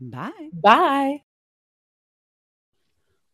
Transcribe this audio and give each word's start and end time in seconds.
Bye. 0.00 0.48
Bye. 0.52 1.22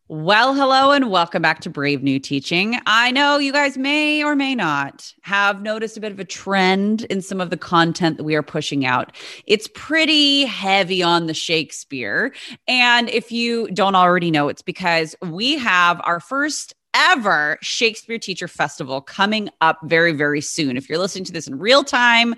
Well, 0.09 0.53
hello 0.53 0.91
and 0.91 1.09
welcome 1.09 1.41
back 1.41 1.59
to 1.61 1.69
Brave 1.69 2.01
New 2.01 2.19
Teaching. 2.19 2.79
I 2.85 3.11
know 3.11 3.37
you 3.37 3.51
guys 3.51 3.77
may 3.77 4.23
or 4.23 4.35
may 4.35 4.55
not 4.55 5.13
have 5.21 5.61
noticed 5.61 5.97
a 5.97 6.01
bit 6.01 6.13
of 6.13 6.19
a 6.19 6.25
trend 6.25 7.03
in 7.05 7.21
some 7.21 7.41
of 7.41 7.49
the 7.49 7.57
content 7.57 8.17
that 8.17 8.23
we 8.23 8.35
are 8.35 8.43
pushing 8.43 8.85
out. 8.85 9.15
It's 9.45 9.67
pretty 9.73 10.45
heavy 10.45 11.03
on 11.03 11.27
the 11.27 11.33
Shakespeare. 11.33 12.33
And 12.67 13.09
if 13.09 13.31
you 13.31 13.69
don't 13.71 13.95
already 13.95 14.31
know, 14.31 14.47
it's 14.47 14.61
because 14.61 15.13
we 15.21 15.57
have 15.57 15.99
our 16.03 16.21
first 16.21 16.73
ever 16.93 17.57
Shakespeare 17.61 18.17
Teacher 18.17 18.47
Festival 18.47 19.01
coming 19.01 19.49
up 19.61 19.79
very, 19.83 20.13
very 20.13 20.41
soon. 20.41 20.77
If 20.77 20.89
you're 20.89 20.97
listening 20.97 21.25
to 21.25 21.33
this 21.33 21.47
in 21.47 21.59
real 21.59 21.83
time, 21.83 22.33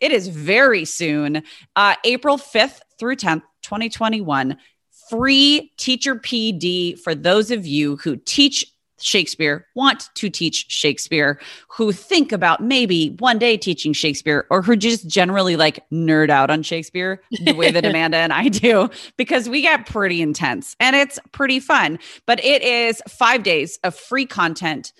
it 0.00 0.12
is 0.12 0.28
very 0.28 0.84
soon, 0.84 1.42
uh, 1.76 1.94
April 2.04 2.36
5th 2.36 2.80
through 3.02 3.16
10th, 3.16 3.42
2021. 3.62 4.56
Free 5.10 5.72
teacher 5.76 6.14
PD 6.14 6.96
for 6.96 7.16
those 7.16 7.50
of 7.50 7.66
you 7.66 7.96
who 7.96 8.14
teach 8.14 8.64
Shakespeare, 9.00 9.66
want 9.74 10.08
to 10.14 10.30
teach 10.30 10.66
Shakespeare, 10.68 11.40
who 11.66 11.90
think 11.90 12.30
about 12.30 12.62
maybe 12.62 13.16
one 13.18 13.40
day 13.40 13.56
teaching 13.56 13.92
Shakespeare, 13.92 14.46
or 14.50 14.62
who 14.62 14.76
just 14.76 15.08
generally 15.08 15.56
like 15.56 15.80
nerd 15.90 16.30
out 16.30 16.48
on 16.48 16.62
Shakespeare 16.62 17.20
the 17.44 17.54
way 17.54 17.72
that 17.72 17.84
Amanda 17.84 18.18
and 18.18 18.32
I 18.32 18.46
do, 18.46 18.88
because 19.16 19.48
we 19.48 19.62
get 19.62 19.84
pretty 19.84 20.22
intense 20.22 20.76
and 20.78 20.94
it's 20.94 21.18
pretty 21.32 21.58
fun. 21.58 21.98
But 22.24 22.38
it 22.44 22.62
is 22.62 23.02
five 23.08 23.42
days 23.42 23.80
of 23.82 23.96
free 23.96 24.26
content 24.26 24.92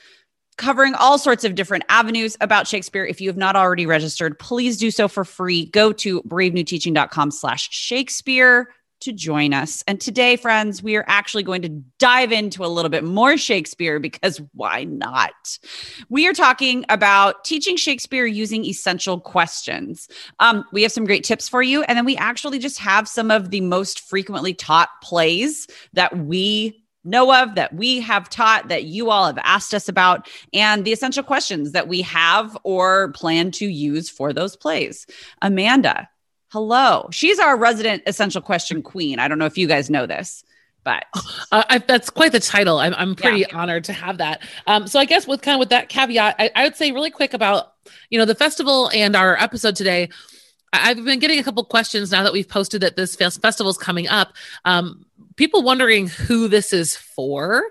covering 0.57 0.95
all 0.95 1.19
sorts 1.19 1.45
of 1.45 1.55
different 1.55 1.85
avenues 1.89 2.37
about 2.41 2.67
Shakespeare. 2.67 3.05
If 3.05 3.21
you 3.21 3.29
have 3.29 3.37
not 3.37 3.57
already 3.57 3.87
registered, 3.87 4.39
please 4.39 4.77
do 4.77 4.91
so 4.91 5.09
for 5.09 5.25
free. 5.25 5.67
Go 5.67 5.93
to 5.95 6.23
bravenewteaching.com 6.23 7.31
slash 7.31 7.71
Shakespeare 7.71 8.69
to 9.03 9.13
join 9.13 9.53
us. 9.53 9.83
And 9.87 10.01
today, 10.01 10.37
friends, 10.37 10.83
we 10.83 10.97
are 10.97 11.05
actually 11.09 11.43
going 11.43 11.63
to 11.63 11.69
dive 11.99 12.31
into 12.31 12.65
a 12.65 12.69
little 12.69 12.89
bit 12.89 13.05
more 13.05 13.37
Shakespeare 13.37 13.99
because 13.99 14.41
why 14.55 14.85
not? 14.85 15.59
We 16.09 16.29
are 16.29 16.33
talking 16.33 16.85
about 16.89 17.45
teaching 17.45 17.77
Shakespeare 17.77 18.27
using 18.27 18.65
essential 18.65 19.19
questions. 19.21 20.09
Um, 20.39 20.65
we 20.73 20.83
have 20.83 20.93
some 20.93 21.05
great 21.05 21.25
tips 21.25 21.49
for 21.49 21.63
you. 21.63 21.83
And 21.83 21.99
then 21.99 22.05
we 22.05 22.17
actually 22.17 22.61
just 22.61 22.79
have 22.79 23.09
some 23.09 23.31
of 23.31 23.51
the 23.51 23.61
most 23.61 24.01
frequently 24.01 24.55
taught 24.55 24.91
plays 25.03 25.67
that 25.95 26.17
we 26.17 26.82
know 27.05 27.35
of 27.35 27.55
that 27.57 27.75
we 27.75 28.01
have 28.01 28.29
taught 28.29 28.69
that 28.69 28.85
you 28.85 29.11
all 29.11 29.27
have 29.27 29.39
asked 29.43 29.75
us 29.75 29.89
about 29.89 30.29
and 30.53 30.85
the 30.85 30.93
essential 30.93 31.23
questions 31.23 31.73
that 31.73 31.89
we 31.89 32.03
have 32.03 32.57
or 32.63 33.13
plan 33.13 33.51
to 33.51 33.67
use 33.67 34.09
for 34.09 34.33
those 34.33 34.57
plays. 34.57 35.07
Amanda, 35.41 36.09
Hello. 36.53 37.09
She's 37.11 37.39
our 37.39 37.57
resident 37.57 38.03
essential 38.07 38.43
question 38.43 38.83
queen. 38.83 39.19
I 39.19 39.27
don't 39.27 39.39
know 39.39 39.47
if 39.47 39.57
you 39.57 39.67
guys 39.67 39.89
know 39.89 40.05
this, 40.05 40.45
but 40.85 41.07
uh, 41.51 41.65
I, 41.67 41.79
that's 41.79 42.11
quite 42.11 42.33
the 42.33 42.41
title. 42.41 42.77
I'm, 42.77 42.93
I'm 42.93 43.15
pretty 43.15 43.41
yeah. 43.41 43.47
honored 43.55 43.85
to 43.85 43.95
have 43.95 44.19
that. 44.19 44.43
Um, 44.67 44.87
so 44.87 45.01
I 45.01 45.07
guess 45.07 45.27
with 45.27 45.41
kind 45.41 45.55
of 45.55 45.61
with 45.61 45.71
that 45.71 45.89
caveat, 45.89 46.37
I, 46.39 46.51
I 46.55 46.65
would 46.65 46.77
say 46.77 46.93
really 46.93 47.11
quick 47.11 47.33
about, 47.33 47.73
you 48.11 48.19
know, 48.19 48.27
the 48.27 48.35
festival 48.35 48.91
and 48.93 49.17
our 49.17 49.35
episode 49.39 49.77
today. 49.77 50.11
I've 50.75 51.03
been 51.03 51.21
getting 51.21 51.39
a 51.39 51.43
couple 51.43 51.65
questions 51.65 52.11
now 52.11 52.23
that 52.23 52.35
we've 52.35 52.49
posted 52.49 52.83
that 52.83 52.97
this 52.97 53.17
festival 53.17 53.71
is 53.71 53.79
coming 53.79 54.09
up. 54.09 54.35
Um, 54.67 55.07
people 55.37 55.63
wondering 55.63 56.09
who 56.09 56.49
this 56.49 56.73
is 56.73 56.97
for. 56.97 57.65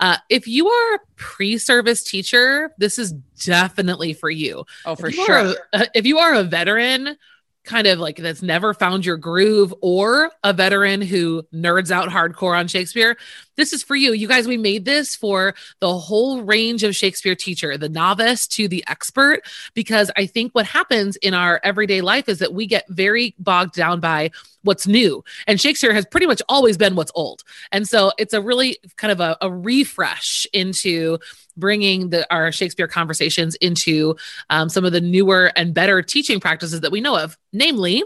Uh, 0.00 0.16
if 0.28 0.46
you 0.46 0.68
are 0.68 0.94
a 0.94 1.00
pre-service 1.16 2.02
teacher, 2.02 2.72
this 2.78 2.98
is 2.98 3.12
definitely 3.44 4.12
for 4.12 4.30
you. 4.30 4.64
Oh, 4.84 4.94
for 4.94 5.08
if 5.08 5.14
sure. 5.14 5.54
A, 5.72 5.86
if 5.94 6.06
you 6.06 6.18
are 6.18 6.34
a 6.34 6.44
veteran 6.44 7.16
kind 7.64 7.86
of 7.86 7.98
like 7.98 8.16
that's 8.16 8.42
never 8.42 8.72
found 8.72 9.04
your 9.04 9.18
groove 9.18 9.74
or 9.82 10.30
a 10.42 10.52
veteran 10.52 11.02
who 11.02 11.42
nerds 11.52 11.90
out 11.90 12.08
hardcore 12.08 12.58
on 12.58 12.66
Shakespeare, 12.66 13.16
this 13.58 13.72
is 13.74 13.82
for 13.82 13.96
you. 13.96 14.12
You 14.12 14.28
guys, 14.28 14.46
we 14.46 14.56
made 14.56 14.86
this 14.86 15.14
for 15.14 15.54
the 15.80 15.98
whole 15.98 16.42
range 16.42 16.84
of 16.84 16.96
Shakespeare 16.96 17.34
teacher, 17.34 17.76
the 17.76 17.88
novice 17.88 18.46
to 18.48 18.68
the 18.68 18.82
expert, 18.86 19.42
because 19.74 20.10
I 20.16 20.26
think 20.26 20.52
what 20.54 20.64
happens 20.64 21.16
in 21.16 21.34
our 21.34 21.60
everyday 21.62 22.00
life 22.00 22.28
is 22.28 22.38
that 22.38 22.54
we 22.54 22.66
get 22.66 22.88
very 22.88 23.34
bogged 23.38 23.74
down 23.74 24.00
by 24.00 24.30
what's 24.62 24.86
new. 24.86 25.24
And 25.46 25.60
Shakespeare 25.60 25.92
has 25.92 26.06
pretty 26.06 26.26
much 26.26 26.40
always 26.48 26.76
been 26.76 26.94
what's 26.94 27.12
old. 27.14 27.42
And 27.72 27.86
so 27.86 28.12
it's 28.16 28.32
a 28.32 28.40
really 28.40 28.78
kind 28.96 29.10
of 29.10 29.20
a, 29.20 29.36
a 29.40 29.50
refresh 29.50 30.46
into 30.52 31.18
bringing 31.56 32.10
the, 32.10 32.32
our 32.32 32.52
Shakespeare 32.52 32.88
conversations 32.88 33.56
into 33.56 34.16
um, 34.50 34.68
some 34.68 34.84
of 34.84 34.92
the 34.92 35.00
newer 35.00 35.52
and 35.56 35.74
better 35.74 36.00
teaching 36.00 36.38
practices 36.38 36.80
that 36.80 36.92
we 36.92 37.00
know 37.00 37.16
of, 37.16 37.36
namely 37.52 38.04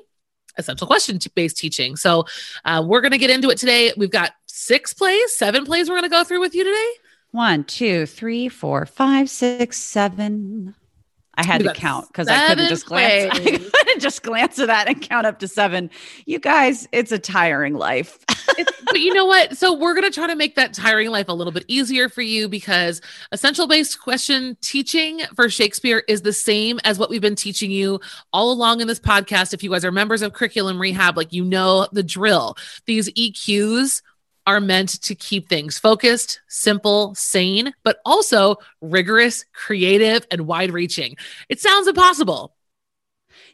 essential 0.56 0.86
question 0.86 1.18
based 1.34 1.56
teaching. 1.56 1.96
So 1.96 2.26
uh, 2.64 2.82
we're 2.86 3.00
going 3.00 3.12
to 3.12 3.18
get 3.18 3.30
into 3.30 3.50
it 3.50 3.58
today. 3.58 3.92
We've 3.96 4.10
got 4.10 4.32
six 4.46 4.92
plays, 4.92 5.36
seven 5.36 5.64
plays 5.64 5.88
we're 5.88 5.96
going 5.96 6.08
to 6.08 6.14
go 6.14 6.24
through 6.24 6.40
with 6.40 6.54
you 6.54 6.64
today. 6.64 6.90
One, 7.30 7.64
two, 7.64 8.06
three, 8.06 8.48
four, 8.48 8.84
five, 8.84 9.30
six, 9.30 9.78
seven. 9.78 10.74
I 11.34 11.44
had 11.44 11.62
to 11.62 11.72
count 11.72 12.08
because 12.08 12.28
I 12.28 12.48
couldn't 12.48 12.68
just 12.68 12.86
glance. 12.86 13.38
Just 14.02 14.22
glance 14.22 14.58
at 14.58 14.66
that 14.66 14.88
and 14.88 15.00
count 15.00 15.26
up 15.26 15.38
to 15.38 15.48
seven. 15.48 15.88
You 16.26 16.38
guys, 16.40 16.88
it's 16.92 17.12
a 17.12 17.18
tiring 17.18 17.74
life. 17.74 18.18
but 18.84 19.00
you 19.00 19.14
know 19.14 19.26
what? 19.26 19.56
So 19.56 19.72
we're 19.72 19.94
going 19.94 20.10
to 20.10 20.10
try 20.10 20.26
to 20.26 20.34
make 20.34 20.56
that 20.56 20.74
tiring 20.74 21.10
life 21.10 21.28
a 21.28 21.32
little 21.32 21.52
bit 21.52 21.64
easier 21.68 22.08
for 22.08 22.22
you 22.22 22.48
because 22.48 23.00
essential 23.30 23.68
based 23.68 24.00
question 24.00 24.56
teaching 24.60 25.20
for 25.36 25.48
Shakespeare 25.48 26.02
is 26.08 26.22
the 26.22 26.32
same 26.32 26.80
as 26.84 26.98
what 26.98 27.10
we've 27.10 27.20
been 27.20 27.36
teaching 27.36 27.70
you 27.70 28.00
all 28.32 28.50
along 28.50 28.80
in 28.80 28.88
this 28.88 29.00
podcast. 29.00 29.54
If 29.54 29.62
you 29.62 29.70
guys 29.70 29.84
are 29.84 29.92
members 29.92 30.22
of 30.22 30.32
curriculum 30.32 30.80
rehab, 30.80 31.16
like 31.16 31.32
you 31.32 31.44
know 31.44 31.86
the 31.92 32.02
drill. 32.02 32.56
These 32.86 33.08
EQs 33.12 34.02
are 34.46 34.60
meant 34.60 35.00
to 35.02 35.14
keep 35.14 35.48
things 35.48 35.78
focused, 35.78 36.40
simple, 36.48 37.14
sane, 37.14 37.72
but 37.84 37.98
also 38.04 38.56
rigorous, 38.80 39.44
creative, 39.52 40.26
and 40.30 40.46
wide 40.46 40.72
reaching. 40.72 41.16
It 41.48 41.60
sounds 41.60 41.86
impossible. 41.86 42.54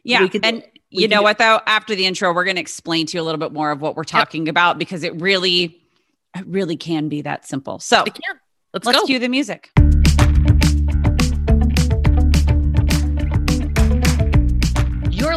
Yeah. 0.03 0.27
and 0.43 0.63
you 0.89 1.07
know 1.07 1.21
what, 1.21 1.37
though? 1.37 1.59
After 1.65 1.95
the 1.95 2.05
intro, 2.05 2.33
we're 2.33 2.45
going 2.45 2.55
to 2.55 2.61
explain 2.61 3.05
to 3.07 3.17
you 3.17 3.21
a 3.21 3.25
little 3.25 3.39
bit 3.39 3.53
more 3.53 3.71
of 3.71 3.81
what 3.81 3.95
we're 3.95 4.03
talking 4.03 4.45
yep. 4.45 4.53
about 4.53 4.79
because 4.79 5.03
it 5.03 5.19
really, 5.21 5.81
it 6.35 6.47
really 6.47 6.77
can 6.77 7.09
be 7.09 7.21
that 7.21 7.45
simple. 7.45 7.79
So 7.79 8.03
let's, 8.73 8.85
let's 8.85 8.99
go. 8.99 9.05
cue 9.05 9.19
the 9.19 9.29
music. 9.29 9.71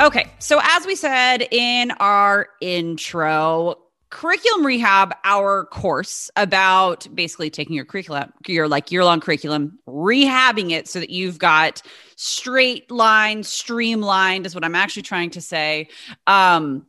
Okay, 0.00 0.30
so 0.38 0.60
as 0.62 0.86
we 0.86 0.94
said 0.94 1.48
in 1.50 1.90
our 1.98 2.50
intro, 2.60 3.74
curriculum 4.10 4.64
rehab 4.64 5.12
our 5.24 5.64
course 5.66 6.30
about 6.36 7.08
basically 7.14 7.50
taking 7.50 7.74
your 7.74 7.84
curriculum 7.84 8.32
your 8.46 8.68
like 8.68 8.90
year 8.90 9.04
long 9.04 9.20
curriculum 9.20 9.78
rehabbing 9.86 10.70
it 10.70 10.88
so 10.88 10.98
that 11.00 11.10
you've 11.10 11.38
got 11.38 11.82
straight 12.16 12.90
line 12.90 13.42
streamlined 13.42 14.46
is 14.46 14.54
what 14.54 14.64
i'm 14.64 14.74
actually 14.74 15.02
trying 15.02 15.28
to 15.28 15.42
say 15.42 15.86
um 16.26 16.86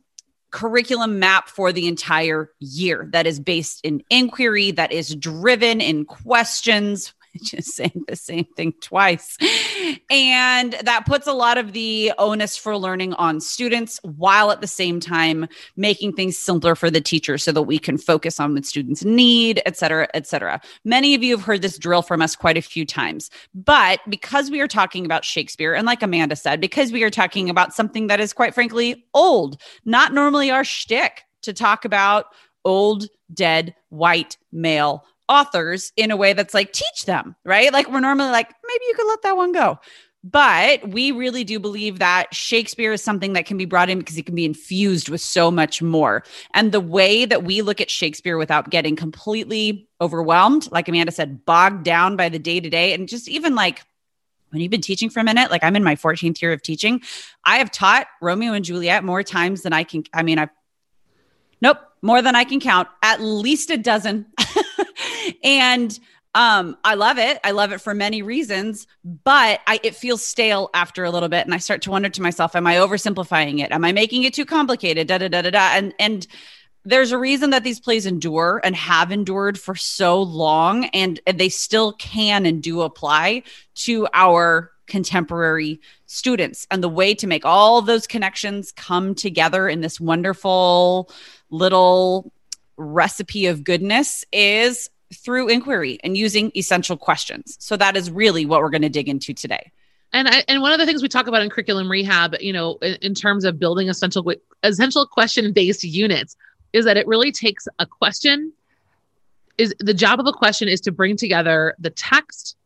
curriculum 0.50 1.18
map 1.18 1.46
for 1.50 1.72
the 1.72 1.88
entire 1.88 2.50
year 2.58 3.06
that 3.12 3.26
is 3.26 3.38
based 3.38 3.84
in 3.84 4.02
inquiry 4.08 4.70
that 4.70 4.90
is 4.90 5.14
driven 5.14 5.82
in 5.82 6.06
questions 6.06 7.12
just 7.42 7.74
saying 7.74 8.04
the 8.08 8.16
same 8.16 8.46
thing 8.56 8.72
twice. 8.80 9.36
And 10.10 10.72
that 10.82 11.06
puts 11.06 11.26
a 11.26 11.32
lot 11.32 11.58
of 11.58 11.72
the 11.72 12.12
onus 12.18 12.56
for 12.56 12.76
learning 12.76 13.14
on 13.14 13.40
students 13.40 14.00
while 14.02 14.50
at 14.50 14.60
the 14.60 14.66
same 14.66 15.00
time 15.00 15.46
making 15.76 16.12
things 16.14 16.36
simpler 16.36 16.74
for 16.74 16.90
the 16.90 17.00
teacher 17.00 17.38
so 17.38 17.52
that 17.52 17.62
we 17.62 17.78
can 17.78 17.98
focus 17.98 18.40
on 18.40 18.54
what 18.54 18.64
students 18.64 19.04
need, 19.04 19.62
et 19.66 19.76
cetera, 19.76 20.08
et 20.14 20.26
cetera. 20.26 20.60
Many 20.84 21.14
of 21.14 21.22
you 21.22 21.36
have 21.36 21.44
heard 21.44 21.62
this 21.62 21.78
drill 21.78 22.02
from 22.02 22.22
us 22.22 22.34
quite 22.34 22.56
a 22.56 22.62
few 22.62 22.84
times. 22.84 23.30
But 23.54 24.00
because 24.08 24.50
we 24.50 24.60
are 24.60 24.68
talking 24.68 25.04
about 25.04 25.24
Shakespeare, 25.24 25.74
and 25.74 25.86
like 25.86 26.02
Amanda 26.02 26.36
said, 26.36 26.60
because 26.60 26.92
we 26.92 27.02
are 27.02 27.10
talking 27.10 27.48
about 27.48 27.74
something 27.74 28.08
that 28.08 28.20
is 28.20 28.32
quite 28.32 28.54
frankly 28.54 29.04
old, 29.14 29.60
not 29.84 30.12
normally 30.12 30.50
our 30.50 30.64
shtick 30.64 31.24
to 31.42 31.52
talk 31.52 31.84
about 31.84 32.26
old, 32.64 33.06
dead, 33.32 33.74
white 33.88 34.36
male 34.52 35.04
authors 35.30 35.92
in 35.96 36.10
a 36.10 36.16
way 36.16 36.32
that's 36.34 36.52
like 36.52 36.72
teach 36.72 37.06
them, 37.06 37.36
right? 37.44 37.72
Like 37.72 37.90
we're 37.90 38.00
normally 38.00 38.30
like, 38.30 38.48
maybe 38.48 38.84
you 38.88 38.94
could 38.94 39.08
let 39.08 39.22
that 39.22 39.36
one 39.36 39.52
go. 39.52 39.78
But 40.22 40.86
we 40.86 41.12
really 41.12 41.44
do 41.44 41.58
believe 41.58 41.98
that 42.00 42.34
Shakespeare 42.34 42.92
is 42.92 43.02
something 43.02 43.32
that 43.32 43.46
can 43.46 43.56
be 43.56 43.64
brought 43.64 43.88
in 43.88 43.98
because 43.98 44.18
it 44.18 44.26
can 44.26 44.34
be 44.34 44.44
infused 44.44 45.08
with 45.08 45.22
so 45.22 45.50
much 45.50 45.80
more. 45.80 46.24
And 46.52 46.72
the 46.72 46.80
way 46.80 47.24
that 47.24 47.42
we 47.42 47.62
look 47.62 47.80
at 47.80 47.90
Shakespeare 47.90 48.36
without 48.36 48.68
getting 48.68 48.96
completely 48.96 49.88
overwhelmed, 49.98 50.70
like 50.70 50.88
Amanda 50.88 51.12
said, 51.12 51.46
bogged 51.46 51.84
down 51.84 52.16
by 52.16 52.28
the 52.28 52.38
day 52.38 52.60
to 52.60 52.68
day, 52.68 52.92
and 52.92 53.08
just 53.08 53.28
even 53.28 53.54
like 53.54 53.82
when 54.50 54.60
you've 54.60 54.70
been 54.70 54.82
teaching 54.82 55.08
for 55.08 55.20
a 55.20 55.24
minute, 55.24 55.50
like 55.50 55.64
I'm 55.64 55.76
in 55.76 55.84
my 55.84 55.96
14th 55.96 56.42
year 56.42 56.52
of 56.52 56.60
teaching, 56.60 57.00
I 57.44 57.56
have 57.56 57.70
taught 57.70 58.06
Romeo 58.20 58.52
and 58.52 58.64
Juliet 58.64 59.04
more 59.04 59.22
times 59.22 59.62
than 59.62 59.72
I 59.72 59.84
can. 59.84 60.04
I 60.12 60.22
mean, 60.22 60.38
I've, 60.38 60.50
nope, 61.62 61.78
more 62.02 62.20
than 62.20 62.36
I 62.36 62.44
can 62.44 62.60
count, 62.60 62.88
at 63.02 63.22
least 63.22 63.70
a 63.70 63.78
dozen. 63.78 64.26
and 65.42 65.98
um 66.34 66.76
i 66.84 66.94
love 66.94 67.18
it. 67.18 67.38
I 67.42 67.50
love 67.50 67.72
it 67.72 67.80
for 67.80 67.94
many 67.94 68.22
reasons 68.22 68.86
but 69.04 69.60
i 69.66 69.80
it 69.82 69.94
feels 69.94 70.24
stale 70.24 70.70
after 70.74 71.04
a 71.04 71.10
little 71.10 71.28
bit 71.28 71.44
and 71.44 71.54
i 71.54 71.58
start 71.58 71.82
to 71.82 71.90
wonder 71.90 72.08
to 72.08 72.22
myself 72.22 72.54
am 72.54 72.66
i 72.66 72.76
oversimplifying 72.76 73.60
it? 73.60 73.72
Am 73.72 73.84
i 73.84 73.92
making 73.92 74.24
it 74.24 74.34
too 74.34 74.44
complicated? 74.44 75.08
Da 75.08 75.18
da 75.18 75.28
da 75.28 75.42
da 75.42 75.50
da. 75.50 75.70
And 75.72 75.94
and 75.98 76.26
there's 76.84 77.12
a 77.12 77.18
reason 77.18 77.50
that 77.50 77.64
these 77.64 77.80
plays 77.80 78.06
endure 78.06 78.60
and 78.64 78.74
have 78.74 79.12
endured 79.12 79.58
for 79.58 79.74
so 79.74 80.22
long 80.22 80.86
and, 80.86 81.20
and 81.26 81.38
they 81.38 81.48
still 81.48 81.92
can 81.94 82.46
and 82.46 82.62
do 82.62 82.80
apply 82.80 83.42
to 83.74 84.08
our 84.14 84.70
contemporary 84.86 85.80
students. 86.06 86.66
And 86.70 86.82
the 86.82 86.88
way 86.88 87.14
to 87.14 87.26
make 87.26 87.44
all 87.44 87.82
those 87.82 88.06
connections 88.06 88.72
come 88.72 89.14
together 89.14 89.68
in 89.68 89.82
this 89.82 90.00
wonderful 90.00 91.10
little 91.50 92.32
recipe 92.76 93.46
of 93.46 93.62
goodness 93.62 94.24
is 94.32 94.88
through 95.14 95.48
inquiry 95.48 95.98
and 96.04 96.16
using 96.16 96.52
essential 96.56 96.96
questions. 96.96 97.56
So 97.60 97.76
that 97.76 97.96
is 97.96 98.10
really 98.10 98.46
what 98.46 98.60
we're 98.60 98.70
going 98.70 98.82
to 98.82 98.88
dig 98.88 99.08
into 99.08 99.34
today. 99.34 99.72
And 100.12 100.28
I, 100.28 100.44
and 100.48 100.60
one 100.60 100.72
of 100.72 100.78
the 100.78 100.86
things 100.86 101.02
we 101.02 101.08
talk 101.08 101.26
about 101.26 101.42
in 101.42 101.50
curriculum 101.50 101.90
rehab, 101.90 102.34
you 102.40 102.52
know, 102.52 102.76
in, 102.82 102.94
in 103.00 103.14
terms 103.14 103.44
of 103.44 103.58
building 103.58 103.88
essential 103.88 104.32
essential 104.62 105.06
question 105.06 105.52
based 105.52 105.84
units, 105.84 106.36
is 106.72 106.84
that 106.84 106.96
it 106.96 107.06
really 107.06 107.32
takes 107.32 107.68
a 107.78 107.86
question. 107.86 108.52
Is 109.58 109.74
the 109.78 109.94
job 109.94 110.20
of 110.20 110.26
a 110.26 110.32
question 110.32 110.68
is 110.68 110.80
to 110.82 110.92
bring 110.92 111.16
together 111.16 111.74
the 111.78 111.90
text, 111.90 112.56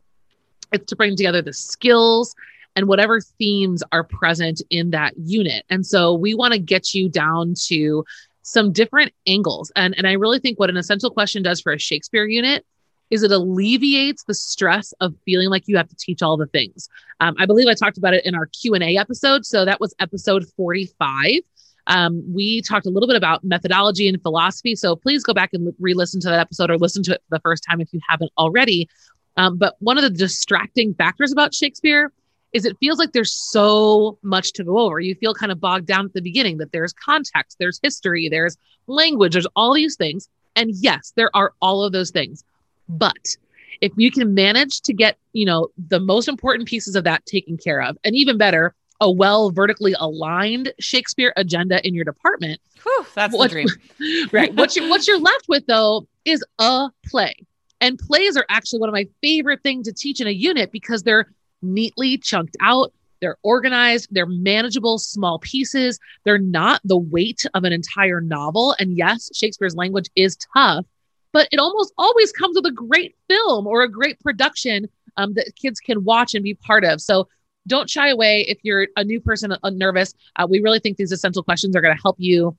it's 0.73 0.87
to 0.87 0.97
bring 0.97 1.17
together 1.17 1.43
the 1.43 1.53
skills 1.53 2.35
and 2.77 2.89
whatever 2.89 3.21
themes 3.21 3.83
are 3.93 4.05
present 4.05 4.63
in 4.71 4.91
that 4.91 5.15
unit. 5.17 5.65
And 5.71 5.87
so 5.87 6.15
we 6.15 6.35
want 6.35 6.53
to 6.55 6.59
get 6.59 6.95
you 6.95 7.09
down 7.09 7.55
to 7.67 8.05
some 8.45 8.73
different 8.73 9.13
angles. 9.27 9.73
And, 9.75 9.95
and 9.97 10.07
I 10.07 10.13
really 10.13 10.39
think 10.39 10.59
what 10.59 10.71
an 10.71 10.77
essential 10.77 11.11
question 11.11 11.43
does 11.43 11.61
for 11.61 11.73
a 11.73 11.79
Shakespeare 11.79 12.27
unit 12.27 12.65
is 13.11 13.23
it 13.23 13.33
alleviates 13.33 14.25
the 14.25 14.35
stress 14.35 14.93
of 15.01 15.15
feeling 15.25 15.49
like 15.49 15.65
you 15.67 15.77
have 15.77 15.89
to 15.89 15.97
teach 15.97 16.23
all 16.23 16.37
the 16.37 16.47
things. 16.47 16.89
Um, 17.21 17.35
I 17.39 17.47
believe 17.47 17.69
I 17.69 17.75
talked 17.75 17.99
about 17.99 18.15
it 18.15 18.25
in 18.25 18.35
our 18.35 18.47
Q&A 18.47 18.97
episode. 18.97 19.45
So 19.45 19.65
that 19.65 19.81
was 19.81 19.95
episode 19.99 20.47
45. 20.57 21.41
Um, 21.87 22.23
we 22.33 22.63
talked 22.63 22.87
a 22.87 22.91
little 22.91 23.07
bit 23.07 23.17
about 23.17 23.45
methodology 23.45 24.09
and 24.09 24.21
philosophy. 24.23 24.75
So 24.75 24.97
please 24.97 25.23
go 25.23 25.35
back 25.35 25.51
and 25.53 25.75
re-listen 25.79 26.21
to 26.23 26.29
that 26.29 26.41
episode 26.41 26.71
or 26.71 26.79
listen 26.79 27.03
to 27.05 27.13
it 27.13 27.23
for 27.29 27.37
the 27.37 27.41
first 27.43 27.65
time 27.69 27.81
if 27.81 27.93
you 27.93 28.01
haven't 28.09 28.33
already. 28.39 28.89
Um, 29.37 29.59
but 29.59 29.75
one 29.81 29.99
of 29.99 30.05
the 30.05 30.11
distracting 30.11 30.95
factors 30.95 31.33
about 31.33 31.55
Shakespeare 31.55 32.13
is 32.55 32.65
it 32.65 32.79
feels 32.79 32.99
like 32.99 33.13
there's 33.13 33.35
so 33.35 34.17
much 34.23 34.53
to 34.53 34.65
go 34.65 34.79
over. 34.79 35.01
You 35.01 35.17
feel 35.17 35.35
kind 35.35 35.53
of 35.53 35.61
bogged 35.61 35.87
down 35.87 36.07
at 36.07 36.15
the 36.15 36.23
beginning 36.23 36.59
that 36.59 36.73
there's 36.73 36.93
context, 36.93 37.59
there's 37.59 37.81
history, 37.83 38.29
there's 38.29 38.57
language, 38.87 39.33
there's 39.33 39.47
all 39.57 39.75
these 39.75 39.97
things. 39.97 40.29
And 40.55 40.71
yes, 40.73 41.13
there 41.17 41.31
are 41.35 41.53
all 41.61 41.83
of 41.83 41.93
those 41.93 42.11
things. 42.11 42.45
But 42.89 43.37
if 43.81 43.93
you 43.97 44.11
can 44.13 44.35
manage 44.35 44.81
to 44.83 44.93
get, 44.95 45.19
you 45.33 45.45
know, 45.45 45.69
the 45.89 45.99
most 45.99 46.29
important 46.29 46.69
pieces 46.69 46.95
of 46.95 47.03
that 47.05 47.27
taken 47.27 47.57
care 47.57 47.83
of, 47.83 47.99
and 48.05 48.15
even 48.15 48.39
better, 48.39 48.73
a 49.01 49.11
well 49.11 49.51
vertically 49.51 49.97
aligned 49.99 50.73
Shakespeare 50.79 51.33
agenda 51.37 51.85
in 51.85 51.93
your 51.93 52.05
department. 52.05 52.61
Whew, 52.85 53.05
that's 53.17 53.35
what, 53.35 53.51
the 53.51 53.65
dream. 53.65 54.29
right. 54.33 54.55
What 54.55 54.77
you 54.77 54.89
what 54.89 55.09
you're 55.09 55.19
left 55.19 55.47
with 55.49 55.67
though 55.67 56.07
is 56.25 56.45
a 56.61 56.89
play. 57.05 57.35
And 57.81 57.99
plays 57.99 58.37
are 58.37 58.47
actually 58.49 58.79
one 58.79 58.89
of 58.89 58.95
my 58.95 59.09
favorite 59.21 59.63
things 59.63 59.89
to 59.89 59.93
teach 59.93 60.21
in 60.21 60.29
a 60.29 60.31
unit 60.31 60.71
because 60.71 61.03
they're 61.03 61.27
neatly 61.65 62.19
chunked 62.19 62.57
out. 62.61 62.93
They're 63.21 63.37
organized, 63.43 64.09
they're 64.11 64.27
manageable 64.27 64.99
small 64.99 65.39
pieces. 65.39 65.99
They're 66.25 66.39
not 66.39 66.81
the 66.85 66.99
weight 66.99 67.45
of 67.55 67.65
an 67.65 67.73
entire 67.73 68.21
novel. 68.21 68.77
And 68.79 68.97
yes, 68.97 69.31
Shakespeare's 69.35 69.75
language 69.75 70.11
is 70.15 70.37
tough, 70.55 70.85
but 71.33 71.49
it 71.51 71.59
almost 71.59 71.95
always 71.97 72.33
comes 72.33 72.57
with 72.57 72.67
a 72.67 72.73
great 72.73 73.17
film 73.29 73.67
or 73.67 73.83
a 73.83 73.89
great 73.89 74.21
production 74.21 74.89
um, 75.17 75.35
that 75.35 75.55
kids 75.57 75.81
can 75.81 76.05
watch 76.05 76.35
and 76.35 76.45
be 76.45 76.55
part 76.55 76.85
of. 76.85 77.01
So 77.01 77.29
don't 77.67 77.89
shy 77.89 78.11
away 78.11 78.43
if 78.43 78.59
you're 78.63 78.89
a 78.97 79.05
new 79.05 79.21
person 79.21 79.53
uh, 79.53 79.71
nervous. 79.71 80.15
Uh, 80.37 80.47
we 80.49 80.61
really 80.61 80.81
think 80.81 80.99
these 80.99 81.13
essential 81.13 81.43
questions 81.43 81.75
are 81.75 81.81
going 81.81 81.97
to 81.97 82.03
help 82.03 82.17
you 82.19 82.57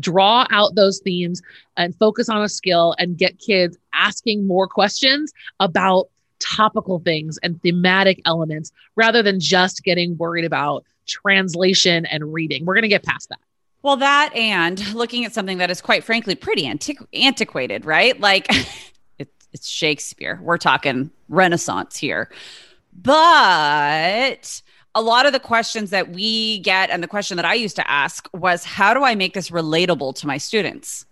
draw 0.00 0.46
out 0.50 0.74
those 0.74 1.00
themes 1.00 1.40
and 1.76 1.94
focus 1.96 2.28
on 2.28 2.42
a 2.42 2.48
skill 2.48 2.94
and 2.98 3.16
get 3.16 3.38
kids 3.38 3.76
asking 3.94 4.46
more 4.46 4.66
questions 4.66 5.32
about 5.60 6.08
topical 6.40 6.98
things 6.98 7.38
and 7.42 7.60
thematic 7.62 8.20
elements 8.24 8.72
rather 8.96 9.22
than 9.22 9.38
just 9.38 9.82
getting 9.84 10.16
worried 10.16 10.44
about 10.44 10.84
translation 11.06 12.06
and 12.06 12.32
reading. 12.32 12.64
We're 12.64 12.74
going 12.74 12.82
to 12.82 12.88
get 12.88 13.04
past 13.04 13.28
that. 13.28 13.38
Well, 13.82 13.96
that 13.96 14.34
and 14.34 14.94
looking 14.94 15.24
at 15.24 15.32
something 15.32 15.58
that 15.58 15.70
is 15.70 15.80
quite 15.80 16.04
frankly 16.04 16.34
pretty 16.34 16.64
antiqu- 16.64 17.06
antiquated, 17.14 17.84
right? 17.84 18.18
Like 18.20 18.46
it's, 19.18 19.48
it's 19.52 19.68
Shakespeare. 19.68 20.38
We're 20.42 20.58
talking 20.58 21.10
Renaissance 21.28 21.96
here. 21.96 22.30
But 22.92 24.62
a 24.94 25.02
lot 25.02 25.26
of 25.26 25.32
the 25.32 25.40
questions 25.40 25.90
that 25.90 26.10
we 26.10 26.58
get 26.58 26.90
and 26.90 27.02
the 27.02 27.08
question 27.08 27.36
that 27.36 27.46
I 27.46 27.54
used 27.54 27.76
to 27.76 27.90
ask 27.90 28.28
was 28.34 28.64
how 28.64 28.92
do 28.92 29.04
I 29.04 29.14
make 29.14 29.34
this 29.34 29.50
relatable 29.50 30.14
to 30.16 30.26
my 30.26 30.36
students? 30.36 31.06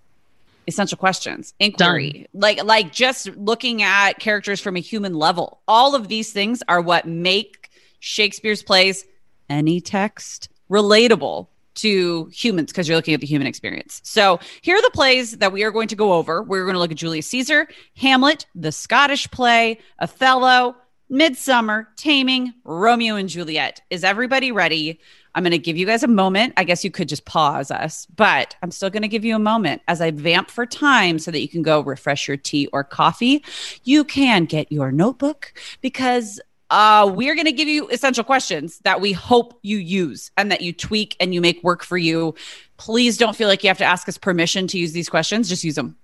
Essential 0.69 0.99
questions, 0.99 1.55
inquiry, 1.59 2.13
Done. 2.13 2.27
like 2.35 2.63
like 2.63 2.93
just 2.93 3.29
looking 3.37 3.83
at 3.83 4.21
characters 4.21 4.61
from 4.61 4.77
a 4.77 4.81
human 4.81 5.15
level. 5.15 5.61
All 5.67 5.95
of 5.95 6.09
these 6.09 6.31
things 6.31 6.63
are 6.69 6.81
what 6.81 7.09
make 7.09 7.71
Shakespeare's 8.01 8.63
plays 8.63 9.05
any 9.49 9.81
text 9.81 10.51
relatable 10.71 11.49
to 11.77 12.29
humans 12.33 12.71
because 12.71 12.89
you're 12.89 12.97
looking 12.97 13.15
at 13.15 13.21
the 13.21 13.27
human 13.27 13.47
experience. 13.47 14.01
So 14.05 14.41
here 14.61 14.77
are 14.77 14.83
the 14.83 14.91
plays 14.91 15.39
that 15.39 15.53
we 15.53 15.63
are 15.65 15.71
going 15.71 15.89
to 15.89 15.97
go 15.97 16.13
over. 16.13 16.43
We're 16.43 16.65
going 16.65 16.75
to 16.75 16.81
look 16.81 16.91
at 16.91 16.97
Julius 16.97 17.27
Caesar, 17.29 17.69
Hamlet, 17.97 18.47
the 18.55 18.73
Scottish 18.73 19.31
play, 19.31 19.79
Othello, 20.01 20.77
Midsummer, 21.09 21.89
Taming, 21.97 22.53
Romeo 22.65 23.15
and 23.15 23.29
Juliet. 23.29 23.81
Is 23.91 24.05
everybody 24.05 24.53
ready? 24.53 25.01
I'm 25.35 25.43
going 25.43 25.53
to 25.53 25.59
give 25.59 25.77
you 25.77 25.87
guys 25.87 26.03
a 26.03 26.09
moment. 26.09 26.55
I 26.57 26.65
guess 26.65 26.85
you 26.85 26.91
could 26.91 27.09
just 27.09 27.25
pause 27.25 27.71
us, 27.71 28.07
but 28.17 28.57
I'm 28.63 28.71
still 28.71 28.91
going 28.91 29.03
to 29.03 29.09
give 29.09 29.25
you 29.25 29.37
a 29.37 29.41
moment 29.41 29.83
as 29.89 30.01
I 30.01 30.11
vamp 30.11 30.51
for 30.51 30.67
time 30.67 31.19
so 31.19 31.31
that 31.31 31.41
you 31.41 31.49
can 31.49 31.63
go 31.63 31.81
refresh 31.81 32.29
your 32.29 32.37
tea 32.37 32.69
or 32.73 32.85
coffee. 32.85 33.45
You 33.85 34.05
can 34.05 34.45
get 34.45 34.73
your 34.73 34.91
notebook 34.91 35.53
because 35.81 36.41
uh, 36.71 37.11
we're 37.15 37.35
going 37.35 37.47
to 37.47 37.53
give 37.53 37.69
you 37.69 37.89
essential 37.89 38.25
questions 38.25 38.79
that 38.81 39.01
we 39.01 39.13
hope 39.13 39.59
you 39.63 39.79
use 39.79 40.31
and 40.37 40.51
that 40.51 40.61
you 40.61 40.73
tweak 40.73 41.17
and 41.21 41.33
you 41.33 41.41
make 41.41 41.63
work 41.63 41.83
for 41.83 41.99
you. 41.99 42.35
Please 42.77 43.17
don't 43.17 43.37
feel 43.37 43.49
like 43.49 43.63
you 43.63 43.69
have 43.69 43.79
to 43.79 43.85
ask 43.85 44.09
us 44.09 44.19
permission 44.19 44.67
to 44.69 44.79
use 44.79 44.93
these 44.93 45.09
questions. 45.09 45.49
Just 45.49 45.65
use 45.65 45.75
them. 45.75 45.97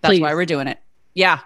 That's 0.00 0.12
Please. 0.12 0.20
why 0.20 0.34
we're 0.34 0.46
doing 0.46 0.68
it. 0.68 0.78
Yeah 1.14 1.40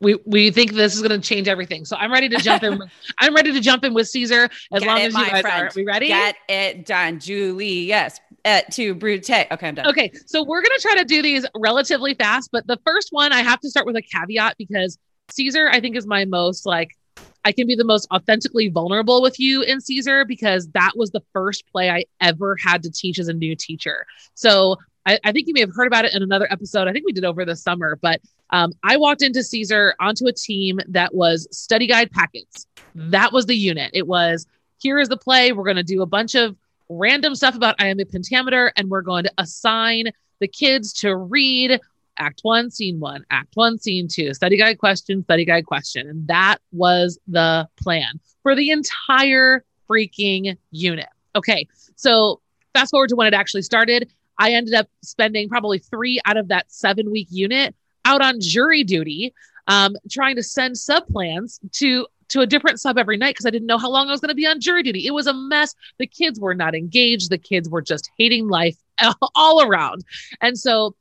we 0.00 0.16
we 0.24 0.50
think 0.50 0.72
this 0.72 0.94
is 0.94 1.02
going 1.02 1.20
to 1.20 1.26
change 1.26 1.48
everything. 1.48 1.84
So 1.84 1.96
I'm 1.96 2.12
ready 2.12 2.28
to 2.28 2.36
jump 2.38 2.62
in. 2.62 2.80
I'm 3.18 3.34
ready 3.34 3.52
to 3.52 3.60
jump 3.60 3.84
in 3.84 3.94
with 3.94 4.08
Caesar 4.08 4.48
as 4.72 4.80
Get 4.80 4.86
long 4.86 4.98
it, 4.98 5.06
as 5.06 5.14
you 5.14 5.26
guys 5.26 5.40
friend. 5.40 5.68
are. 5.68 5.70
We 5.74 5.84
ready? 5.84 6.08
Get 6.08 6.36
it 6.48 6.86
done, 6.86 7.18
Julie. 7.18 7.84
Yes, 7.86 8.20
et 8.44 8.70
tu 8.72 8.94
Brute. 8.94 9.28
Okay, 9.28 9.46
I'm 9.50 9.74
done. 9.74 9.88
Okay, 9.88 10.12
so 10.26 10.44
we're 10.44 10.62
going 10.62 10.76
to 10.76 10.82
try 10.82 10.94
to 10.96 11.04
do 11.04 11.22
these 11.22 11.44
relatively 11.56 12.14
fast, 12.14 12.50
but 12.52 12.66
the 12.66 12.78
first 12.84 13.08
one 13.10 13.32
I 13.32 13.42
have 13.42 13.60
to 13.60 13.70
start 13.70 13.86
with 13.86 13.96
a 13.96 14.02
caveat 14.02 14.56
because 14.58 14.98
Caesar 15.30 15.68
I 15.70 15.80
think 15.80 15.96
is 15.96 16.06
my 16.06 16.24
most 16.24 16.64
like 16.66 16.96
I 17.44 17.52
can 17.52 17.66
be 17.66 17.74
the 17.74 17.84
most 17.84 18.06
authentically 18.12 18.68
vulnerable 18.68 19.22
with 19.22 19.40
you 19.40 19.62
in 19.62 19.80
Caesar 19.80 20.24
because 20.24 20.68
that 20.68 20.92
was 20.96 21.10
the 21.10 21.22
first 21.32 21.64
play 21.72 21.88
I 21.88 22.04
ever 22.20 22.56
had 22.62 22.82
to 22.82 22.90
teach 22.90 23.18
as 23.18 23.28
a 23.28 23.32
new 23.32 23.56
teacher. 23.56 24.06
So 24.34 24.76
I, 25.06 25.18
I, 25.24 25.32
think 25.32 25.46
you 25.46 25.54
may 25.54 25.60
have 25.60 25.74
heard 25.74 25.86
about 25.86 26.04
it 26.04 26.14
in 26.14 26.22
another 26.22 26.46
episode. 26.50 26.88
I 26.88 26.92
think 26.92 27.06
we 27.06 27.12
did 27.12 27.24
over 27.24 27.44
the 27.44 27.56
summer, 27.56 27.96
but 28.00 28.20
um, 28.50 28.72
I 28.82 28.96
walked 28.96 29.22
into 29.22 29.42
Caesar 29.42 29.94
onto 30.00 30.26
a 30.26 30.32
team 30.32 30.80
that 30.88 31.14
was 31.14 31.48
study 31.50 31.86
guide 31.86 32.10
packets. 32.10 32.66
That 32.94 33.32
was 33.32 33.46
the 33.46 33.54
unit. 33.54 33.90
It 33.94 34.06
was 34.06 34.46
here 34.78 34.98
is 34.98 35.08
the 35.08 35.16
play. 35.16 35.52
We're 35.52 35.64
going 35.64 35.76
to 35.76 35.82
do 35.82 36.02
a 36.02 36.06
bunch 36.06 36.34
of 36.34 36.56
random 36.88 37.34
stuff 37.34 37.54
about 37.54 37.76
iambic 37.80 38.10
pentameter, 38.10 38.72
and 38.76 38.88
we're 38.88 39.02
going 39.02 39.24
to 39.24 39.32
assign 39.38 40.10
the 40.40 40.48
kids 40.48 40.92
to 40.94 41.16
read 41.16 41.80
act 42.18 42.40
one, 42.42 42.70
scene 42.70 43.00
one, 43.00 43.24
act 43.30 43.50
one, 43.54 43.78
scene 43.78 44.08
two, 44.08 44.34
study 44.34 44.56
guide 44.56 44.78
question, 44.78 45.22
study 45.22 45.44
guide 45.44 45.66
question. 45.66 46.08
And 46.08 46.26
that 46.28 46.58
was 46.72 47.18
the 47.28 47.68
plan 47.76 48.20
for 48.42 48.54
the 48.54 48.70
entire 48.70 49.64
freaking 49.88 50.56
unit. 50.70 51.08
Okay. 51.34 51.66
So 51.96 52.40
fast 52.74 52.90
forward 52.90 53.08
to 53.10 53.16
when 53.16 53.26
it 53.26 53.34
actually 53.34 53.62
started. 53.62 54.10
I 54.38 54.52
ended 54.52 54.74
up 54.74 54.88
spending 55.02 55.48
probably 55.48 55.78
three 55.78 56.20
out 56.24 56.36
of 56.36 56.48
that 56.48 56.70
seven 56.70 57.10
week 57.10 57.28
unit 57.30 57.74
out 58.04 58.22
on 58.22 58.40
jury 58.40 58.84
duty, 58.84 59.34
um, 59.66 59.96
trying 60.10 60.36
to 60.36 60.42
send 60.42 60.78
sub 60.78 61.06
plans 61.08 61.60
to 61.72 62.06
to 62.28 62.40
a 62.40 62.46
different 62.46 62.80
sub 62.80 62.98
every 62.98 63.16
night 63.16 63.34
because 63.34 63.46
I 63.46 63.50
didn't 63.50 63.66
know 63.66 63.78
how 63.78 63.90
long 63.90 64.08
I 64.08 64.10
was 64.10 64.20
going 64.20 64.28
to 64.28 64.34
be 64.34 64.46
on 64.46 64.60
jury 64.60 64.82
duty. 64.82 65.06
It 65.06 65.12
was 65.12 65.26
a 65.26 65.32
mess. 65.32 65.74
The 65.98 66.06
kids 66.06 66.38
were 66.38 66.54
not 66.54 66.74
engaged. 66.74 67.30
The 67.30 67.38
kids 67.38 67.68
were 67.68 67.82
just 67.82 68.10
hating 68.18 68.48
life 68.48 68.76
all 69.34 69.62
around. 69.62 70.04
And 70.40 70.58
so 70.58 70.94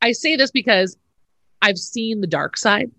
I 0.00 0.12
say 0.12 0.36
this 0.36 0.50
because 0.50 0.96
I've 1.62 1.78
seen 1.78 2.20
the 2.20 2.26
dark 2.26 2.56
side 2.56 2.90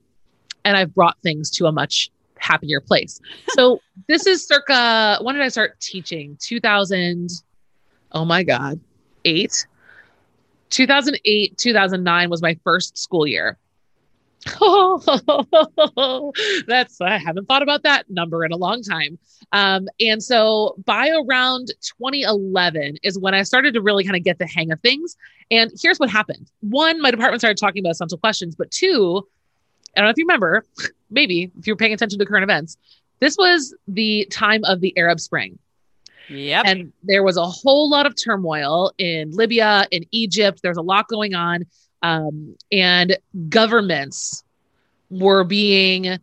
and 0.64 0.78
I've 0.78 0.96
brought 0.96 1.18
things 1.22 1.50
to 1.52 1.66
a 1.66 1.72
much 1.72 2.10
happier 2.38 2.80
place. 2.80 3.20
So 3.50 3.82
this 4.08 4.26
is 4.26 4.48
circa 4.48 5.20
when 5.22 5.36
did 5.36 5.44
I 5.44 5.50
start 5.50 5.80
teaching? 5.80 6.38
2000 6.42 7.30
Oh 8.14 8.26
my 8.26 8.44
god. 8.44 8.80
8 9.26 9.68
2008, 10.74 11.58
2009 11.58 12.30
was 12.30 12.42
my 12.42 12.58
first 12.64 12.98
school 12.98 13.28
year. 13.28 13.58
Oh, 14.60 16.34
that's 16.68 17.00
I 17.00 17.18
haven't 17.18 17.48
thought 17.48 17.62
about 17.62 17.84
that 17.84 18.10
number 18.10 18.44
in 18.44 18.52
a 18.52 18.58
long 18.58 18.82
time. 18.82 19.18
Um, 19.52 19.88
and 20.00 20.22
so 20.22 20.76
by 20.84 21.10
around 21.10 21.68
2011 22.00 22.98
is 23.04 23.18
when 23.18 23.34
I 23.34 23.44
started 23.44 23.76
to 23.76 23.82
really 23.82 24.04
kind 24.04 24.18
of 24.18 24.24
get 24.24 24.40
the 24.40 24.48
hang 24.48 24.72
of 24.72 24.82
things. 24.82 25.16
And 25.52 25.72
here's 25.80 26.00
what 26.00 26.10
happened: 26.10 26.52
one, 26.62 27.02
my 27.02 27.12
department 27.12 27.40
started 27.40 27.58
talking 27.58 27.84
about 27.84 27.92
essential 27.92 28.18
questions, 28.18 28.56
but 28.56 28.72
two, 28.72 29.26
I 29.96 30.02
don't 30.02 30.08
know 30.08 30.12
if 30.12 30.18
you 30.18 30.26
remember, 30.26 30.66
maybe 31.12 31.52
if 31.60 31.68
you're 31.68 31.78
paying 31.78 31.94
attention 31.94 32.20
to 32.20 32.26
current 32.26 32.44
events, 32.44 32.78
this 33.20 33.38
was 33.38 33.74
the 33.88 34.28
time 34.32 34.64
of 34.66 34.82
the 34.82 34.98
Arab 34.98 35.20
Spring. 35.20 35.60
Yep. 36.30 36.66
And 36.66 36.94
there 37.04 37.24
was 37.24 37.38
a 37.38 37.46
whole 37.46 37.90
lot 37.90 38.06
of 38.06 38.16
turmoil 38.16 38.92
in 38.98 39.32
Libya, 39.32 39.86
in 39.92 40.06
Egypt. 40.12 40.62
There's 40.64 40.78
a 40.78 40.82
lot 40.82 41.08
going 41.08 41.36
on. 41.36 41.66
Um, 42.02 42.56
and 42.72 43.18
governments 43.50 44.44
were 45.10 45.44
being 45.44 46.20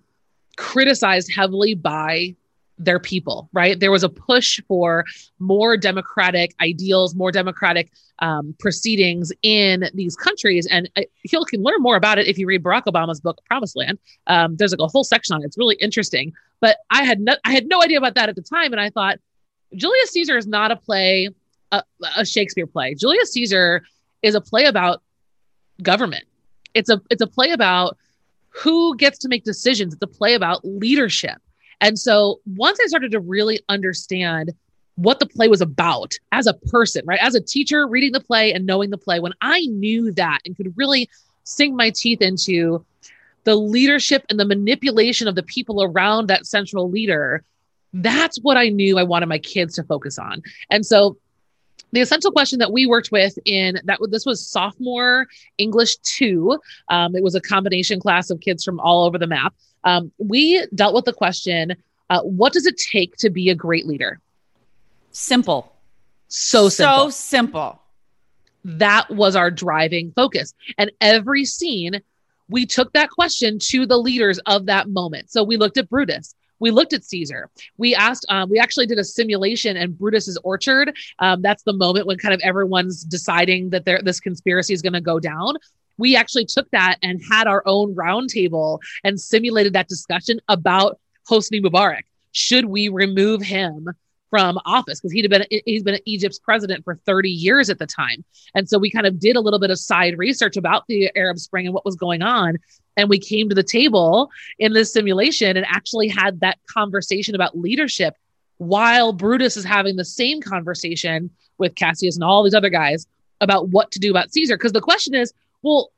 criticized 0.56 1.30
heavily 1.34 1.74
by 1.74 2.34
their 2.80 2.98
people, 2.98 3.48
right? 3.52 3.78
There 3.78 3.90
was 3.90 4.02
a 4.02 4.08
push 4.08 4.60
for 4.66 5.04
more 5.38 5.76
democratic 5.76 6.54
ideals, 6.60 7.14
more 7.14 7.30
democratic 7.30 7.90
um, 8.20 8.54
proceedings 8.58 9.32
in 9.42 9.88
these 9.94 10.16
countries. 10.16 10.66
And 10.66 10.90
uh, 10.96 11.02
you 11.22 11.44
can 11.44 11.62
learn 11.62 11.80
more 11.80 11.96
about 11.96 12.18
it 12.18 12.26
if 12.26 12.38
you 12.38 12.46
read 12.46 12.62
Barack 12.62 12.84
Obama's 12.84 13.20
book, 13.20 13.40
Promised 13.44 13.76
Land. 13.76 13.98
Um, 14.26 14.56
there's 14.56 14.72
like 14.72 14.80
a 14.80 14.86
whole 14.86 15.04
section 15.04 15.34
on 15.34 15.42
it. 15.42 15.46
It's 15.46 15.58
really 15.58 15.76
interesting. 15.76 16.32
But 16.60 16.78
I 16.90 17.04
had 17.04 17.20
no, 17.20 17.36
I 17.44 17.52
had 17.52 17.66
no 17.66 17.82
idea 17.82 17.98
about 17.98 18.14
that 18.14 18.28
at 18.28 18.36
the 18.36 18.42
time. 18.42 18.72
And 18.72 18.80
I 18.80 18.90
thought, 18.90 19.18
Julius 19.74 20.10
Caesar 20.10 20.36
is 20.36 20.46
not 20.46 20.70
a 20.70 20.76
play, 20.76 21.28
a, 21.72 21.82
a 22.16 22.24
Shakespeare 22.24 22.66
play. 22.66 22.94
Julius 22.94 23.32
Caesar 23.32 23.82
is 24.22 24.34
a 24.34 24.40
play 24.40 24.64
about 24.64 25.02
government. 25.82 26.24
It's 26.74 26.90
a 26.90 27.00
it's 27.10 27.22
a 27.22 27.26
play 27.26 27.50
about 27.50 27.96
who 28.50 28.96
gets 28.96 29.18
to 29.18 29.28
make 29.28 29.44
decisions. 29.44 29.94
It's 29.94 30.02
a 30.02 30.06
play 30.06 30.34
about 30.34 30.64
leadership. 30.64 31.38
And 31.80 31.98
so 31.98 32.40
once 32.56 32.78
I 32.82 32.86
started 32.86 33.12
to 33.12 33.20
really 33.20 33.60
understand 33.68 34.52
what 34.96 35.18
the 35.18 35.26
play 35.26 35.48
was 35.48 35.62
about 35.62 36.14
as 36.32 36.46
a 36.46 36.54
person, 36.54 37.02
right? 37.06 37.20
As 37.22 37.34
a 37.34 37.40
teacher 37.40 37.86
reading 37.86 38.12
the 38.12 38.20
play 38.20 38.52
and 38.52 38.66
knowing 38.66 38.90
the 38.90 38.98
play, 38.98 39.18
when 39.18 39.32
I 39.40 39.60
knew 39.66 40.12
that 40.12 40.40
and 40.44 40.56
could 40.56 40.76
really 40.76 41.08
sink 41.44 41.74
my 41.74 41.90
teeth 41.90 42.20
into 42.20 42.84
the 43.44 43.54
leadership 43.56 44.26
and 44.28 44.38
the 44.38 44.44
manipulation 44.44 45.26
of 45.26 45.34
the 45.34 45.42
people 45.42 45.82
around 45.82 46.26
that 46.26 46.46
central 46.46 46.90
leader, 46.90 47.42
that's 47.92 48.38
what 48.38 48.56
I 48.56 48.68
knew 48.68 48.98
I 48.98 49.02
wanted 49.02 49.28
my 49.28 49.38
kids 49.38 49.74
to 49.74 49.84
focus 49.84 50.18
on. 50.18 50.42
And 50.70 50.84
so 50.84 51.16
the 51.92 52.00
essential 52.00 52.30
question 52.30 52.58
that 52.60 52.72
we 52.72 52.86
worked 52.86 53.10
with 53.10 53.38
in 53.44 53.80
that 53.84 53.98
this 54.10 54.24
was 54.24 54.46
sophomore 54.46 55.26
English 55.58 55.96
two. 55.98 56.58
Um, 56.88 57.16
it 57.16 57.22
was 57.22 57.34
a 57.34 57.40
combination 57.40 58.00
class 58.00 58.30
of 58.30 58.40
kids 58.40 58.64
from 58.64 58.78
all 58.80 59.04
over 59.04 59.18
the 59.18 59.26
map. 59.26 59.54
Um, 59.84 60.12
we 60.18 60.64
dealt 60.74 60.94
with 60.94 61.04
the 61.04 61.12
question: 61.12 61.74
uh, 62.08 62.22
What 62.22 62.52
does 62.52 62.66
it 62.66 62.76
take 62.76 63.16
to 63.16 63.30
be 63.30 63.50
a 63.50 63.54
great 63.54 63.86
leader? 63.86 64.20
Simple. 65.10 65.72
So 66.28 66.68
simple. 66.68 67.04
So 67.04 67.10
simple. 67.10 67.82
That 68.64 69.10
was 69.10 69.34
our 69.34 69.50
driving 69.50 70.12
focus, 70.14 70.54
and 70.78 70.92
every 71.00 71.44
scene 71.44 72.02
we 72.48 72.66
took 72.66 72.92
that 72.92 73.10
question 73.10 73.58
to 73.60 73.86
the 73.86 73.96
leaders 73.96 74.38
of 74.40 74.66
that 74.66 74.88
moment. 74.88 75.30
So 75.30 75.44
we 75.44 75.56
looked 75.56 75.78
at 75.78 75.88
Brutus 75.88 76.34
we 76.60 76.70
looked 76.70 76.92
at 76.92 77.04
Caesar. 77.04 77.50
We 77.78 77.94
asked, 77.94 78.24
um, 78.28 78.48
we 78.48 78.58
actually 78.58 78.86
did 78.86 78.98
a 78.98 79.04
simulation 79.04 79.76
in 79.76 79.92
Brutus's 79.92 80.38
orchard. 80.44 80.94
Um, 81.18 81.42
that's 81.42 81.62
the 81.64 81.72
moment 81.72 82.06
when 82.06 82.18
kind 82.18 82.34
of 82.34 82.40
everyone's 82.42 83.02
deciding 83.02 83.70
that 83.70 83.84
this 83.84 84.20
conspiracy 84.20 84.74
is 84.74 84.82
going 84.82 84.92
to 84.92 85.00
go 85.00 85.18
down. 85.18 85.56
We 85.98 86.16
actually 86.16 86.46
took 86.46 86.70
that 86.70 86.96
and 87.02 87.20
had 87.28 87.46
our 87.46 87.62
own 87.66 87.94
roundtable 87.94 88.78
and 89.04 89.20
simulated 89.20 89.72
that 89.72 89.88
discussion 89.88 90.40
about 90.48 90.98
Hosni 91.28 91.60
Mubarak. 91.62 92.02
Should 92.32 92.66
we 92.66 92.88
remove 92.88 93.42
him 93.42 93.88
from 94.30 94.58
office 94.64 95.00
because 95.00 95.12
he'd 95.12 95.30
have 95.30 95.30
been 95.30 95.60
he's 95.66 95.82
been 95.82 95.98
Egypt's 96.06 96.38
president 96.38 96.84
for 96.84 96.94
30 97.04 97.28
years 97.28 97.68
at 97.68 97.78
the 97.78 97.86
time. 97.86 98.24
And 98.54 98.68
so 98.68 98.78
we 98.78 98.90
kind 98.90 99.06
of 99.06 99.18
did 99.18 99.36
a 99.36 99.40
little 99.40 99.58
bit 99.58 99.70
of 99.70 99.78
side 99.78 100.16
research 100.16 100.56
about 100.56 100.84
the 100.88 101.10
Arab 101.16 101.38
Spring 101.38 101.66
and 101.66 101.74
what 101.74 101.84
was 101.84 101.96
going 101.96 102.22
on. 102.22 102.56
And 102.96 103.08
we 103.08 103.18
came 103.18 103.48
to 103.48 103.54
the 103.54 103.62
table 103.62 104.30
in 104.58 104.72
this 104.72 104.92
simulation 104.92 105.56
and 105.56 105.66
actually 105.68 106.08
had 106.08 106.40
that 106.40 106.58
conversation 106.66 107.34
about 107.34 107.58
leadership 107.58 108.14
while 108.58 109.12
Brutus 109.12 109.56
is 109.56 109.64
having 109.64 109.96
the 109.96 110.04
same 110.04 110.40
conversation 110.40 111.30
with 111.58 111.74
Cassius 111.74 112.16
and 112.16 112.24
all 112.24 112.42
these 112.42 112.54
other 112.54 112.70
guys 112.70 113.06
about 113.40 113.68
what 113.68 113.90
to 113.92 113.98
do 113.98 114.10
about 114.10 114.32
Caesar. 114.32 114.56
Because 114.56 114.72
the 114.72 114.80
question 114.80 115.14
is, 115.14 115.32
well, 115.62 115.90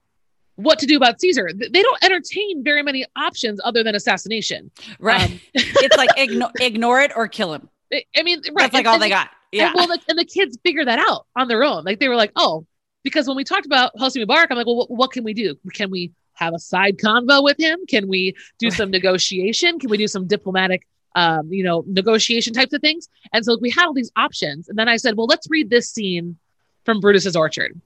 what 0.57 0.79
to 0.79 0.87
do 0.87 0.97
about 0.97 1.21
Caesar. 1.21 1.51
They 1.53 1.83
don't 1.83 2.05
entertain 2.05 2.63
very 2.63 2.83
many 2.83 3.05
options 3.17 3.61
other 3.65 3.83
than 3.83 3.95
assassination. 3.95 4.71
Right. 4.99 5.31
Um, 5.31 5.41
it's 5.55 5.97
like 5.97 6.11
igno- 6.17 6.53
ignore 6.61 7.01
it 7.01 7.11
or 7.17 7.27
kill 7.27 7.53
him. 7.53 7.69
I 8.17 8.23
mean, 8.23 8.41
right. 8.53 8.63
That's 8.63 8.75
like 8.75 8.81
and, 8.81 8.87
all 8.89 8.95
and, 8.95 9.03
they 9.03 9.09
got. 9.09 9.31
Yeah. 9.51 9.69
And, 9.69 9.75
well, 9.75 9.87
the, 9.89 10.01
and 10.09 10.19
the 10.19 10.25
kids 10.25 10.59
figure 10.63 10.85
that 10.85 10.99
out 10.99 11.27
on 11.37 11.49
their 11.49 11.63
own. 11.63 11.85
Like 11.85 12.01
they 12.01 12.09
were 12.09 12.17
like, 12.17 12.33
oh, 12.37 12.67
because 13.03 13.27
when 13.27 13.37
we 13.37 13.45
talked 13.45 13.67
about 13.67 13.95
Hosni 13.97 14.25
Mubarak, 14.25 14.47
I'm 14.51 14.57
like, 14.57 14.67
well, 14.67 14.77
what, 14.77 14.91
what, 14.91 15.13
can 15.13 15.25
we 15.25 15.35
do? 15.35 15.57
Can 15.73 15.91
we 15.91 16.13
have 16.35 16.55
a 16.55 16.59
side 16.59 16.97
convo 16.99 17.43
with 17.43 17.59
him? 17.59 17.81
Can 17.87 18.09
we 18.09 18.35
do 18.59 18.71
some 18.79 18.91
negotiation? 18.91 19.79
Can 19.79 19.91
we 19.91 19.99
do 19.99 20.07
some 20.07 20.27
diplomatic, 20.27 20.87
um, 21.15 21.53
you 21.53 21.65
know, 21.65 21.85
negotiation 21.87 22.53
types 22.53 22.73
of 22.73 22.81
things? 22.81 23.09
And 23.33 23.45
so 23.45 23.59
we 23.61 23.71
had 23.71 23.87
all 23.87 23.95
these 23.95 24.13
options. 24.17 24.69
And 24.69 24.79
then 24.79 24.89
I 24.89 24.97
said, 24.97 25.17
well, 25.17 25.27
let's 25.27 25.49
read 25.51 25.69
this 25.71 25.91
scene 25.91 26.37
from 26.85 27.01
Brutus's 27.01 27.37
Orchard. 27.37 27.79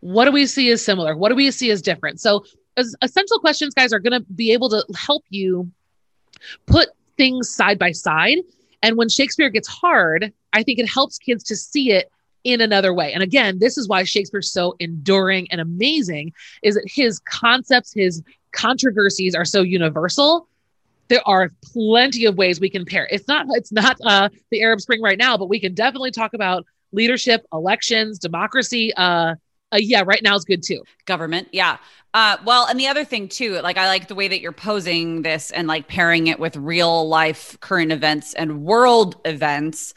What 0.00 0.26
do 0.26 0.32
we 0.32 0.46
see 0.46 0.70
as 0.70 0.84
similar? 0.84 1.16
What 1.16 1.30
do 1.30 1.34
we 1.34 1.50
see 1.50 1.70
as 1.70 1.80
different? 1.80 2.20
So, 2.20 2.44
as 2.76 2.94
essential 3.00 3.38
questions, 3.38 3.72
guys, 3.72 3.92
are 3.92 4.00
going 4.00 4.20
to 4.20 4.26
be 4.34 4.52
able 4.52 4.68
to 4.70 4.84
help 4.94 5.24
you 5.30 5.70
put 6.66 6.88
things 7.16 7.48
side 7.48 7.78
by 7.78 7.92
side 7.92 8.38
and 8.84 8.98
when 8.98 9.08
Shakespeare 9.08 9.48
gets 9.48 9.66
hard, 9.66 10.30
I 10.52 10.62
think 10.62 10.78
it 10.78 10.86
helps 10.86 11.16
kids 11.16 11.42
to 11.44 11.56
see 11.56 11.90
it 11.90 12.10
in 12.44 12.60
another 12.60 12.92
way. 12.92 13.14
And 13.14 13.22
again, 13.22 13.58
this 13.58 13.78
is 13.78 13.88
why 13.88 14.04
Shakespeare's 14.04 14.52
so 14.52 14.76
enduring 14.78 15.50
and 15.50 15.58
amazing 15.58 16.34
is 16.62 16.74
that 16.74 16.84
his 16.86 17.18
concepts, 17.20 17.94
his 17.94 18.22
controversies 18.52 19.34
are 19.34 19.46
so 19.46 19.62
universal. 19.62 20.46
There 21.08 21.26
are 21.26 21.50
plenty 21.64 22.26
of 22.26 22.36
ways 22.36 22.60
we 22.60 22.68
can 22.68 22.84
pair. 22.84 23.08
It's 23.10 23.26
not 23.26 23.46
it's 23.52 23.72
not 23.72 23.96
uh, 24.04 24.28
the 24.50 24.60
Arab 24.60 24.82
Spring 24.82 25.00
right 25.00 25.18
now, 25.18 25.38
but 25.38 25.48
we 25.48 25.58
can 25.58 25.72
definitely 25.72 26.10
talk 26.10 26.34
about 26.34 26.66
leadership, 26.92 27.46
elections, 27.54 28.18
democracy, 28.18 28.92
uh, 28.98 29.34
uh, 29.72 29.78
yeah, 29.80 30.02
right 30.06 30.22
now 30.22 30.36
is 30.36 30.44
good 30.44 30.62
too. 30.62 30.82
Government, 31.06 31.48
yeah. 31.52 31.78
Uh, 32.14 32.36
well, 32.44 32.66
and 32.66 32.78
the 32.78 32.86
other 32.86 33.04
thing 33.04 33.28
too, 33.28 33.60
like 33.60 33.76
I 33.76 33.88
like 33.88 34.06
the 34.06 34.14
way 34.14 34.28
that 34.28 34.40
you're 34.40 34.52
posing 34.52 35.22
this 35.22 35.50
and 35.50 35.66
like 35.66 35.88
pairing 35.88 36.28
it 36.28 36.38
with 36.38 36.56
real 36.56 37.08
life 37.08 37.58
current 37.60 37.90
events 37.90 38.34
and 38.34 38.62
world 38.62 39.16
events 39.24 39.94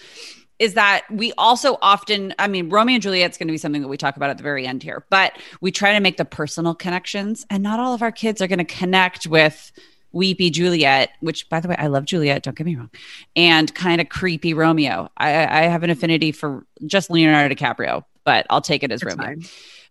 is 0.57 0.73
that 0.73 1.05
we 1.11 1.31
also 1.37 1.77
often, 1.83 2.33
I 2.39 2.47
mean, 2.47 2.69
Romeo 2.69 2.95
and 2.95 3.03
Juliet's 3.03 3.37
going 3.37 3.47
to 3.47 3.51
be 3.51 3.59
something 3.59 3.83
that 3.83 3.87
we 3.87 3.97
talk 3.97 4.17
about 4.17 4.31
at 4.31 4.37
the 4.37 4.43
very 4.43 4.65
end 4.65 4.81
here, 4.81 5.05
but 5.11 5.33
we 5.61 5.71
try 5.71 5.93
to 5.93 5.99
make 5.99 6.17
the 6.17 6.25
personal 6.25 6.73
connections, 6.73 7.45
and 7.51 7.61
not 7.61 7.79
all 7.79 7.93
of 7.93 8.01
our 8.01 8.11
kids 8.11 8.41
are 8.41 8.47
going 8.47 8.57
to 8.57 8.65
connect 8.65 9.27
with 9.27 9.71
weepy 10.13 10.49
Juliet, 10.49 11.11
which 11.19 11.47
by 11.49 11.59
the 11.59 11.67
way, 11.67 11.75
I 11.77 11.85
love 11.85 12.05
Juliet, 12.05 12.41
don't 12.41 12.57
get 12.57 12.65
me 12.65 12.75
wrong, 12.75 12.89
and 13.35 13.73
kind 13.75 14.01
of 14.01 14.09
creepy 14.09 14.55
Romeo. 14.55 15.11
I, 15.17 15.29
I 15.45 15.61
have 15.67 15.83
an 15.83 15.91
affinity 15.91 16.31
for 16.31 16.65
just 16.87 17.11
Leonardo 17.11 17.53
DiCaprio, 17.53 18.03
but 18.23 18.47
I'll 18.49 18.61
take 18.61 18.81
it 18.81 18.91
as 18.91 19.01
That's 19.01 19.15
Romeo. 19.15 19.35
Fine. 19.35 19.45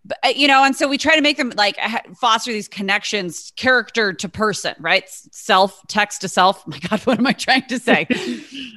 But, 0.06 0.18
uh, 0.24 0.28
you 0.28 0.46
know, 0.46 0.62
and 0.62 0.76
so 0.76 0.88
we 0.88 0.98
try 0.98 1.16
to 1.16 1.22
make 1.22 1.36
them 1.36 1.52
like 1.56 1.78
foster 2.16 2.52
these 2.52 2.68
connections, 2.68 3.52
character 3.56 4.12
to 4.12 4.28
person, 4.28 4.74
right? 4.78 5.08
Self, 5.08 5.80
text 5.88 6.20
to 6.20 6.28
self. 6.28 6.62
Oh 6.66 6.70
my 6.70 6.78
God, 6.78 7.00
what 7.06 7.18
am 7.18 7.26
I 7.26 7.32
trying 7.32 7.66
to 7.66 7.78
say? 7.78 8.06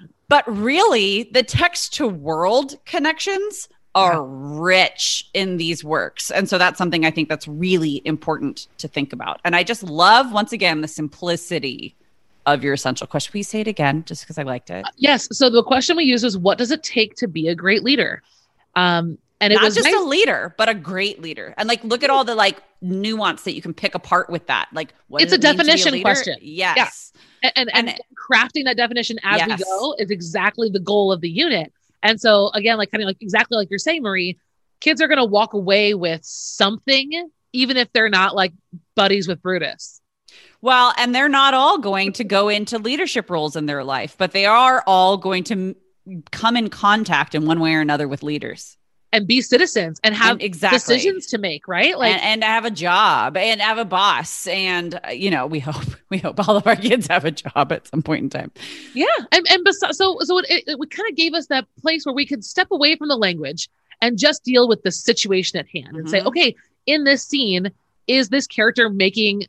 but 0.28 0.44
really, 0.48 1.30
the 1.32 1.44
text 1.44 1.94
to 1.96 2.08
world 2.08 2.78
connections 2.86 3.70
are 3.96 4.14
yeah. 4.14 4.26
rich 4.28 5.30
in 5.34 5.58
these 5.58 5.84
works. 5.84 6.32
And 6.32 6.48
so 6.48 6.58
that's 6.58 6.78
something 6.78 7.06
I 7.06 7.12
think 7.12 7.28
that's 7.28 7.48
really 7.48 8.02
important 8.06 8.68
to 8.78 8.88
think 8.88 9.14
about. 9.14 9.42
And 9.44 9.56
I 9.56 9.64
just 9.64 9.84
love, 9.84 10.32
once 10.32 10.52
again, 10.52 10.82
the 10.82 10.88
simplicity 10.88 11.96
of 12.46 12.64
your 12.64 12.74
essential 12.74 13.08
question. 13.08 13.32
Please 13.32 13.48
say 13.48 13.62
it 13.62 13.68
again, 13.68 14.04
just 14.06 14.24
because 14.24 14.38
I 14.38 14.44
liked 14.44 14.70
it. 14.70 14.86
Yes. 14.98 15.28
So 15.32 15.50
the 15.50 15.64
question 15.64 15.98
we 15.98 16.04
use 16.04 16.24
is 16.24 16.38
what 16.38 16.58
does 16.58 16.72
it 16.72 16.84
take 16.84 17.16
to 17.16 17.28
be 17.28 17.48
a 17.48 17.56
great 17.56 17.84
leader? 17.84 18.22
Um, 18.76 19.18
and 19.42 19.54
it 19.54 19.58
Not 19.58 19.66
was 19.66 19.76
just 19.76 19.86
nice. 19.86 19.96
a 19.96 20.04
leader, 20.04 20.54
but 20.58 20.68
a 20.68 20.74
great 20.74 21.22
leader. 21.22 21.54
And 21.58 21.70
like, 21.70 21.84
look 21.84 22.04
at 22.04 22.10
all 22.10 22.26
the 22.26 22.36
like 22.36 22.62
nuance 22.82 23.44
that 23.44 23.54
you 23.54 23.62
can 23.62 23.74
pick 23.74 23.96
apart 23.96 24.30
with 24.30 24.48
that. 24.48 24.68
Like, 24.74 24.94
it's 25.12 25.32
a 25.32 25.38
definition 25.38 25.94
a 25.94 26.02
question. 26.02 26.38
Yes. 26.42 27.14
Yeah. 27.42 27.52
And, 27.56 27.70
and, 27.74 27.90
and, 27.90 28.00
crafting 28.30 28.66
that 28.66 28.76
definition 28.76 29.18
as 29.24 29.40
yes. 29.40 29.60
we 29.60 29.64
go 29.64 29.96
is 29.98 30.12
exactly 30.12 30.70
the 30.70 30.80
goal 30.80 31.12
of 31.12 31.22
the 31.22 31.30
unit. 31.30 31.72
And 32.04 32.20
so 32.20 32.50
again, 32.54 32.78
like 32.78 32.92
kind 32.92 33.02
of 33.02 33.08
like 33.08 33.22
exactly 33.22 33.58
like 33.58 33.70
you're 33.70 33.80
saying, 33.80 34.04
Marie, 34.04 34.38
kids 34.82 35.02
are 35.02 35.08
going 35.08 35.20
to 35.20 35.26
walk 35.26 35.54
away 35.54 35.94
with 35.94 36.24
something, 36.24 37.30
even 37.54 37.78
if 37.78 37.92
they're 37.94 38.10
not 38.10 38.36
like 38.36 38.52
buddies 38.96 39.28
with 39.28 39.42
Brutus. 39.42 40.02
Well, 40.62 40.94
and 40.98 41.16
they're 41.16 41.30
not 41.30 41.54
all 41.54 41.78
going 41.78 42.12
to 42.14 42.26
go 42.26 42.50
into 42.50 42.78
leadership 42.78 43.30
roles 43.30 43.56
in 43.56 43.66
their 43.66 43.86
life, 43.86 44.16
but 44.18 44.34
they 44.34 44.46
are 44.46 44.84
all 44.86 45.16
going 45.16 45.46
to 45.46 45.76
come 46.32 46.58
in 46.58 46.70
contact 46.70 47.36
in 47.36 47.46
one 47.46 47.62
way 47.62 47.74
or 47.74 47.82
another 47.82 48.08
with 48.08 48.22
leaders 48.22 48.78
and 49.12 49.26
be 49.26 49.42
citizens 49.42 50.00
and 50.04 50.14
have 50.14 50.34
and 50.34 50.42
exactly. 50.42 50.78
decisions 50.78 51.28
to 51.28 51.38
make, 51.38 51.68
right? 51.68 51.98
Like 51.98 52.14
and, 52.14 52.22
and, 52.22 52.44
have 52.44 52.66
a 52.66 52.72
job 52.72 53.38
and 53.38 53.60
have 53.62 53.78
a 53.78 53.86
boss. 53.86 54.48
And 54.48 55.00
uh, 55.04 55.10
you 55.10 55.32
know, 55.32 55.48
we 55.48 55.60
hope 55.60 55.86
we 56.10 56.20
hope 56.20 56.48
all 56.48 56.56
of 56.56 56.68
our 56.68 56.76
kids 56.76 57.08
have 57.08 57.26
a 57.26 57.32
job 57.32 57.72
at 57.72 57.88
some 57.88 58.02
point 58.02 58.24
in 58.24 58.30
time. 58.30 58.52
Yeah, 58.94 59.06
and 59.32 59.46
and 59.50 59.64
bes- 59.64 59.80
so 59.98 60.18
so 60.22 60.38
it, 60.40 60.46
it, 60.50 60.64
it 60.68 60.92
kind 60.92 61.10
of 61.10 61.16
gave 61.16 61.34
us 61.34 61.48
that 61.48 61.66
place 61.82 62.06
where 62.06 62.16
we 62.16 62.26
could 62.26 62.44
step 62.44 62.68
away 62.72 62.96
from 62.96 63.08
the 63.08 63.18
language 63.18 63.70
and 64.02 64.18
just 64.18 64.44
deal 64.44 64.68
with 64.68 64.84
the 64.84 64.92
situation 64.92 65.60
at 65.60 65.68
hand 65.68 65.88
mm-hmm. 65.88 65.98
and 65.98 66.10
say, 66.10 66.20
mm-hmm. 66.20 66.28
okay, 66.28 66.56
in 66.86 67.04
this 67.04 67.24
scene, 67.24 67.72
is 68.08 68.30
this 68.30 68.48
character 68.48 68.90
making 68.90 69.46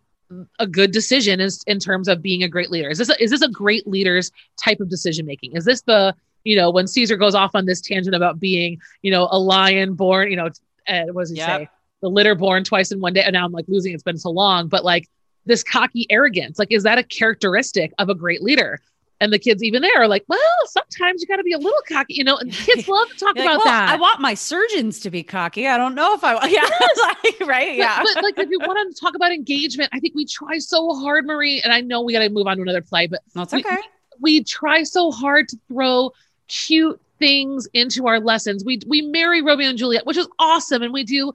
a 0.58 0.66
good 0.66 0.92
decision 0.92 1.40
in, 1.40 1.50
in 1.66 1.78
terms 1.78 2.08
of 2.08 2.22
being 2.22 2.42
a 2.42 2.48
great 2.48 2.70
leader? 2.70 2.88
Is 2.88 2.98
this 2.98 3.08
a, 3.08 3.22
is 3.22 3.30
this 3.30 3.42
a 3.42 3.48
great 3.48 3.86
leader's 3.86 4.30
type 4.56 4.80
of 4.80 4.88
decision 4.88 5.26
making? 5.26 5.56
Is 5.56 5.64
this 5.64 5.82
the 5.82 6.14
you 6.44 6.57
know, 6.57 6.70
when 6.70 6.87
Caesar 6.87 7.16
goes 7.16 7.35
off 7.35 7.53
on 7.55 7.66
this 7.66 7.81
tangent 7.81 8.14
about 8.14 8.40
being, 8.40 8.81
you 9.03 9.11
know, 9.11 9.29
a 9.31 9.38
lion 9.38 9.94
born, 9.94 10.31
you 10.31 10.37
know, 10.37 10.48
uh, 10.88 11.05
what 11.12 11.22
does 11.22 11.31
he 11.31 11.37
yep. 11.37 11.61
say? 11.61 11.68
The 12.03 12.09
litter 12.09 12.35
born 12.35 12.64
twice 12.64 12.92
in 12.92 13.00
one 13.00 13.12
day. 13.12 13.22
And 13.22 13.35
now 13.35 13.44
I'm 13.44 13.53
like 13.53 13.66
losing, 13.68 13.92
it's 13.92 14.03
been 14.03 14.18
so 14.18 14.31
long, 14.31 14.68
but 14.68 14.85
like 14.85 15.09
this 15.46 15.62
cocky 15.62 16.07
arrogance, 16.11 16.59
like, 16.59 16.72
is 16.72 16.83
that 16.85 16.98
a 16.98 17.03
characteristic 17.03 17.92
of 17.98 18.09
a 18.09 18.14
great 18.14 18.42
leader? 18.42 18.81
And 19.22 19.35
the 19.35 19.38
kids, 19.38 19.62
even 19.62 19.83
there, 19.83 20.00
are 20.00 20.09
like, 20.09 20.24
well, 20.29 20.40
sometimes 20.64 21.20
you 21.20 21.29
got 21.29 21.37
to 21.37 21.42
be 21.42 21.53
a 21.53 21.59
little 21.59 21.83
cocky, 21.87 22.14
you 22.14 22.24
know. 22.24 22.38
And 22.38 22.50
kids 22.50 22.88
love 22.88 23.07
to 23.11 23.16
talk 23.16 23.33
about 23.33 23.44
like, 23.44 23.59
well, 23.59 23.64
that. 23.66 23.90
I 23.90 23.96
want 23.96 24.18
my 24.18 24.33
surgeons 24.33 24.98
to 25.00 25.11
be 25.11 25.22
cocky. 25.22 25.68
I 25.68 25.76
don't 25.76 25.94
know 25.94 26.14
if 26.14 26.24
I 26.24 26.35
want, 26.35 26.50
yeah, 26.50 26.62
like, 27.03 27.40
right, 27.46 27.76
yeah. 27.76 28.03
But, 28.03 28.14
but 28.14 28.24
like, 28.24 28.38
if 28.38 28.48
you 28.48 28.59
want 28.61 28.94
to 28.94 28.98
talk 28.98 29.14
about 29.14 29.31
engagement, 29.31 29.90
I 29.92 30.00
think 30.00 30.14
we 30.14 30.24
try 30.24 30.57
so 30.57 30.94
hard, 30.94 31.26
Marie. 31.26 31.61
And 31.61 31.70
I 31.70 31.83
know 31.83 32.00
we 32.00 32.14
got 32.14 32.20
to 32.20 32.31
move 32.31 32.46
on 32.46 32.57
to 32.57 32.62
another 32.62 32.81
play, 32.81 33.09
but 33.09 33.20
that's 33.35 33.53
okay. 33.53 33.76
We, 34.20 34.38
we 34.38 34.44
try 34.44 34.85
so 34.85 35.11
hard 35.11 35.48
to 35.48 35.59
throw 35.68 36.12
cute 36.50 37.00
things 37.18 37.68
into 37.72 38.06
our 38.06 38.20
lessons. 38.20 38.64
We 38.64 38.80
we 38.86 39.00
marry 39.02 39.40
Romeo 39.40 39.68
and 39.68 39.78
Juliet, 39.78 40.04
which 40.04 40.16
is 40.16 40.28
awesome, 40.38 40.82
and 40.82 40.92
we 40.92 41.04
do, 41.04 41.32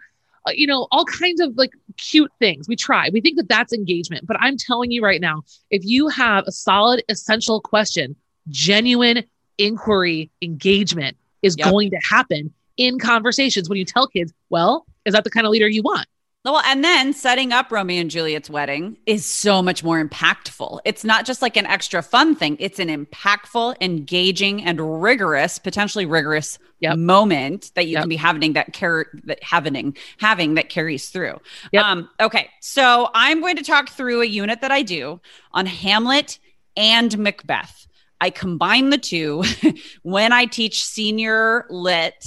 uh, 0.47 0.51
you 0.51 0.67
know, 0.67 0.87
all 0.91 1.05
kinds 1.05 1.39
of 1.39 1.57
like 1.57 1.71
cute 1.97 2.31
things. 2.37 2.67
We 2.67 2.75
try. 2.75 3.09
We 3.11 3.21
think 3.21 3.37
that 3.37 3.47
that's 3.47 3.73
engagement, 3.73 4.27
but 4.27 4.37
I'm 4.39 4.57
telling 4.57 4.91
you 4.91 5.01
right 5.01 5.21
now, 5.21 5.43
if 5.71 5.85
you 5.85 6.09
have 6.09 6.43
a 6.45 6.51
solid, 6.51 7.03
essential 7.09 7.61
question, 7.61 8.15
genuine 8.49 9.23
inquiry, 9.57 10.29
engagement 10.41 11.15
is 11.41 11.55
yep. 11.57 11.71
going 11.71 11.89
to 11.91 11.97
happen 11.97 12.53
in 12.77 12.99
conversations 12.99 13.69
when 13.69 13.77
you 13.77 13.85
tell 13.85 14.07
kids, 14.07 14.33
well, 14.49 14.85
is 15.05 15.13
that 15.13 15.23
the 15.23 15.29
kind 15.29 15.45
of 15.45 15.51
leader 15.51 15.67
you 15.67 15.81
want? 15.81 16.07
Well, 16.45 16.61
and 16.63 16.83
then 16.83 17.11
setting 17.11 17.51
up 17.51 17.71
Romeo 17.71 18.01
and 18.01 18.11
Juliet's 18.11 18.51
wedding 18.51 18.97
is 19.07 19.25
so 19.25 19.63
much 19.63 19.83
more 19.83 20.03
impactful. 20.03 20.79
It's 20.85 21.03
not 21.03 21.25
just 21.25 21.41
like 21.41 21.57
an 21.57 21.65
extra 21.65 22.03
fun 22.03 22.35
thing, 22.35 22.55
it's 22.59 22.77
an 22.77 22.87
impactful, 22.87 23.77
engaging, 23.81 24.63
and 24.63 25.01
rigorous, 25.01 25.57
potentially 25.57 26.05
rigorous 26.05 26.59
yep. 26.79 26.97
moment 26.97 27.71
that 27.73 27.87
you 27.87 27.93
yep. 27.93 28.03
can 28.03 28.09
be 28.09 28.15
having 28.15 28.53
that 28.53 28.73
car- 28.73 29.07
that 29.23 29.41
having 29.41 29.97
having 30.19 30.53
that 30.53 30.69
carries 30.69 31.09
through. 31.09 31.39
Yep. 31.71 31.83
Um, 31.83 32.09
okay, 32.19 32.51
so 32.61 33.09
I'm 33.15 33.41
going 33.41 33.55
to 33.55 33.63
talk 33.63 33.89
through 33.89 34.21
a 34.21 34.25
unit 34.25 34.61
that 34.61 34.71
I 34.71 34.83
do 34.83 35.19
on 35.51 35.65
Hamlet 35.65 36.37
and 36.77 37.17
Macbeth. 37.17 37.87
I 38.21 38.29
combine 38.29 38.91
the 38.91 38.99
two 38.99 39.43
when 40.03 40.31
I 40.31 40.45
teach 40.45 40.85
senior 40.85 41.65
lit. 41.71 42.23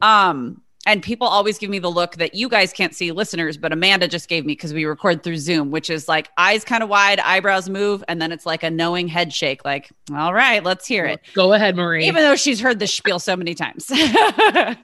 Um, 0.00 0.62
and 0.86 1.02
people 1.02 1.26
always 1.26 1.58
give 1.58 1.68
me 1.68 1.78
the 1.78 1.90
look 1.90 2.16
that 2.16 2.34
you 2.34 2.48
guys 2.48 2.72
can't 2.72 2.94
see 2.94 3.12
listeners 3.12 3.58
but 3.58 3.72
amanda 3.72 4.08
just 4.08 4.28
gave 4.28 4.46
me 4.46 4.52
because 4.52 4.72
we 4.72 4.84
record 4.84 5.22
through 5.22 5.36
zoom 5.36 5.70
which 5.70 5.90
is 5.90 6.08
like 6.08 6.30
eyes 6.38 6.64
kind 6.64 6.82
of 6.82 6.88
wide 6.88 7.20
eyebrows 7.20 7.68
move 7.68 8.02
and 8.08 8.22
then 8.22 8.32
it's 8.32 8.46
like 8.46 8.62
a 8.62 8.70
knowing 8.70 9.08
head 9.08 9.32
shake 9.32 9.64
like 9.64 9.90
all 10.14 10.32
right 10.32 10.64
let's 10.64 10.86
hear 10.86 11.04
it. 11.04 11.20
go 11.34 11.52
ahead 11.52 11.76
marie. 11.76 12.06
Even 12.06 12.22
though 12.22 12.36
she's 12.36 12.60
heard 12.60 12.78
this 12.78 12.94
spiel 12.94 13.18
so 13.18 13.36
many 13.36 13.54
times. 13.54 13.90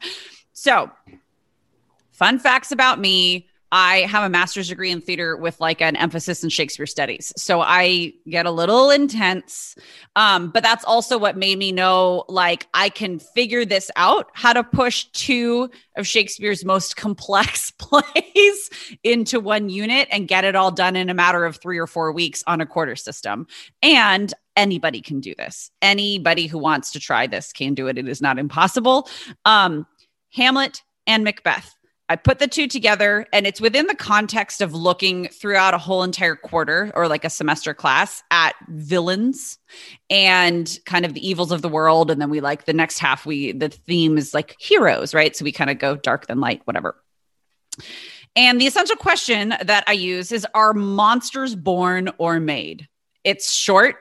So 0.62 0.90
fun 2.12 2.38
facts 2.38 2.70
about 2.70 3.00
me 3.00 3.48
I 3.72 4.00
have 4.00 4.22
a 4.22 4.28
master's 4.28 4.68
degree 4.68 4.90
in 4.90 5.00
theater 5.00 5.34
with 5.34 5.58
like 5.58 5.80
an 5.80 5.96
emphasis 5.96 6.44
in 6.44 6.50
Shakespeare 6.50 6.84
studies. 6.84 7.32
So 7.38 7.62
I 7.62 8.12
get 8.28 8.44
a 8.44 8.50
little 8.50 8.90
intense. 8.90 9.74
Um, 10.14 10.50
but 10.50 10.62
that's 10.62 10.84
also 10.84 11.16
what 11.16 11.38
made 11.38 11.58
me 11.58 11.72
know 11.72 12.24
like 12.28 12.66
I 12.74 12.90
can 12.90 13.18
figure 13.18 13.64
this 13.64 13.90
out 13.96 14.28
how 14.34 14.52
to 14.52 14.62
push 14.62 15.06
two 15.14 15.70
of 15.96 16.06
Shakespeare's 16.06 16.66
most 16.66 16.96
complex 17.02 17.70
plays 17.78 18.70
into 19.02 19.40
one 19.40 19.70
unit 19.70 20.06
and 20.12 20.28
get 20.28 20.44
it 20.44 20.54
all 20.54 20.70
done 20.70 20.94
in 20.94 21.08
a 21.08 21.14
matter 21.14 21.46
of 21.46 21.56
three 21.56 21.78
or 21.78 21.86
four 21.86 22.12
weeks 22.12 22.44
on 22.46 22.60
a 22.60 22.66
quarter 22.66 22.94
system. 22.94 23.46
And 23.82 24.34
anybody 24.54 25.00
can 25.00 25.20
do 25.20 25.34
this. 25.34 25.70
Anybody 25.80 26.46
who 26.46 26.58
wants 26.58 26.92
to 26.92 27.00
try 27.00 27.26
this 27.26 27.54
can 27.54 27.72
do 27.72 27.86
it. 27.86 27.96
It 27.96 28.06
is 28.06 28.20
not 28.20 28.38
impossible. 28.38 29.08
Um, 29.46 29.86
Hamlet 30.34 30.82
and 31.06 31.24
Macbeth 31.24 31.74
I 32.08 32.16
put 32.16 32.38
the 32.38 32.46
two 32.46 32.66
together 32.66 33.26
and 33.32 33.46
it's 33.46 33.60
within 33.60 33.86
the 33.86 33.94
context 33.94 34.60
of 34.60 34.74
looking 34.74 35.28
throughout 35.28 35.72
a 35.72 35.78
whole 35.78 36.02
entire 36.02 36.36
quarter 36.36 36.92
or 36.94 37.08
like 37.08 37.24
a 37.24 37.30
semester 37.30 37.72
class 37.72 38.22
at 38.30 38.54
villains 38.68 39.58
and 40.10 40.78
kind 40.84 41.06
of 41.06 41.14
the 41.14 41.26
evils 41.26 41.52
of 41.52 41.62
the 41.62 41.68
world. 41.68 42.10
And 42.10 42.20
then 42.20 42.28
we 42.28 42.40
like 42.40 42.64
the 42.64 42.72
next 42.72 42.98
half, 42.98 43.24
we 43.24 43.52
the 43.52 43.68
theme 43.68 44.18
is 44.18 44.34
like 44.34 44.56
heroes, 44.58 45.14
right? 45.14 45.34
So 45.34 45.44
we 45.44 45.52
kind 45.52 45.70
of 45.70 45.78
go 45.78 45.96
dark 45.96 46.26
then 46.26 46.40
light, 46.40 46.60
whatever. 46.64 46.96
And 48.34 48.60
the 48.60 48.66
essential 48.66 48.96
question 48.96 49.50
that 49.62 49.84
I 49.86 49.92
use 49.92 50.32
is 50.32 50.46
Are 50.54 50.74
monsters 50.74 51.54
born 51.54 52.10
or 52.18 52.40
made? 52.40 52.88
It's 53.24 53.52
short, 53.52 53.96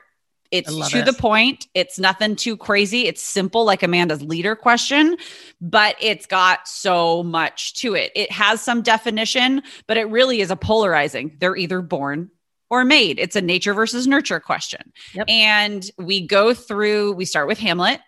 it's 0.52 0.90
to 0.90 0.98
it. 0.98 1.06
the 1.06 1.12
point. 1.12 1.66
It's 1.74 1.98
nothing 1.98 2.36
too 2.36 2.56
crazy. 2.56 3.06
It's 3.06 3.22
simple, 3.22 3.64
like 3.64 3.82
Amanda's 3.82 4.22
leader 4.22 4.54
question, 4.54 5.16
but 5.60 5.96
it's 6.00 6.26
got 6.26 6.68
so 6.68 7.22
much 7.22 7.74
to 7.76 7.94
it. 7.94 8.12
It 8.14 8.30
has 8.30 8.60
some 8.60 8.82
definition, 8.82 9.62
but 9.86 9.96
it 9.96 10.04
really 10.04 10.40
is 10.40 10.50
a 10.50 10.56
polarizing. 10.56 11.36
They're 11.40 11.56
either 11.56 11.80
born 11.80 12.30
or 12.70 12.84
made. 12.84 13.18
It's 13.18 13.36
a 13.36 13.42
nature 13.42 13.74
versus 13.74 14.06
nurture 14.06 14.40
question. 14.40 14.92
Yep. 15.14 15.26
And 15.28 15.90
we 15.98 16.26
go 16.26 16.54
through, 16.54 17.12
we 17.12 17.24
start 17.24 17.48
with 17.48 17.58
Hamlet. 17.58 18.00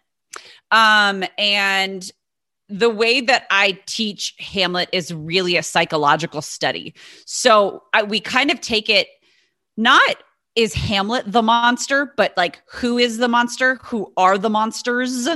Um, 0.70 1.24
and 1.38 2.08
the 2.68 2.90
way 2.90 3.20
that 3.20 3.46
I 3.50 3.78
teach 3.86 4.34
Hamlet 4.38 4.88
is 4.92 5.12
really 5.12 5.56
a 5.56 5.62
psychological 5.62 6.42
study. 6.42 6.94
So 7.26 7.82
I, 7.92 8.04
we 8.04 8.20
kind 8.20 8.50
of 8.50 8.60
take 8.60 8.88
it 8.88 9.08
not 9.76 10.16
is 10.56 10.74
Hamlet 10.74 11.30
the 11.30 11.42
monster, 11.42 12.12
but 12.16 12.32
like 12.36 12.62
who 12.66 12.98
is 12.98 13.18
the 13.18 13.28
monster? 13.28 13.76
Who 13.82 14.12
are 14.16 14.38
the 14.38 14.50
monsters 14.50 15.28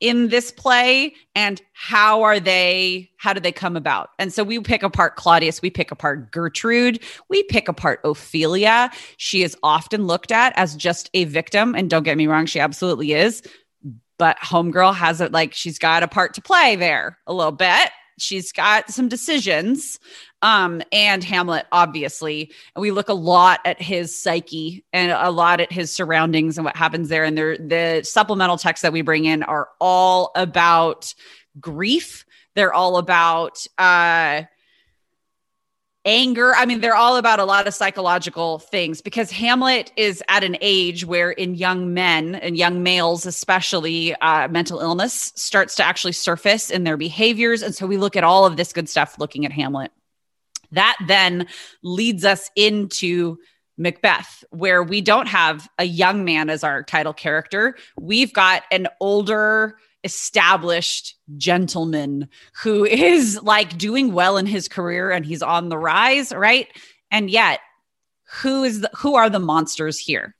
in 0.00 0.28
this 0.28 0.50
play 0.50 1.14
and 1.34 1.60
how 1.74 2.22
are 2.22 2.40
they 2.40 3.10
how 3.18 3.32
do 3.32 3.40
they 3.40 3.52
come 3.52 3.76
about? 3.76 4.10
And 4.18 4.32
so 4.32 4.42
we 4.42 4.58
pick 4.60 4.82
apart 4.82 5.16
Claudius, 5.16 5.60
we 5.60 5.70
pick 5.70 5.90
apart 5.90 6.30
Gertrude, 6.30 7.00
we 7.28 7.42
pick 7.44 7.68
apart 7.68 8.00
Ophelia. 8.02 8.90
She 9.18 9.42
is 9.42 9.56
often 9.62 10.06
looked 10.06 10.32
at 10.32 10.54
as 10.56 10.74
just 10.74 11.10
a 11.12 11.24
victim 11.24 11.74
and 11.74 11.90
don't 11.90 12.04
get 12.04 12.16
me 12.16 12.26
wrong, 12.26 12.46
she 12.46 12.60
absolutely 12.60 13.12
is. 13.12 13.42
But 14.18 14.38
Homegirl 14.38 14.94
has 14.94 15.20
it 15.20 15.32
like 15.32 15.54
she's 15.54 15.78
got 15.78 16.02
a 16.02 16.08
part 16.08 16.34
to 16.34 16.42
play 16.42 16.76
there 16.76 17.18
a 17.26 17.32
little 17.32 17.52
bit. 17.52 17.90
She's 18.20 18.52
got 18.52 18.90
some 18.90 19.08
decisions 19.08 19.98
um, 20.42 20.82
and 20.92 21.22
Hamlet, 21.22 21.66
obviously. 21.72 22.50
And 22.74 22.80
we 22.80 22.90
look 22.90 23.08
a 23.08 23.14
lot 23.14 23.60
at 23.64 23.80
his 23.80 24.20
psyche 24.20 24.84
and 24.92 25.12
a 25.12 25.30
lot 25.30 25.60
at 25.60 25.72
his 25.72 25.94
surroundings 25.94 26.56
and 26.56 26.64
what 26.64 26.76
happens 26.76 27.08
there. 27.08 27.24
And 27.24 27.36
the 27.36 28.00
supplemental 28.04 28.56
texts 28.56 28.82
that 28.82 28.92
we 28.92 29.02
bring 29.02 29.24
in 29.24 29.42
are 29.42 29.68
all 29.80 30.32
about 30.34 31.14
grief. 31.60 32.24
They're 32.54 32.72
all 32.72 32.96
about 32.96 33.64
uh, 33.78 34.42
anger. 36.04 36.54
I 36.54 36.64
mean, 36.64 36.80
they're 36.80 36.94
all 36.94 37.16
about 37.16 37.40
a 37.40 37.44
lot 37.44 37.66
of 37.66 37.74
psychological 37.74 38.58
things 38.58 39.02
because 39.02 39.30
Hamlet 39.30 39.92
is 39.96 40.22
at 40.28 40.42
an 40.42 40.56
age 40.60 41.04
where, 41.04 41.30
in 41.30 41.54
young 41.54 41.92
men 41.92 42.34
and 42.36 42.56
young 42.56 42.82
males, 42.82 43.26
especially, 43.26 44.14
uh, 44.16 44.48
mental 44.48 44.80
illness 44.80 45.32
starts 45.36 45.74
to 45.76 45.84
actually 45.84 46.12
surface 46.12 46.70
in 46.70 46.84
their 46.84 46.96
behaviors. 46.96 47.62
And 47.62 47.74
so 47.74 47.86
we 47.86 47.96
look 47.96 48.16
at 48.16 48.24
all 48.24 48.46
of 48.46 48.56
this 48.56 48.72
good 48.72 48.88
stuff 48.88 49.18
looking 49.18 49.44
at 49.44 49.52
Hamlet. 49.52 49.92
That 50.72 50.96
then 51.06 51.48
leads 51.82 52.24
us 52.24 52.50
into 52.56 53.38
Macbeth, 53.76 54.44
where 54.50 54.82
we 54.82 55.00
don't 55.00 55.28
have 55.28 55.68
a 55.78 55.84
young 55.84 56.24
man 56.24 56.50
as 56.50 56.62
our 56.62 56.82
title 56.82 57.14
character. 57.14 57.76
We've 57.98 58.32
got 58.32 58.62
an 58.70 58.88
older, 59.00 59.78
established 60.04 61.16
gentleman 61.36 62.28
who 62.62 62.84
is 62.84 63.40
like 63.42 63.76
doing 63.76 64.12
well 64.12 64.36
in 64.36 64.46
his 64.46 64.68
career 64.68 65.10
and 65.10 65.24
he's 65.24 65.42
on 65.42 65.68
the 65.68 65.78
rise, 65.78 66.32
right? 66.32 66.68
And 67.10 67.30
yet, 67.30 67.60
who 68.42 68.62
is 68.62 68.82
the, 68.82 68.90
who 68.96 69.16
are 69.16 69.28
the 69.28 69.40
monsters 69.40 69.98
here? 69.98 70.34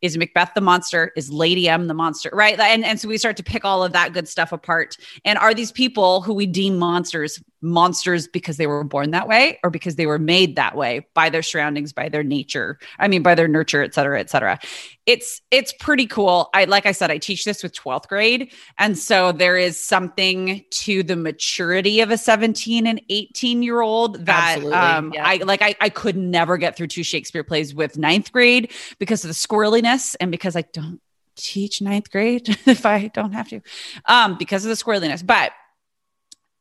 Is 0.00 0.18
Macbeth 0.18 0.52
the 0.54 0.60
monster? 0.60 1.12
Is 1.16 1.30
Lady 1.30 1.68
M 1.68 1.86
the 1.86 1.94
monster? 1.94 2.30
Right. 2.32 2.58
And, 2.58 2.84
and 2.84 3.00
so 3.00 3.08
we 3.08 3.16
start 3.16 3.36
to 3.38 3.42
pick 3.42 3.64
all 3.64 3.82
of 3.82 3.92
that 3.92 4.12
good 4.12 4.28
stuff 4.28 4.52
apart. 4.52 4.96
And 5.24 5.38
are 5.38 5.54
these 5.54 5.72
people 5.72 6.20
who 6.20 6.34
we 6.34 6.46
deem 6.46 6.78
monsters 6.78 7.42
monsters 7.64 8.28
because 8.28 8.58
they 8.58 8.66
were 8.66 8.84
born 8.84 9.10
that 9.10 9.26
way 9.26 9.58
or 9.64 9.70
because 9.70 9.96
they 9.96 10.06
were 10.06 10.18
made 10.18 10.56
that 10.56 10.76
way 10.76 11.06
by 11.14 11.30
their 11.30 11.42
surroundings 11.42 11.92
by 11.92 12.08
their 12.08 12.22
nature 12.22 12.78
i 12.98 13.08
mean 13.08 13.22
by 13.22 13.34
their 13.34 13.48
nurture 13.48 13.82
et 13.82 13.94
cetera 13.94 14.20
et 14.20 14.30
cetera. 14.30 14.58
It's 15.06 15.42
it's 15.50 15.72
pretty 15.72 16.06
cool. 16.06 16.48
I 16.54 16.64
like 16.64 16.86
i 16.86 16.92
said 16.92 17.10
i 17.10 17.18
teach 17.18 17.44
this 17.44 17.62
with 17.62 17.74
12th 17.74 18.08
grade. 18.08 18.52
And 18.78 18.98
so 18.98 19.32
there 19.32 19.56
is 19.56 19.78
something 19.78 20.64
to 20.70 21.02
the 21.02 21.16
maturity 21.16 22.00
of 22.00 22.10
a 22.10 22.18
17 22.18 22.86
and 22.86 23.00
18 23.08 23.62
year 23.62 23.80
old 23.80 24.26
that 24.26 24.62
um, 24.64 25.12
yeah. 25.12 25.26
i 25.26 25.36
like 25.36 25.62
I, 25.62 25.74
I 25.80 25.88
could 25.88 26.16
never 26.16 26.56
get 26.56 26.76
through 26.76 26.88
two 26.88 27.02
shakespeare 27.02 27.44
plays 27.44 27.74
with 27.74 27.98
ninth 27.98 28.32
grade 28.32 28.72
because 28.98 29.24
of 29.24 29.28
the 29.28 29.34
squirreliness 29.34 30.16
and 30.20 30.30
because 30.30 30.56
i 30.56 30.62
don't 30.72 31.00
teach 31.36 31.82
ninth 31.82 32.10
grade 32.10 32.48
if 32.66 32.86
i 32.86 33.08
don't 33.08 33.32
have 33.32 33.48
to 33.48 33.60
um 34.06 34.36
because 34.38 34.64
of 34.64 34.68
the 34.70 34.76
squirreliness. 34.76 35.24
But 35.24 35.52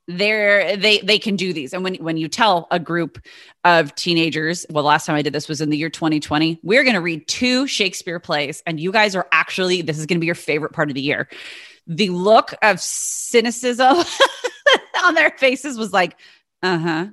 they're 0.08 0.76
they 0.76 1.00
they 1.00 1.18
can 1.18 1.36
do 1.36 1.54
these. 1.54 1.74
And 1.74 1.84
when 1.84 1.96
when 1.96 2.18
you 2.18 2.28
tell 2.28 2.68
a 2.72 2.80
group 2.80 3.20
of 3.64 3.96
teenagers 3.96 4.66
well 4.70 4.84
last 4.84 5.06
time 5.06 5.16
i 5.16 5.22
did 5.22 5.32
this 5.32 5.48
was 5.48 5.62
in 5.62 5.70
the 5.70 5.78
year 5.78 5.90
2020 5.90 6.60
we're 6.64 6.84
going 6.84 6.96
to 6.96 7.00
read 7.00 7.26
two 7.30 7.66
shakespeare 7.66 8.20
plays 8.20 8.62
and 8.66 8.78
you 8.78 8.92
guys 8.92 9.16
are 9.16 9.26
actually 9.32 9.82
this 9.82 9.98
is 9.98 10.06
going 10.06 10.18
to 10.18 10.20
be 10.20 10.26
your 10.26 10.36
favorite 10.36 10.74
part 10.74 10.90
of 10.90 10.96
the 10.96 11.02
year. 11.02 11.30
The 11.88 12.10
look 12.10 12.54
of 12.62 12.80
cynicism 12.80 13.98
on 15.06 15.14
their 15.14 15.32
faces 15.32 15.78
was 15.78 15.94
like 15.94 16.18
uh-huh. 16.62 17.08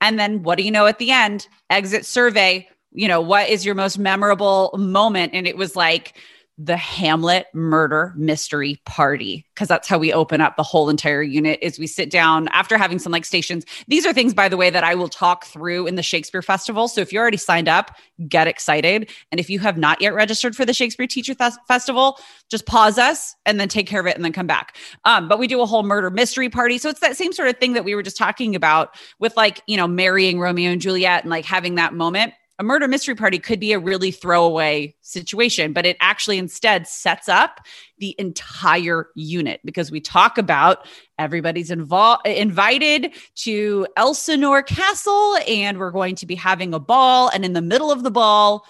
And 0.00 0.18
then 0.18 0.42
what 0.42 0.58
do 0.58 0.64
you 0.64 0.70
know 0.72 0.86
at 0.86 0.98
the 0.98 1.12
end? 1.12 1.46
Exit 1.70 2.04
survey 2.04 2.68
you 2.96 3.08
know 3.08 3.20
what 3.20 3.48
is 3.48 3.64
your 3.64 3.74
most 3.74 3.98
memorable 3.98 4.74
moment? 4.76 5.34
And 5.34 5.46
it 5.46 5.56
was 5.56 5.76
like 5.76 6.16
the 6.58 6.76
Hamlet 6.76 7.46
murder 7.52 8.14
mystery 8.16 8.80
party 8.86 9.46
because 9.54 9.68
that's 9.68 9.86
how 9.86 9.98
we 9.98 10.12
open 10.12 10.40
up 10.40 10.56
the 10.56 10.62
whole 10.62 10.88
entire 10.88 11.22
unit 11.22 11.58
is 11.60 11.78
we 11.78 11.86
sit 11.86 12.10
down 12.10 12.48
after 12.48 12.78
having 12.78 12.98
some 12.98 13.12
like 13.12 13.24
stations. 13.24 13.64
These 13.88 14.06
are 14.06 14.12
things 14.12 14.32
by 14.32 14.48
the 14.48 14.56
way 14.56 14.70
that 14.70 14.84
I 14.84 14.94
will 14.94 15.08
talk 15.08 15.44
through 15.44 15.86
in 15.86 15.96
the 15.96 16.02
Shakespeare 16.02 16.42
Festival. 16.42 16.88
So 16.88 17.00
if 17.00 17.12
you're 17.12 17.22
already 17.22 17.36
signed 17.36 17.68
up 17.68 17.96
get 18.28 18.46
excited. 18.46 19.10
And 19.30 19.38
if 19.38 19.50
you 19.50 19.58
have 19.60 19.76
not 19.76 20.00
yet 20.00 20.14
registered 20.14 20.56
for 20.56 20.64
the 20.64 20.72
Shakespeare 20.72 21.06
Teacher 21.06 21.34
Th- 21.34 21.52
Festival 21.68 22.18
just 22.48 22.66
pause 22.66 22.98
us 22.98 23.34
and 23.44 23.60
then 23.60 23.68
take 23.68 23.86
care 23.86 24.00
of 24.00 24.06
it 24.06 24.16
and 24.16 24.24
then 24.24 24.32
come 24.32 24.46
back. 24.46 24.76
Um, 25.04 25.28
but 25.28 25.38
we 25.38 25.46
do 25.46 25.60
a 25.60 25.66
whole 25.66 25.82
murder 25.82 26.10
mystery 26.10 26.48
party. 26.48 26.78
So 26.78 26.88
it's 26.88 27.00
that 27.00 27.16
same 27.16 27.32
sort 27.32 27.48
of 27.48 27.58
thing 27.58 27.74
that 27.74 27.84
we 27.84 27.94
were 27.94 28.02
just 28.02 28.16
talking 28.16 28.54
about 28.54 28.96
with 29.18 29.36
like 29.36 29.62
you 29.66 29.76
know 29.76 29.86
marrying 29.86 30.40
Romeo 30.40 30.70
and 30.70 30.80
Juliet 30.80 31.24
and 31.24 31.30
like 31.30 31.44
having 31.44 31.74
that 31.74 31.92
moment 31.92 32.32
a 32.58 32.64
murder 32.64 32.88
mystery 32.88 33.14
party 33.14 33.38
could 33.38 33.60
be 33.60 33.72
a 33.72 33.78
really 33.78 34.10
throwaway 34.10 34.94
situation, 35.02 35.72
but 35.72 35.84
it 35.84 35.96
actually 36.00 36.38
instead 36.38 36.86
sets 36.86 37.28
up 37.28 37.60
the 37.98 38.14
entire 38.18 39.08
unit 39.14 39.60
because 39.64 39.90
we 39.90 40.00
talk 40.00 40.38
about 40.38 40.86
everybody's 41.18 41.70
involved 41.70 42.26
invited 42.26 43.12
to 43.34 43.86
Elsinore 43.96 44.62
Castle 44.62 45.36
and 45.46 45.78
we're 45.78 45.90
going 45.90 46.14
to 46.16 46.26
be 46.26 46.34
having 46.34 46.72
a 46.72 46.80
ball. 46.80 47.28
And 47.28 47.44
in 47.44 47.52
the 47.52 47.62
middle 47.62 47.90
of 47.90 48.02
the 48.02 48.10
ball 48.10 48.64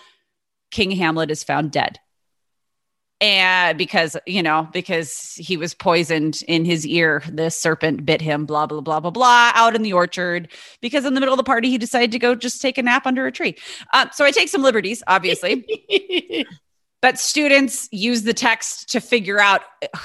King 0.71 0.91
Hamlet 0.91 1.31
is 1.31 1.45
found 1.45 1.71
dead 1.71 1.99
and 3.21 3.79
because 3.79 4.17
you 4.27 4.43
know 4.43 4.69
because 4.73 5.35
he 5.39 5.57
was 5.57 5.73
poisoned 5.73 6.43
in 6.49 6.65
his 6.65 6.87
ear 6.87 7.23
this 7.31 7.59
serpent 7.59 8.05
bit 8.05 8.21
him 8.21 8.45
blah 8.45 8.67
blah 8.67 8.81
blah 8.81 9.01
blah 9.01 9.11
blah 9.11 9.53
out 9.55 9.75
in 9.75 9.83
the 9.83 9.93
orchard 9.93 10.49
because 10.83 11.05
in 11.05 11.15
the 11.15 11.21
middle 11.21 11.33
of 11.33 11.39
the 11.39 11.45
party 11.45 11.71
he 11.71 11.79
decided 11.79 12.13
to 12.13 12.19
go 12.19 12.35
just 12.35 12.61
take 12.61 12.77
a 12.79 12.83
nap 12.83 13.07
under 13.07 13.27
a 13.27 13.33
tree. 13.33 13.57
Uh, 13.93 14.09
so 14.11 14.25
i 14.25 14.31
take 14.31 14.49
some 14.49 14.63
liberties 14.63 15.03
obviously. 15.07 16.45
But 17.03 17.19
students 17.19 17.89
use 17.93 18.23
the 18.23 18.33
text 18.35 18.91
to 18.91 19.01
figure 19.01 19.39
out 19.39 19.61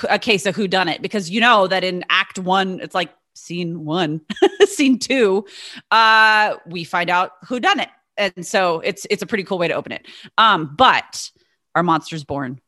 a 0.09 0.19
case 0.19 0.45
of 0.45 0.55
who 0.55 0.67
done 0.67 0.87
it? 0.89 1.01
Because 1.01 1.31
you 1.31 1.39
know 1.39 1.65
that 1.65 1.83
in 1.83 2.03
act 2.09 2.37
one 2.37 2.79
it's 2.79 2.93
like 2.93 3.11
scene 3.33 3.85
one 3.85 4.21
scene 4.65 4.99
two 4.99 5.45
uh 5.89 6.55
we 6.67 6.83
find 6.83 7.09
out 7.09 7.31
who 7.47 7.59
done 7.59 7.79
it. 7.79 7.89
And 8.17 8.45
so 8.45 8.81
it's 8.81 9.07
it's 9.09 9.23
a 9.23 9.25
pretty 9.25 9.45
cool 9.45 9.57
way 9.57 9.69
to 9.69 9.73
open 9.73 9.93
it. 9.93 10.05
Um 10.37 10.75
but 10.75 11.31
our 11.73 11.81
monsters 11.81 12.23
born 12.23 12.59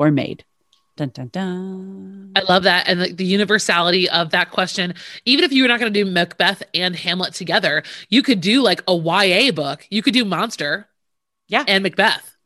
or 0.00 0.10
made? 0.10 0.44
Dun, 0.96 1.10
dun, 1.10 1.28
dun. 1.28 2.32
I 2.34 2.40
love 2.40 2.64
that. 2.64 2.88
And 2.88 3.00
the, 3.00 3.12
the 3.12 3.24
universality 3.24 4.08
of 4.10 4.30
that 4.30 4.50
question. 4.50 4.94
Even 5.24 5.44
if 5.44 5.52
you 5.52 5.62
were 5.62 5.68
not 5.68 5.78
going 5.78 5.92
to 5.92 6.04
do 6.04 6.10
Macbeth 6.10 6.62
and 6.74 6.96
Hamlet 6.96 7.34
together, 7.34 7.82
you 8.08 8.22
could 8.22 8.40
do 8.40 8.62
like 8.62 8.82
a 8.88 8.94
YA 8.94 9.52
book. 9.52 9.86
You 9.90 10.02
could 10.02 10.14
do 10.14 10.24
Monster 10.24 10.88
Yeah. 11.48 11.64
and 11.68 11.82
Macbeth 11.82 12.36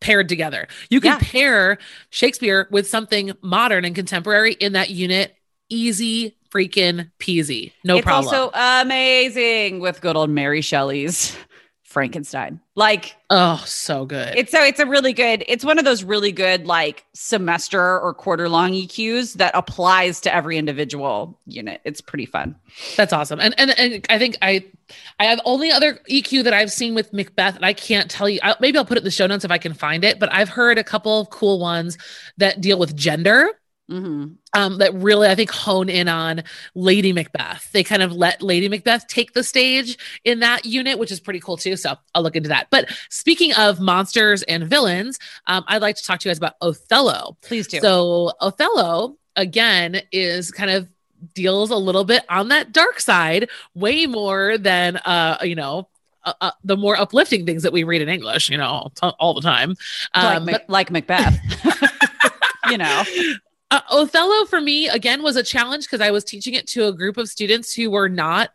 paired 0.00 0.28
together. 0.28 0.66
You 0.88 1.00
could 1.00 1.08
Yeah. 1.08 1.18
pair 1.20 1.78
Shakespeare 2.10 2.68
with 2.70 2.88
something 2.88 3.32
modern 3.42 3.84
and 3.84 3.94
contemporary 3.94 4.54
in 4.54 4.72
that 4.72 4.90
unit. 4.90 5.36
Easy 5.68 6.36
freaking 6.52 7.10
peasy. 7.20 7.72
No 7.84 7.96
it's 7.98 8.04
problem. 8.04 8.34
also 8.34 8.50
amazing 8.82 9.78
with 9.78 10.00
good 10.00 10.16
old 10.16 10.30
Mary 10.30 10.62
Shelley's 10.62 11.36
Frankenstein. 11.90 12.60
Like 12.76 13.16
oh, 13.30 13.60
so 13.66 14.06
good. 14.06 14.32
it's 14.36 14.52
so 14.52 14.62
it's 14.62 14.78
a 14.78 14.86
really 14.86 15.12
good, 15.12 15.44
it's 15.48 15.64
one 15.64 15.76
of 15.76 15.84
those 15.84 16.04
really 16.04 16.30
good 16.30 16.64
like 16.64 17.04
semester 17.14 17.98
or 17.98 18.14
quarter 18.14 18.48
long 18.48 18.70
EQs 18.70 19.34
that 19.34 19.50
applies 19.54 20.20
to 20.20 20.32
every 20.32 20.56
individual 20.56 21.36
unit. 21.46 21.80
It's 21.84 22.00
pretty 22.00 22.26
fun. 22.26 22.54
That's 22.96 23.12
awesome. 23.12 23.40
And, 23.40 23.56
and 23.58 23.76
and 23.76 24.06
I 24.08 24.20
think 24.20 24.38
I 24.40 24.64
I 25.18 25.24
have 25.24 25.40
only 25.44 25.72
other 25.72 25.98
EQ 26.08 26.44
that 26.44 26.54
I've 26.54 26.70
seen 26.70 26.94
with 26.94 27.12
Macbeth, 27.12 27.56
and 27.56 27.66
I 27.66 27.72
can't 27.72 28.08
tell 28.08 28.28
you. 28.28 28.38
I, 28.40 28.54
maybe 28.60 28.78
I'll 28.78 28.84
put 28.84 28.96
it 28.96 29.00
in 29.00 29.04
the 29.04 29.10
show 29.10 29.26
notes 29.26 29.44
if 29.44 29.50
I 29.50 29.58
can 29.58 29.74
find 29.74 30.04
it. 30.04 30.20
But 30.20 30.32
I've 30.32 30.48
heard 30.48 30.78
a 30.78 30.84
couple 30.84 31.20
of 31.20 31.30
cool 31.30 31.58
ones 31.58 31.98
that 32.38 32.60
deal 32.60 32.78
with 32.78 32.94
gender. 32.94 33.50
Mhm. 33.90 34.36
Um, 34.52 34.78
that 34.78 34.94
really 34.94 35.26
I 35.28 35.34
think 35.34 35.50
hone 35.50 35.88
in 35.88 36.06
on 36.06 36.44
Lady 36.74 37.12
Macbeth. 37.12 37.70
They 37.72 37.82
kind 37.82 38.02
of 38.02 38.12
let 38.12 38.40
Lady 38.40 38.68
Macbeth 38.68 39.06
take 39.08 39.32
the 39.32 39.42
stage 39.42 39.98
in 40.24 40.40
that 40.40 40.64
unit, 40.64 40.98
which 40.98 41.10
is 41.10 41.18
pretty 41.18 41.40
cool 41.40 41.56
too. 41.56 41.76
So 41.76 41.96
I'll 42.14 42.22
look 42.22 42.36
into 42.36 42.48
that. 42.50 42.68
But 42.70 42.88
speaking 43.08 43.52
of 43.54 43.80
monsters 43.80 44.42
and 44.44 44.64
villains, 44.64 45.18
um, 45.46 45.64
I'd 45.66 45.82
like 45.82 45.96
to 45.96 46.04
talk 46.04 46.20
to 46.20 46.28
you 46.28 46.30
guys 46.30 46.38
about 46.38 46.54
Othello. 46.60 47.36
Please 47.42 47.66
do. 47.66 47.80
So 47.80 48.32
Othello 48.40 49.16
again 49.34 50.02
is 50.12 50.52
kind 50.52 50.70
of 50.70 50.88
deals 51.34 51.70
a 51.70 51.76
little 51.76 52.04
bit 52.04 52.24
on 52.28 52.48
that 52.48 52.72
dark 52.72 53.00
side, 53.00 53.48
way 53.74 54.06
more 54.06 54.56
than 54.56 54.98
uh 54.98 55.38
you 55.42 55.54
know 55.56 55.88
uh, 56.24 56.32
uh, 56.40 56.50
the 56.64 56.76
more 56.76 56.96
uplifting 56.96 57.46
things 57.46 57.62
that 57.62 57.72
we 57.72 57.82
read 57.82 58.02
in 58.02 58.08
English, 58.08 58.50
you 58.50 58.58
know, 58.58 58.90
t- 58.94 59.10
all 59.18 59.32
the 59.34 59.40
time. 59.40 59.74
like, 60.14 60.36
Um, 60.36 60.50
like 60.68 60.90
Macbeth. 60.90 61.38
you 62.70 62.76
know. 62.78 63.04
Uh, 63.70 63.80
Othello 63.90 64.44
for 64.46 64.60
me 64.60 64.88
again 64.88 65.22
was 65.22 65.36
a 65.36 65.42
challenge 65.42 65.84
because 65.84 66.00
I 66.00 66.10
was 66.10 66.24
teaching 66.24 66.54
it 66.54 66.66
to 66.68 66.88
a 66.88 66.92
group 66.92 67.16
of 67.16 67.28
students 67.28 67.72
who 67.72 67.90
were 67.90 68.08
not. 68.08 68.50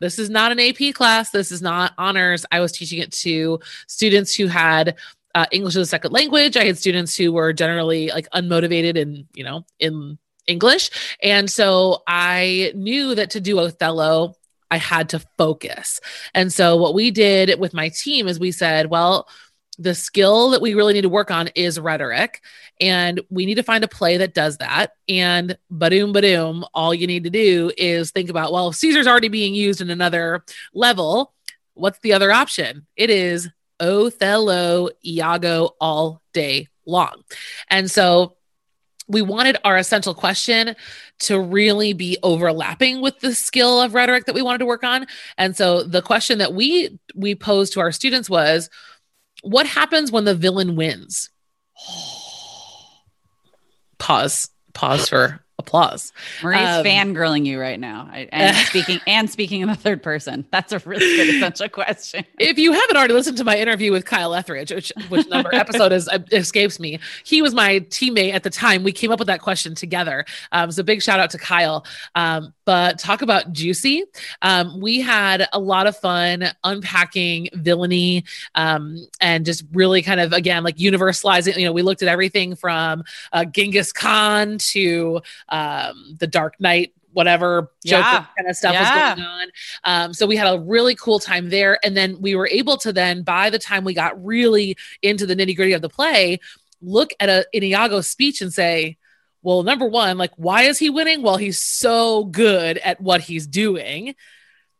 This 0.00 0.18
is 0.18 0.30
not 0.30 0.52
an 0.52 0.60
AP 0.60 0.94
class. 0.94 1.30
This 1.30 1.52
is 1.52 1.60
not 1.60 1.92
honors. 1.98 2.46
I 2.50 2.60
was 2.60 2.72
teaching 2.72 3.00
it 3.00 3.12
to 3.12 3.60
students 3.86 4.34
who 4.34 4.46
had 4.46 4.96
uh, 5.34 5.46
English 5.52 5.76
as 5.76 5.82
a 5.82 5.86
second 5.86 6.12
language. 6.12 6.56
I 6.56 6.64
had 6.64 6.78
students 6.78 7.16
who 7.16 7.32
were 7.32 7.52
generally 7.52 8.08
like 8.08 8.28
unmotivated 8.30 9.00
and 9.00 9.26
you 9.34 9.44
know 9.44 9.64
in 9.78 10.18
English, 10.46 10.90
and 11.22 11.50
so 11.50 12.02
I 12.06 12.72
knew 12.74 13.14
that 13.14 13.30
to 13.30 13.40
do 13.40 13.58
Othello, 13.58 14.34
I 14.70 14.78
had 14.78 15.10
to 15.10 15.20
focus. 15.38 16.00
And 16.34 16.52
so 16.52 16.76
what 16.76 16.94
we 16.94 17.10
did 17.10 17.58
with 17.58 17.74
my 17.74 17.88
team 17.90 18.26
is 18.28 18.38
we 18.38 18.52
said, 18.52 18.86
well, 18.90 19.28
the 19.80 19.94
skill 19.94 20.50
that 20.50 20.60
we 20.60 20.74
really 20.74 20.92
need 20.92 21.02
to 21.02 21.08
work 21.08 21.30
on 21.30 21.48
is 21.54 21.80
rhetoric 21.80 22.42
and 22.80 23.20
we 23.30 23.46
need 23.46 23.54
to 23.54 23.62
find 23.62 23.82
a 23.82 23.88
play 23.88 24.18
that 24.18 24.34
does 24.34 24.58
that. 24.58 24.92
And 25.08 25.56
badoom 25.72 26.14
badoom 26.14 26.64
all 26.74 26.94
you 26.94 27.06
need 27.06 27.24
to 27.24 27.30
do 27.30 27.72
is 27.76 28.10
think 28.10 28.30
about 28.30 28.52
well 28.52 28.72
caesar's 28.72 29.06
already 29.06 29.28
being 29.28 29.54
used 29.54 29.80
in 29.80 29.90
another 29.90 30.44
level 30.74 31.34
what's 31.74 31.98
the 32.00 32.12
other 32.12 32.30
option? 32.30 32.86
It 32.96 33.10
is 33.10 33.48
othello 33.80 34.90
iago 35.04 35.70
all 35.80 36.20
day 36.32 36.68
long. 36.86 37.22
And 37.68 37.90
so 37.90 38.36
we 39.08 39.22
wanted 39.22 39.56
our 39.64 39.76
essential 39.76 40.14
question 40.14 40.76
to 41.20 41.40
really 41.40 41.92
be 41.94 42.18
overlapping 42.22 43.00
with 43.00 43.18
the 43.20 43.34
skill 43.34 43.80
of 43.80 43.94
rhetoric 43.94 44.26
that 44.26 44.34
we 44.34 44.42
wanted 44.42 44.58
to 44.58 44.66
work 44.66 44.84
on. 44.84 45.06
And 45.36 45.56
so 45.56 45.82
the 45.82 46.02
question 46.02 46.38
that 46.38 46.54
we 46.54 46.98
we 47.14 47.34
posed 47.34 47.72
to 47.72 47.80
our 47.80 47.90
students 47.90 48.30
was 48.30 48.70
what 49.42 49.66
happens 49.66 50.12
when 50.12 50.24
the 50.24 50.34
villain 50.34 50.76
wins? 50.76 51.30
Pause. 53.98 54.50
Pause 54.72 55.08
for 55.08 55.40
applause 55.60 56.12
Marie's 56.42 56.60
Um, 56.60 56.84
fangirling 56.84 57.46
you 57.46 57.60
right 57.60 57.78
now. 57.78 58.08
I, 58.10 58.28
and 58.32 58.56
speaking 58.66 59.00
and 59.06 59.30
speaking 59.30 59.60
in 59.60 59.68
the 59.68 59.76
third 59.76 60.02
person. 60.02 60.44
That's 60.50 60.72
a 60.72 60.80
really 60.80 61.06
good 61.16 61.28
essential 61.36 61.68
question. 61.68 62.24
if 62.38 62.58
you 62.58 62.72
haven't 62.72 62.96
already 62.96 63.14
listened 63.14 63.36
to 63.38 63.44
my 63.44 63.56
interview 63.56 63.92
with 63.92 64.04
Kyle 64.04 64.34
Etheridge, 64.34 64.72
which 64.72 64.92
which 65.08 65.28
number 65.28 65.54
episode 65.54 65.92
is 65.92 66.08
uh, 66.08 66.18
escapes 66.32 66.80
me, 66.80 66.98
he 67.24 67.42
was 67.42 67.54
my 67.54 67.80
teammate 67.90 68.34
at 68.34 68.42
the 68.42 68.50
time. 68.50 68.82
We 68.82 68.92
came 68.92 69.12
up 69.12 69.18
with 69.18 69.28
that 69.28 69.40
question 69.40 69.74
together. 69.74 70.24
Um, 70.52 70.72
so 70.72 70.82
big 70.82 71.02
shout 71.02 71.20
out 71.20 71.30
to 71.30 71.38
Kyle. 71.38 71.84
Um, 72.14 72.52
but 72.64 72.98
talk 72.98 73.22
about 73.22 73.52
juicy. 73.52 74.04
Um, 74.42 74.80
we 74.80 75.00
had 75.00 75.46
a 75.52 75.58
lot 75.58 75.86
of 75.86 75.96
fun 75.96 76.50
unpacking 76.64 77.48
villainy 77.54 78.24
um, 78.54 78.96
and 79.20 79.44
just 79.44 79.64
really 79.72 80.02
kind 80.02 80.20
of 80.20 80.32
again 80.32 80.62
like 80.64 80.76
universalizing. 80.76 81.56
You 81.56 81.66
know, 81.66 81.72
we 81.72 81.82
looked 81.82 82.02
at 82.02 82.08
everything 82.08 82.54
from 82.54 83.02
uh, 83.32 83.44
Genghis 83.44 83.92
Khan 83.92 84.58
to 84.58 85.20
um, 85.60 86.16
the 86.18 86.26
Dark 86.26 86.60
Knight. 86.60 86.92
Whatever 87.12 87.72
Joker 87.84 88.02
Yeah. 88.02 88.24
kind 88.38 88.48
of 88.48 88.54
stuff 88.54 88.72
Yeah. 88.72 89.14
was 89.14 89.16
going 89.16 89.28
on. 89.28 89.48
Um, 89.82 90.14
so 90.14 90.28
we 90.28 90.36
had 90.36 90.46
a 90.46 90.60
really 90.60 90.94
cool 90.94 91.18
time 91.18 91.50
there. 91.50 91.76
And 91.84 91.96
then 91.96 92.20
we 92.20 92.36
were 92.36 92.46
able 92.46 92.76
to 92.76 92.92
then, 92.92 93.22
by 93.22 93.50
the 93.50 93.58
time 93.58 93.82
we 93.82 93.94
got 93.94 94.24
really 94.24 94.76
into 95.02 95.26
the 95.26 95.34
nitty 95.34 95.56
gritty 95.56 95.72
of 95.72 95.82
the 95.82 95.88
play, 95.88 96.38
look 96.80 97.10
at 97.18 97.28
a, 97.28 97.44
an 97.52 97.64
Iago 97.64 98.00
speech 98.00 98.40
and 98.42 98.54
say, 98.54 98.96
well, 99.42 99.64
number 99.64 99.86
one, 99.86 100.18
like, 100.18 100.30
why 100.36 100.62
is 100.62 100.78
he 100.78 100.88
winning? 100.88 101.20
Well, 101.20 101.36
he's 101.36 101.60
so 101.60 102.26
good 102.26 102.78
at 102.78 103.00
what 103.00 103.22
he's 103.22 103.48
doing. 103.48 104.14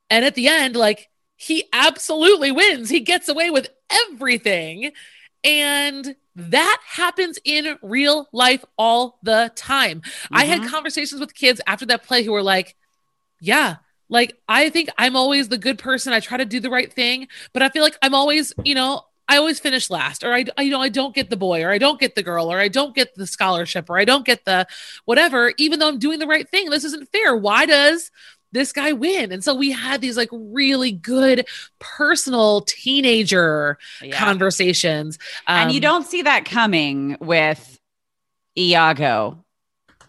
And 0.09 0.25
at 0.25 0.37
the 0.37 0.47
end, 0.47 0.77
like, 0.77 1.09
he 1.35 1.65
absolutely 1.73 2.53
wins. 2.53 2.91
He 2.91 3.01
gets 3.01 3.29
away 3.29 3.51
with 3.51 3.69
everything. 4.13 4.93
And 5.43 6.17
that 6.37 6.81
happens 6.87 7.39
in 7.45 7.79
real 7.83 8.29
life 8.33 8.65
all 8.77 9.19
the 9.23 9.53
time. 9.57 10.03
I 10.33 10.45
had 10.45 10.63
Mhm. 10.63 10.67
conversations 10.69 11.21
with 11.21 11.35
kids 11.35 11.61
after 11.67 11.87
that 11.87 12.05
play 12.05 12.23
who 12.23 12.33
were 12.33 12.43
like, 12.43 12.77
yeah, 13.41 13.77
like 14.09 14.37
I 14.49 14.71
think 14.71 14.91
I'm 14.99 15.17
always 15.17 15.49
the 15.49 15.59
good 15.59 15.79
person. 15.79 16.13
I 16.13 16.21
try 16.21 16.37
to 16.37 16.45
do 16.45 16.61
the 16.61 16.71
right 16.71 16.93
thing, 16.93 17.29
but 17.53 17.63
I 17.63 17.69
feel 17.71 17.83
like 17.83 17.99
I'm 18.03 18.15
always, 18.15 18.53
you 18.65 18.75
know, 18.75 19.03
I 19.29 19.37
always 19.37 19.61
finish 19.61 19.91
last, 19.91 20.25
or 20.25 20.33
I, 20.35 20.45
I, 20.59 20.63
you 20.63 20.73
know, 20.73 20.81
I 20.81 20.89
don't 20.89 21.15
get 21.15 21.31
the 21.31 21.37
boy, 21.37 21.63
or 21.63 21.71
I 21.71 21.79
don't 21.79 22.01
get 22.01 22.17
the 22.17 22.23
girl, 22.23 22.53
or 22.53 22.59
I 22.59 22.67
don't 22.69 22.95
get 22.97 23.15
the 23.15 23.29
scholarship, 23.29 23.89
or 23.89 23.97
I 23.97 24.05
don't 24.05 24.27
get 24.27 24.45
the 24.45 24.67
whatever, 25.05 25.53
even 25.57 25.79
though 25.79 25.87
I'm 25.89 26.01
doing 26.01 26.19
the 26.19 26.27
right 26.27 26.49
thing. 26.49 26.69
This 26.69 26.85
isn't 26.85 27.11
fair. 27.13 27.37
Why 27.37 27.65
does 27.65 28.11
this 28.53 28.73
guy 28.73 28.93
win? 28.93 29.33
And 29.33 29.43
so 29.45 29.55
we 29.55 29.71
had 29.71 30.01
these 30.01 30.17
like 30.17 30.29
really 30.33 30.93
good 30.93 31.47
personal 31.79 32.63
teenager 32.63 33.79
Yeah. 34.03 34.19
conversations. 34.19 35.19
and 35.47 35.71
you 35.73 35.79
Um, 35.79 35.83
don't 35.83 36.07
see 36.07 36.23
that 36.23 36.45
coming 36.45 37.17
with 37.21 37.79
Iago. 38.59 39.45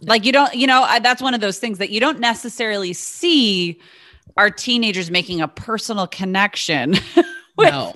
Like 0.02 0.26
you 0.26 0.32
don't, 0.32 0.54
you 0.56 0.66
know, 0.68 0.82
I- 0.84 1.00
that's 1.00 1.22
one 1.22 1.34
of 1.34 1.42
those 1.42 1.60
things 1.60 1.78
that 1.78 1.92
you 1.92 2.00
don't 2.00 2.20
necessarily 2.20 2.94
see 2.94 3.80
our 4.38 4.50
teenagers 4.50 5.12
making 5.12 5.42
a 5.42 5.48
personal 5.48 6.08
connection 6.08 6.92
with 7.58 7.70
no. 7.70 7.94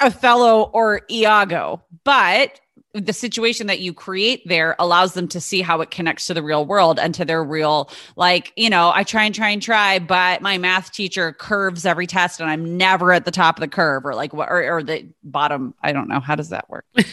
Othello 0.00 0.62
or 0.72 1.02
Iago, 1.10 1.82
but 2.04 2.60
the 2.94 3.12
situation 3.12 3.66
that 3.66 3.80
you 3.80 3.92
create 3.92 4.46
there 4.46 4.76
allows 4.78 5.14
them 5.14 5.28
to 5.28 5.40
see 5.40 5.60
how 5.60 5.80
it 5.80 5.90
connects 5.90 6.26
to 6.28 6.34
the 6.34 6.42
real 6.42 6.64
world 6.64 6.98
and 6.98 7.14
to 7.14 7.24
their 7.24 7.42
real 7.42 7.90
like 8.16 8.52
you 8.56 8.70
know 8.70 8.92
i 8.94 9.02
try 9.02 9.24
and 9.24 9.34
try 9.34 9.50
and 9.50 9.60
try 9.60 9.98
but 9.98 10.40
my 10.40 10.56
math 10.58 10.92
teacher 10.92 11.32
curves 11.32 11.84
every 11.84 12.06
test 12.06 12.40
and 12.40 12.48
i'm 12.48 12.76
never 12.76 13.12
at 13.12 13.24
the 13.24 13.30
top 13.30 13.56
of 13.56 13.60
the 13.60 13.68
curve 13.68 14.06
or 14.06 14.14
like 14.14 14.32
what 14.32 14.48
or, 14.48 14.76
or 14.76 14.82
the 14.82 15.06
bottom 15.24 15.74
i 15.82 15.92
don't 15.92 16.08
know 16.08 16.20
how 16.20 16.34
does 16.34 16.50
that 16.50 16.68
work 16.70 16.84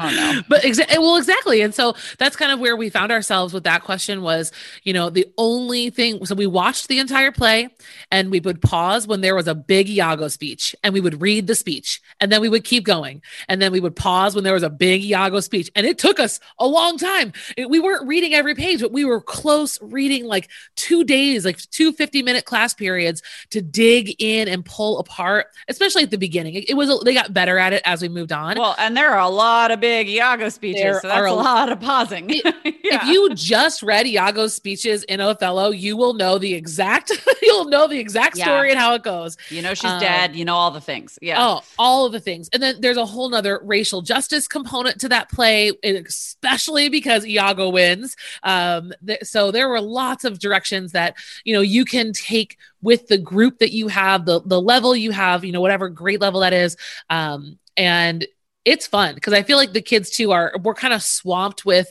oh 0.00 0.10
no. 0.14 0.42
But 0.48 0.64
exactly 0.64 0.96
eh, 0.96 0.98
well, 0.98 1.16
exactly. 1.16 1.60
And 1.60 1.74
so 1.74 1.94
that's 2.18 2.36
kind 2.36 2.52
of 2.52 2.60
where 2.60 2.76
we 2.76 2.90
found 2.90 3.12
ourselves 3.12 3.52
with 3.52 3.64
that 3.64 3.82
question 3.82 4.22
was, 4.22 4.52
you 4.84 4.92
know, 4.92 5.10
the 5.10 5.26
only 5.36 5.90
thing. 5.90 6.24
So 6.24 6.34
we 6.34 6.46
watched 6.46 6.88
the 6.88 6.98
entire 6.98 7.32
play 7.32 7.68
and 8.10 8.30
we 8.30 8.40
would 8.40 8.62
pause 8.62 9.06
when 9.06 9.20
there 9.20 9.34
was 9.34 9.48
a 9.48 9.54
big 9.54 9.88
Iago 9.88 10.28
speech 10.28 10.74
and 10.82 10.94
we 10.94 11.00
would 11.00 11.20
read 11.20 11.46
the 11.46 11.54
speech 11.54 12.00
and 12.20 12.30
then 12.30 12.40
we 12.40 12.48
would 12.48 12.64
keep 12.64 12.84
going. 12.84 13.22
And 13.48 13.60
then 13.60 13.72
we 13.72 13.80
would 13.80 13.96
pause 13.96 14.34
when 14.34 14.44
there 14.44 14.54
was 14.54 14.62
a 14.62 14.70
big 14.78 15.04
Iago 15.04 15.40
speech. 15.40 15.70
And 15.74 15.86
it 15.86 15.98
took 15.98 16.18
us 16.20 16.40
a 16.58 16.66
long 16.66 16.96
time. 16.98 17.32
It- 17.56 17.68
we 17.68 17.80
weren't 17.80 18.06
reading 18.06 18.34
every 18.34 18.54
page, 18.54 18.80
but 18.80 18.92
we 18.92 19.04
were 19.04 19.20
close 19.20 19.78
reading 19.82 20.24
like 20.24 20.48
two 20.76 21.04
days, 21.04 21.44
like 21.44 21.58
two 21.70 21.92
50 21.92 22.22
minute 22.22 22.44
class 22.44 22.72
periods 22.74 23.22
to 23.50 23.60
dig 23.60 24.14
in 24.18 24.48
and 24.48 24.64
pull 24.64 24.98
apart, 24.98 25.48
especially 25.68 26.02
at 26.02 26.10
the 26.10 26.18
beginning. 26.18 26.54
It, 26.54 26.70
it 26.70 26.74
was, 26.74 27.02
they 27.04 27.14
got 27.14 27.34
better 27.34 27.58
at 27.58 27.72
it 27.72 27.82
as 27.84 28.00
we 28.02 28.08
moved 28.08 28.32
on. 28.32 28.56
well 28.58 28.74
and 28.78 28.96
there 28.96 29.10
are 29.12 29.20
a 29.20 29.28
lot 29.28 29.70
of 29.70 29.80
big 29.80 30.08
iago 30.08 30.48
speeches 30.48 30.82
There 30.82 31.00
so 31.00 31.08
that's 31.08 31.26
a- 31.26 31.34
lot 31.34 31.70
of 31.70 31.80
pausing 31.80 32.30
It- 32.30 32.44
Yeah. 32.88 33.00
if 33.02 33.08
you 33.08 33.34
just 33.34 33.82
read 33.82 34.06
Iago's 34.06 34.54
speeches 34.54 35.02
in 35.04 35.20
Othello, 35.20 35.70
you 35.70 35.94
will 35.96 36.14
know 36.14 36.38
the 36.38 36.54
exact 36.54 37.12
you'll 37.42 37.66
know 37.66 37.86
the 37.86 37.98
exact 37.98 38.38
Yeah. 38.38 38.44
story 38.44 38.70
and 38.70 38.78
how 38.78 38.94
it 38.94 39.02
goes. 39.02 39.36
you 39.50 39.60
know 39.60 39.74
she's 39.74 39.90
um, 39.90 40.00
dead 40.00 40.34
you 40.36 40.44
know 40.46 40.54
all 40.54 40.70
the 40.70 40.80
things 40.80 41.18
yeah 41.20 41.36
Oh, 41.38 41.60
all 41.78 42.06
of 42.06 42.12
the 42.12 42.20
things. 42.20 42.48
And 42.52 42.62
then 42.62 42.80
there's 42.80 42.96
a 42.96 43.04
whole 43.04 43.28
nother 43.28 43.60
racial 43.62 44.00
justice 44.02 44.46
component 44.48 44.67
component 44.68 45.00
to 45.00 45.08
that 45.08 45.30
play, 45.30 45.72
especially 45.82 46.88
because 46.88 47.26
Iago 47.26 47.70
wins. 47.70 48.16
Um, 48.42 48.92
th- 49.06 49.24
so 49.24 49.50
there 49.50 49.68
were 49.68 49.80
lots 49.80 50.24
of 50.24 50.38
directions 50.38 50.92
that 50.92 51.16
you 51.44 51.54
know 51.54 51.60
you 51.60 51.84
can 51.84 52.12
take 52.12 52.58
with 52.82 53.08
the 53.08 53.18
group 53.18 53.58
that 53.58 53.72
you 53.72 53.88
have, 53.88 54.26
the 54.26 54.40
the 54.44 54.60
level 54.60 54.94
you 54.94 55.10
have, 55.10 55.44
you 55.44 55.52
know, 55.52 55.60
whatever 55.60 55.88
grade 55.88 56.20
level 56.20 56.40
that 56.40 56.52
is, 56.52 56.76
um, 57.10 57.58
and 57.76 58.26
it's 58.64 58.86
fun 58.86 59.14
because 59.14 59.32
I 59.32 59.42
feel 59.42 59.56
like 59.56 59.72
the 59.72 59.82
kids 59.82 60.10
too 60.10 60.32
are 60.32 60.52
we're 60.62 60.74
kind 60.74 60.92
of 60.94 61.02
swamped 61.02 61.64
with 61.64 61.88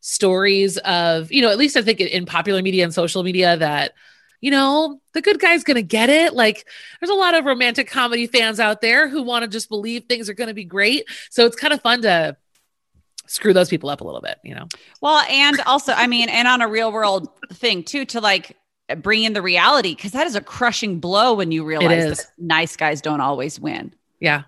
stories 0.00 0.78
of 0.78 1.30
you 1.32 1.42
know 1.42 1.50
at 1.50 1.58
least 1.58 1.76
I 1.76 1.82
think 1.82 2.00
in 2.00 2.26
popular 2.26 2.62
media 2.62 2.84
and 2.84 2.94
social 2.94 3.22
media 3.22 3.56
that 3.56 3.92
you 4.40 4.50
know, 4.50 5.00
the 5.14 5.22
good 5.22 5.40
guy's 5.40 5.64
going 5.64 5.76
to 5.76 5.82
get 5.82 6.10
it. 6.10 6.34
Like, 6.34 6.66
there's 7.00 7.10
a 7.10 7.14
lot 7.14 7.34
of 7.34 7.44
romantic 7.44 7.88
comedy 7.88 8.26
fans 8.26 8.60
out 8.60 8.80
there 8.80 9.08
who 9.08 9.22
want 9.22 9.42
to 9.42 9.48
just 9.48 9.68
believe 9.68 10.04
things 10.04 10.28
are 10.28 10.34
going 10.34 10.48
to 10.48 10.54
be 10.54 10.64
great. 10.64 11.04
So 11.30 11.46
it's 11.46 11.56
kind 11.56 11.72
of 11.72 11.80
fun 11.82 12.02
to 12.02 12.36
screw 13.26 13.52
those 13.52 13.68
people 13.68 13.90
up 13.90 14.00
a 14.00 14.04
little 14.04 14.20
bit, 14.20 14.38
you 14.44 14.54
know? 14.54 14.66
Well, 15.00 15.24
and 15.28 15.60
also, 15.66 15.92
I 15.92 16.06
mean, 16.06 16.28
and 16.28 16.46
on 16.46 16.62
a 16.62 16.68
real 16.68 16.92
world 16.92 17.28
thing 17.52 17.82
too, 17.82 18.04
to 18.06 18.20
like 18.20 18.56
bring 18.98 19.24
in 19.24 19.32
the 19.32 19.42
reality, 19.42 19.94
because 19.94 20.12
that 20.12 20.26
is 20.26 20.36
a 20.36 20.40
crushing 20.40 21.00
blow 21.00 21.34
when 21.34 21.50
you 21.50 21.64
realize 21.64 22.18
that 22.18 22.26
nice 22.38 22.76
guys 22.76 23.00
don't 23.00 23.20
always 23.20 23.58
win. 23.58 23.92
Yeah. 24.20 24.44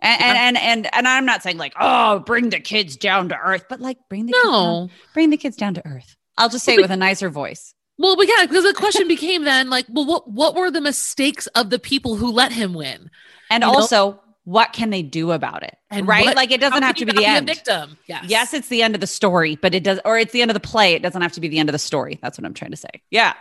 And, 0.00 0.20
yeah. 0.20 0.26
and, 0.26 0.56
and 0.56 0.58
and 0.58 0.94
and 0.94 1.08
I'm 1.08 1.24
not 1.24 1.42
saying 1.42 1.56
like 1.56 1.72
oh 1.78 2.18
bring 2.20 2.50
the 2.50 2.60
kids 2.60 2.96
down 2.96 3.30
to 3.30 3.38
earth, 3.38 3.66
but 3.68 3.80
like 3.80 3.98
bring 4.08 4.26
the 4.26 4.32
no. 4.32 4.40
kids 4.42 4.52
down, 4.52 4.90
bring 5.14 5.30
the 5.30 5.36
kids 5.36 5.56
down 5.56 5.74
to 5.74 5.86
earth. 5.86 6.16
I'll 6.36 6.48
just 6.48 6.64
say 6.64 6.74
it 6.74 6.80
with 6.80 6.90
a 6.90 6.96
nicer 6.96 7.30
voice. 7.30 7.73
Well, 7.98 8.16
but 8.16 8.26
yeah, 8.28 8.46
because 8.46 8.64
the 8.64 8.74
question 8.74 9.06
became 9.06 9.44
then 9.44 9.70
like, 9.70 9.86
well, 9.88 10.04
what 10.04 10.28
what 10.30 10.54
were 10.56 10.70
the 10.70 10.80
mistakes 10.80 11.46
of 11.48 11.70
the 11.70 11.78
people 11.78 12.16
who 12.16 12.30
let 12.30 12.52
him 12.52 12.74
win? 12.74 13.10
And 13.50 13.62
you 13.62 13.68
also, 13.68 13.96
know? 13.96 14.20
what 14.44 14.72
can 14.72 14.90
they 14.90 15.02
do 15.02 15.30
about 15.30 15.62
it? 15.62 15.76
And 15.90 16.08
right? 16.08 16.24
What, 16.24 16.36
like 16.36 16.50
it 16.50 16.60
doesn't 16.60 16.82
have 16.82 16.96
to 16.96 17.06
be 17.06 17.12
the 17.12 17.24
end. 17.24 17.46
victim. 17.46 17.96
Yes. 18.06 18.24
Yes, 18.26 18.54
it's 18.54 18.68
the 18.68 18.82
end 18.82 18.94
of 18.94 19.00
the 19.00 19.06
story, 19.06 19.56
but 19.56 19.74
it 19.74 19.84
does 19.84 20.00
or 20.04 20.18
it's 20.18 20.32
the 20.32 20.42
end 20.42 20.50
of 20.50 20.54
the 20.54 20.60
play. 20.60 20.94
It 20.94 21.02
doesn't 21.02 21.22
have 21.22 21.32
to 21.32 21.40
be 21.40 21.48
the 21.48 21.58
end 21.58 21.68
of 21.68 21.72
the 21.72 21.78
story. 21.78 22.18
That's 22.20 22.38
what 22.38 22.44
I'm 22.44 22.54
trying 22.54 22.72
to 22.72 22.76
say. 22.76 23.02
Yeah. 23.10 23.34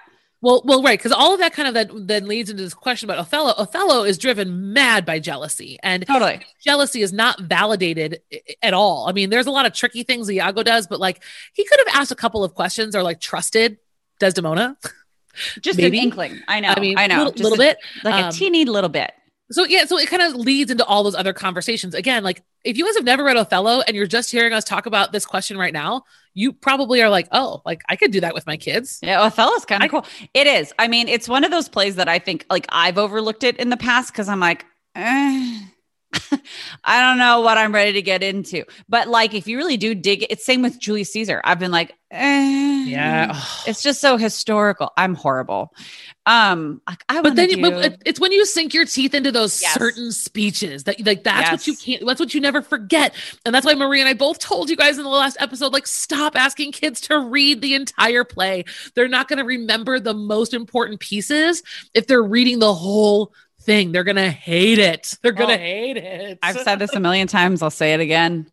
Well, 0.44 0.62
well, 0.66 0.84
right, 0.84 1.00
because 1.00 1.14
all 1.14 1.34
of 1.34 1.40
that 1.40 1.54
kind 1.54 1.70
of 1.70 1.74
that 1.76 1.90
then 2.06 2.28
leads 2.28 2.50
into 2.50 2.64
this 2.64 2.74
question 2.74 3.10
about 3.10 3.18
Othello. 3.18 3.54
Othello 3.58 4.04
is 4.04 4.18
driven 4.18 4.74
mad 4.74 5.06
by 5.06 5.18
jealousy, 5.18 5.80
and 5.82 6.06
totally 6.06 6.42
jealousy 6.62 7.02
is 7.02 7.14
not 7.14 7.40
validated 7.40 8.20
at 8.62 8.74
all. 8.74 9.08
I 9.08 9.14
mean, 9.14 9.30
there's 9.30 9.46
a 9.46 9.52
lot 9.52 9.66
of 9.66 9.72
tricky 9.72 10.04
things 10.04 10.30
Iago 10.30 10.62
does, 10.62 10.86
but 10.86 11.00
like 11.00 11.24
he 11.54 11.64
could 11.64 11.80
have 11.86 11.96
asked 11.96 12.12
a 12.12 12.16
couple 12.16 12.44
of 12.44 12.56
questions 12.56 12.94
or 12.94 13.04
like 13.04 13.22
trusted 13.22 13.78
Desdemona. 14.24 14.78
Just 15.60 15.78
Maybe. 15.78 15.98
an 15.98 16.06
inkling. 16.06 16.40
I 16.48 16.60
know. 16.60 16.74
I 16.76 16.80
mean, 16.80 16.98
I 16.98 17.08
know. 17.08 17.24
A 17.24 17.26
little, 17.26 17.42
little 17.42 17.58
bit, 17.58 17.78
like 18.04 18.14
um, 18.14 18.30
a 18.30 18.32
teeny 18.32 18.66
little 18.66 18.90
bit. 18.90 19.12
So 19.52 19.66
yeah, 19.66 19.86
so 19.86 19.98
it 19.98 20.08
kind 20.08 20.22
of 20.22 20.36
leads 20.36 20.72
into 20.72 20.86
all 20.86 21.04
those 21.04 21.16
other 21.16 21.34
conversations. 21.34 21.94
Again, 21.94 22.24
like 22.24 22.44
if 22.64 22.78
you 22.78 22.86
guys 22.86 22.96
have 22.96 23.04
never 23.04 23.24
read 23.24 23.36
Othello 23.36 23.82
and 23.82 23.96
you're 23.96 24.08
just 24.08 24.32
hearing 24.32 24.54
us 24.54 24.64
talk 24.64 24.86
about 24.86 25.12
this 25.12 25.26
question 25.26 25.58
right 25.58 25.74
now, 25.74 26.04
you 26.34 26.54
probably 26.54 27.02
are 27.02 27.10
like, 27.10 27.28
oh, 27.32 27.62
like 27.66 27.82
I 27.90 27.96
could 27.96 28.12
do 28.12 28.22
that 28.22 28.34
with 28.34 28.48
my 28.48 28.58
kids. 28.58 29.00
Yeah, 29.04 29.22
Othello's 29.22 29.66
kind 29.66 29.84
of 29.84 29.92
cool. 29.92 30.06
It 30.34 30.48
is. 30.48 30.72
I 30.80 30.88
mean, 30.88 31.08
it's 31.08 31.28
one 31.28 31.44
of 31.44 31.52
those 31.52 31.68
plays 31.68 31.96
that 31.96 32.08
I 32.08 32.20
think 32.20 32.46
like 32.50 32.66
I've 32.70 32.98
overlooked 32.98 33.44
it 33.44 33.58
in 33.58 33.70
the 33.70 33.78
past 33.78 34.14
because 34.14 34.30
I'm 34.30 34.40
like, 34.40 34.66
eh 34.96 35.60
I 36.84 37.02
don't 37.02 37.18
know 37.18 37.42
what 37.42 37.58
I'm 37.58 37.74
ready 37.74 37.94
to 37.94 38.02
get 38.02 38.24
into. 38.24 38.64
But 38.90 39.08
like, 39.08 39.34
if 39.34 39.48
you 39.48 39.58
really 39.58 39.78
do 39.78 39.96
dig 39.96 40.24
it, 40.24 40.32
it's 40.32 40.46
same 40.46 40.62
with 40.62 40.80
Julius 40.80 41.12
Caesar. 41.14 41.42
I've 41.44 41.60
been 41.60 41.72
like, 41.72 41.96
eh, 42.12 42.86
yeah, 42.86 43.42
it's 43.66 43.82
just 43.82 44.00
so 44.00 44.18
historical. 44.18 44.92
I'm 44.98 45.16
horrible. 45.16 45.74
Um, 46.26 46.82
I 47.10 47.22
but 47.22 47.36
then 47.36 47.50
do... 47.50 47.62
but 47.62 48.02
it's 48.06 48.20
when 48.20 48.32
you 48.32 48.46
sink 48.46 48.74
your 48.74 48.86
teeth 48.86 49.14
into 49.14 49.32
those 49.32 49.62
yes. 49.62 49.74
certain 49.74 50.12
speeches 50.12 50.86
that 50.86 51.06
like 51.06 51.24
that's 51.24 51.42
yes. 51.42 51.52
what 51.52 51.68
you 51.68 51.76
can't. 51.76 52.06
That's 52.06 52.20
what 52.20 52.34
you 52.34 52.42
never 52.42 52.62
forget, 52.62 53.14
and 53.46 53.54
that's 53.54 53.66
why 53.66 53.74
Marie 53.74 54.00
and 54.00 54.08
I 54.08 54.14
both 54.14 54.40
told 54.40 54.70
you 54.70 54.76
guys 54.76 54.98
in 54.98 55.04
the 55.04 55.10
last 55.10 55.38
episode, 55.40 55.74
like, 55.74 55.88
stop 55.88 56.36
asking 56.36 56.72
kids 56.72 57.02
to 57.02 57.20
read 57.20 57.62
the 57.62 57.74
entire 57.76 58.24
play. 58.24 58.66
They're 58.96 59.08
not 59.08 59.28
going 59.28 59.40
to 59.40 59.46
remember 59.46 60.00
the 60.00 60.14
most 60.14 60.54
important 60.54 61.00
pieces 61.00 61.64
if 61.94 62.08
they're 62.08 62.24
reading 62.24 62.60
the 62.60 62.74
whole 62.74 63.34
thing. 63.64 63.92
They're 63.92 64.04
going 64.04 64.18
to 64.18 64.30
hate 64.30 64.80
it. 64.80 65.18
They're 65.22 65.34
well, 65.34 65.48
going 65.48 65.58
to 65.58 65.64
hate 65.64 65.98
it. 65.98 66.40
I've 66.44 66.60
said 66.60 66.80
this 66.80 66.94
a 66.94 67.00
million 67.00 67.28
times. 67.28 67.62
I'll 67.62 67.70
say 67.70 67.94
it 67.94 68.00
again. 68.00 68.48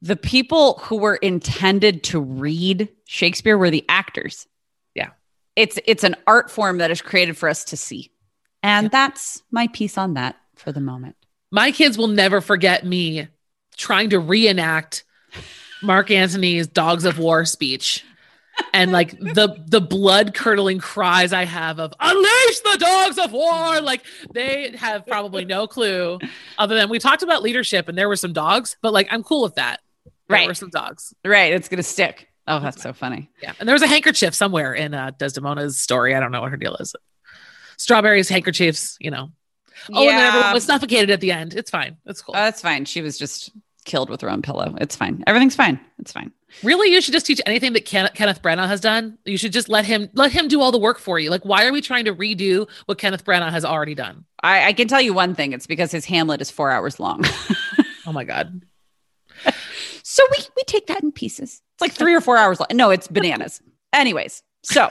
The 0.00 0.16
people 0.16 0.80
who 0.84 0.96
were 0.96 1.16
intended 1.16 2.04
to 2.04 2.20
read 2.20 2.88
Shakespeare 3.04 3.58
were 3.58 3.70
the 3.70 3.84
actors. 3.88 4.46
Yeah. 4.94 5.10
It's 5.56 5.78
it's 5.86 6.04
an 6.04 6.14
art 6.26 6.50
form 6.50 6.78
that 6.78 6.90
is 6.90 7.02
created 7.02 7.36
for 7.36 7.48
us 7.48 7.64
to 7.64 7.76
see. 7.76 8.12
And 8.62 8.84
yeah. 8.84 8.90
that's 8.90 9.42
my 9.50 9.68
piece 9.68 9.98
on 9.98 10.14
that 10.14 10.36
for 10.54 10.72
the 10.72 10.80
moment. 10.80 11.16
My 11.50 11.72
kids 11.72 11.98
will 11.98 12.08
never 12.08 12.40
forget 12.40 12.84
me 12.86 13.28
trying 13.76 14.10
to 14.10 14.18
reenact 14.18 15.04
Mark 15.82 16.10
Antony's 16.10 16.66
Dogs 16.66 17.04
of 17.04 17.18
War 17.18 17.44
speech 17.44 18.04
and 18.72 18.92
like 18.92 19.18
the 19.18 19.62
the 19.66 19.80
blood 19.80 20.34
curdling 20.34 20.78
cries 20.78 21.32
I 21.32 21.44
have 21.44 21.78
of 21.78 21.92
unleash 22.00 22.60
the 22.60 22.76
dogs 22.78 23.18
of 23.18 23.32
war. 23.32 23.80
Like 23.80 24.04
they 24.32 24.74
have 24.76 25.06
probably 25.06 25.44
no 25.44 25.66
clue 25.66 26.18
other 26.58 26.74
than 26.74 26.88
we 26.88 26.98
talked 26.98 27.22
about 27.22 27.42
leadership 27.42 27.88
and 27.88 27.96
there 27.96 28.08
were 28.08 28.16
some 28.16 28.32
dogs, 28.32 28.76
but 28.82 28.92
like 28.92 29.08
I'm 29.10 29.22
cool 29.22 29.42
with 29.42 29.56
that. 29.56 29.80
There 30.28 30.38
right. 30.38 30.48
were 30.48 30.54
some 30.54 30.70
dogs. 30.70 31.14
Right. 31.24 31.52
It's 31.52 31.68
gonna 31.68 31.82
stick. 31.82 32.28
Oh, 32.46 32.60
that's 32.60 32.82
so 32.82 32.92
funny. 32.92 33.30
Yeah. 33.42 33.52
And 33.60 33.68
there 33.68 33.74
was 33.74 33.82
a 33.82 33.86
handkerchief 33.86 34.34
somewhere 34.34 34.72
in 34.72 34.94
uh, 34.94 35.10
Desdemona's 35.18 35.78
story. 35.78 36.14
I 36.14 36.20
don't 36.20 36.32
know 36.32 36.40
what 36.40 36.50
her 36.50 36.56
deal 36.56 36.76
is. 36.76 36.94
Strawberries, 37.76 38.28
handkerchiefs, 38.28 38.96
you 39.00 39.10
know. 39.10 39.30
Oh, 39.92 40.02
yeah. 40.02 40.10
and 40.10 40.18
then 40.18 40.26
everyone 40.28 40.54
was 40.54 40.64
suffocated 40.64 41.10
at 41.10 41.20
the 41.20 41.30
end. 41.30 41.54
It's 41.54 41.70
fine. 41.70 41.98
It's 42.06 42.22
cool. 42.22 42.34
Oh, 42.34 42.40
that's 42.40 42.62
fine. 42.62 42.86
She 42.86 43.02
was 43.02 43.18
just 43.18 43.52
killed 43.88 44.10
with 44.10 44.20
her 44.20 44.30
own 44.30 44.42
pillow. 44.42 44.76
It's 44.80 44.94
fine. 44.94 45.24
Everything's 45.26 45.56
fine. 45.56 45.80
It's 45.98 46.12
fine. 46.12 46.30
Really, 46.62 46.92
you 46.92 47.00
should 47.00 47.12
just 47.12 47.26
teach 47.26 47.40
anything 47.44 47.72
that 47.72 47.84
Ken- 47.84 48.10
Kenneth 48.14 48.40
Branagh 48.40 48.68
has 48.68 48.80
done. 48.80 49.18
You 49.24 49.36
should 49.36 49.52
just 49.52 49.68
let 49.68 49.84
him 49.84 50.08
let 50.14 50.30
him 50.30 50.46
do 50.46 50.60
all 50.60 50.70
the 50.70 50.78
work 50.78 50.98
for 50.98 51.18
you. 51.18 51.30
Like, 51.30 51.44
why 51.44 51.66
are 51.66 51.72
we 51.72 51.80
trying 51.80 52.04
to 52.04 52.14
redo 52.14 52.68
what 52.86 52.98
Kenneth 52.98 53.24
Branagh 53.24 53.50
has 53.50 53.64
already 53.64 53.94
done? 53.94 54.24
I, 54.42 54.68
I 54.68 54.72
can 54.72 54.86
tell 54.86 55.00
you 55.00 55.12
one 55.12 55.34
thing. 55.34 55.52
It's 55.52 55.66
because 55.66 55.90
his 55.90 56.04
Hamlet 56.04 56.40
is 56.40 56.50
four 56.50 56.70
hours 56.70 57.00
long. 57.00 57.24
oh 58.06 58.12
my 58.12 58.24
god. 58.24 58.62
so 60.02 60.22
we 60.30 60.44
we 60.56 60.62
take 60.64 60.86
that 60.86 61.02
in 61.02 61.10
pieces. 61.10 61.62
It's 61.74 61.80
like 61.80 61.92
three 61.92 62.14
or 62.14 62.20
four 62.20 62.36
hours 62.36 62.60
long. 62.60 62.68
No, 62.72 62.90
it's 62.90 63.08
bananas. 63.08 63.60
Anyways, 63.92 64.42
so 64.62 64.90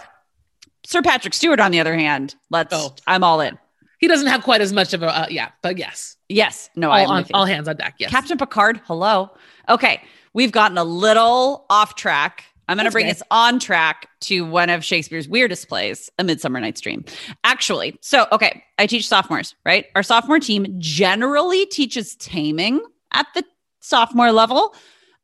Sir 0.86 1.02
Patrick 1.02 1.34
Stewart, 1.34 1.60
on 1.60 1.72
the 1.72 1.80
other 1.80 1.96
hand, 1.96 2.36
let's. 2.50 2.74
Oh. 2.74 2.96
I'm 3.06 3.24
all 3.24 3.42
in. 3.42 3.58
He 3.98 4.08
doesn't 4.08 4.28
have 4.28 4.44
quite 4.44 4.62
as 4.62 4.74
much 4.74 4.94
of 4.94 5.04
a 5.04 5.08
uh, 5.08 5.28
yeah, 5.30 5.50
but 5.62 5.78
yes, 5.78 6.18
yes, 6.30 6.70
no, 6.76 6.92
all, 6.92 7.12
on, 7.12 7.26
all 7.34 7.46
hands 7.46 7.68
on 7.68 7.78
deck. 7.78 7.96
Yes, 7.98 8.12
Captain 8.12 8.38
Picard. 8.38 8.80
Hello. 8.86 9.32
Okay, 9.70 10.02
we've 10.34 10.52
gotten 10.52 10.78
a 10.78 10.84
little 10.84 11.66
off 11.70 11.96
track. 11.96 12.44
I'm 12.70 12.76
going 12.76 12.86
to 12.86 12.92
bring 12.92 13.10
us 13.10 13.24
on 13.32 13.60
track 13.60 14.10
to 14.22 14.46
one 14.46 14.70
of 14.70 14.84
Shakespeare's 14.84 15.30
weirdest 15.30 15.70
plays, 15.70 16.10
A 16.20 16.24
Midsummer 16.24 16.60
Night's 16.60 16.82
Dream. 16.82 17.06
Actually, 17.46 17.98
so 18.02 18.28
okay, 18.32 18.62
I 18.78 18.88
teach 18.88 19.08
sophomores, 19.08 19.56
right? 19.66 19.86
Our 19.96 20.04
sophomore 20.04 20.40
team 20.40 20.76
generally 20.78 21.66
teaches 21.68 22.16
taming 22.18 22.82
at 23.14 23.26
the 23.34 23.46
sophomore 23.80 24.34
level. 24.34 24.76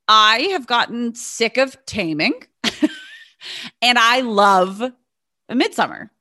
I 0.07 0.47
have 0.51 0.67
gotten 0.67 1.15
sick 1.15 1.57
of 1.57 1.77
taming 1.85 2.33
and 3.81 3.97
I 3.97 4.21
love 4.21 4.81
A 5.49 5.55
Midsummer. 5.55 6.11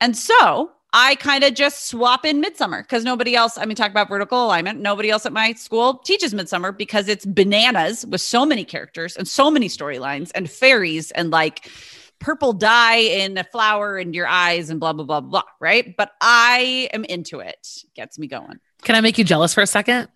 And 0.00 0.16
so 0.16 0.70
I 0.92 1.14
kind 1.16 1.44
of 1.44 1.54
just 1.54 1.88
swap 1.88 2.24
in 2.24 2.40
Midsummer 2.40 2.82
because 2.82 3.04
nobody 3.04 3.36
else, 3.36 3.56
I 3.56 3.64
mean, 3.64 3.76
talk 3.76 3.90
about 3.90 4.08
vertical 4.08 4.44
alignment. 4.44 4.80
Nobody 4.80 5.10
else 5.10 5.24
at 5.24 5.32
my 5.32 5.52
school 5.52 5.98
teaches 5.98 6.34
Midsummer 6.34 6.72
because 6.72 7.06
it's 7.08 7.24
bananas 7.24 8.04
with 8.06 8.20
so 8.20 8.44
many 8.44 8.64
characters 8.64 9.16
and 9.16 9.28
so 9.28 9.50
many 9.50 9.68
storylines 9.68 10.32
and 10.34 10.50
fairies 10.50 11.12
and 11.12 11.30
like 11.30 11.70
purple 12.18 12.52
dye 12.52 12.96
in 12.96 13.38
a 13.38 13.44
flower 13.44 13.98
in 13.98 14.14
your 14.14 14.26
eyes 14.26 14.68
and 14.68 14.80
blah, 14.80 14.92
blah, 14.92 15.04
blah, 15.04 15.20
blah. 15.20 15.42
Right. 15.60 15.96
But 15.96 16.10
I 16.20 16.88
am 16.92 17.04
into 17.04 17.38
it. 17.38 17.84
Gets 17.94 18.18
me 18.18 18.26
going. 18.26 18.58
Can 18.82 18.96
I 18.96 19.00
make 19.00 19.16
you 19.16 19.24
jealous 19.24 19.54
for 19.54 19.60
a 19.60 19.66
second? 19.66 20.08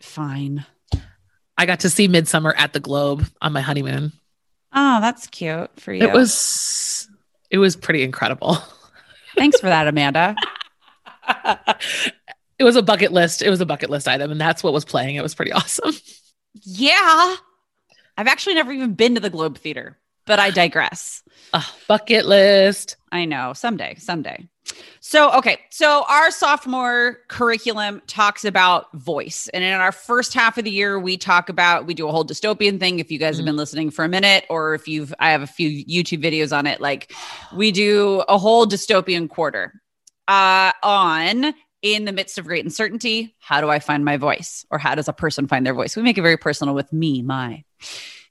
Fine. 0.00 0.66
I 1.56 1.64
got 1.64 1.80
to 1.80 1.90
see 1.90 2.08
Midsummer 2.08 2.54
at 2.56 2.74
the 2.74 2.80
Globe 2.80 3.26
on 3.40 3.52
my 3.52 3.62
honeymoon. 3.62 4.12
Oh, 4.74 5.00
that's 5.00 5.26
cute 5.28 5.70
for 5.80 5.92
you. 5.92 6.02
It 6.02 6.12
was, 6.12 7.08
it 7.50 7.58
was 7.58 7.74
pretty 7.74 8.02
incredible. 8.02 8.58
Thanks 9.36 9.60
for 9.60 9.66
that, 9.66 9.88
Amanda. 9.88 10.36
it 12.58 12.64
was 12.64 12.76
a 12.76 12.82
bucket 12.82 13.12
list. 13.12 13.42
It 13.42 13.50
was 13.50 13.60
a 13.60 13.66
bucket 13.66 13.90
list 13.90 14.08
item, 14.08 14.30
and 14.30 14.40
that's 14.40 14.62
what 14.62 14.72
was 14.72 14.84
playing. 14.84 15.16
It 15.16 15.22
was 15.22 15.34
pretty 15.34 15.52
awesome. 15.52 15.94
Yeah. 16.62 17.36
I've 18.16 18.26
actually 18.26 18.54
never 18.54 18.72
even 18.72 18.94
been 18.94 19.14
to 19.14 19.20
the 19.20 19.30
Globe 19.30 19.58
Theater, 19.58 19.98
but 20.26 20.38
I 20.38 20.50
digress. 20.50 21.22
Uh, 21.52 21.62
bucket 21.88 22.26
list. 22.26 22.96
I 23.10 23.24
know. 23.24 23.52
Someday, 23.54 23.96
someday. 23.96 24.48
So, 25.00 25.32
okay. 25.32 25.58
So, 25.70 26.04
our 26.08 26.30
sophomore 26.30 27.18
curriculum 27.28 28.00
talks 28.06 28.44
about 28.44 28.92
voice. 28.92 29.48
And 29.52 29.64
in 29.64 29.72
our 29.72 29.92
first 29.92 30.32
half 30.32 30.56
of 30.58 30.64
the 30.64 30.70
year, 30.70 30.98
we 30.98 31.16
talk 31.16 31.48
about, 31.48 31.86
we 31.86 31.94
do 31.94 32.08
a 32.08 32.12
whole 32.12 32.24
dystopian 32.24 32.78
thing. 32.78 33.00
If 33.00 33.10
you 33.10 33.18
guys 33.18 33.34
mm-hmm. 33.34 33.40
have 33.40 33.46
been 33.46 33.56
listening 33.56 33.90
for 33.90 34.04
a 34.04 34.08
minute, 34.08 34.44
or 34.48 34.74
if 34.74 34.86
you've, 34.86 35.12
I 35.18 35.30
have 35.30 35.42
a 35.42 35.46
few 35.46 35.68
YouTube 35.68 36.22
videos 36.22 36.56
on 36.56 36.66
it, 36.66 36.80
like 36.80 37.12
we 37.54 37.72
do 37.72 38.22
a 38.28 38.38
whole 38.38 38.66
dystopian 38.66 39.28
quarter 39.28 39.82
uh, 40.28 40.72
on 40.82 41.52
in 41.82 42.04
the 42.04 42.12
midst 42.12 42.38
of 42.38 42.46
great 42.46 42.64
uncertainty, 42.64 43.34
how 43.40 43.60
do 43.60 43.68
I 43.68 43.80
find 43.80 44.04
my 44.04 44.16
voice? 44.16 44.64
Or 44.70 44.78
how 44.78 44.94
does 44.94 45.08
a 45.08 45.12
person 45.12 45.48
find 45.48 45.66
their 45.66 45.74
voice? 45.74 45.96
We 45.96 46.02
make 46.02 46.16
it 46.16 46.22
very 46.22 46.36
personal 46.36 46.74
with 46.74 46.92
me, 46.92 47.22
my. 47.22 47.64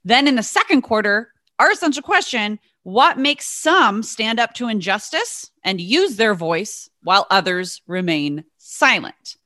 Then 0.04 0.26
in 0.26 0.36
the 0.36 0.42
second 0.42 0.82
quarter, 0.82 1.32
our 1.58 1.70
essential 1.70 2.02
question 2.02 2.58
what 2.82 3.18
makes 3.18 3.46
some 3.46 4.02
stand 4.02 4.40
up 4.40 4.54
to 4.54 4.68
injustice 4.68 5.50
and 5.64 5.80
use 5.80 6.16
their 6.16 6.34
voice 6.34 6.90
while 7.02 7.26
others 7.30 7.80
remain 7.86 8.44
silent? 8.58 9.36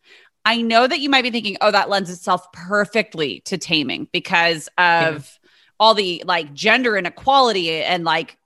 I 0.44 0.62
know 0.62 0.86
that 0.86 1.00
you 1.00 1.10
might 1.10 1.22
be 1.22 1.30
thinking, 1.30 1.56
oh, 1.60 1.72
that 1.72 1.90
lends 1.90 2.08
itself 2.08 2.50
perfectly 2.52 3.40
to 3.46 3.58
taming 3.58 4.08
because 4.12 4.68
of 4.78 5.38
yeah. 5.42 5.48
all 5.80 5.92
the 5.92 6.22
like 6.24 6.54
gender 6.54 6.96
inequality 6.96 7.82
and 7.82 8.04
like, 8.04 8.38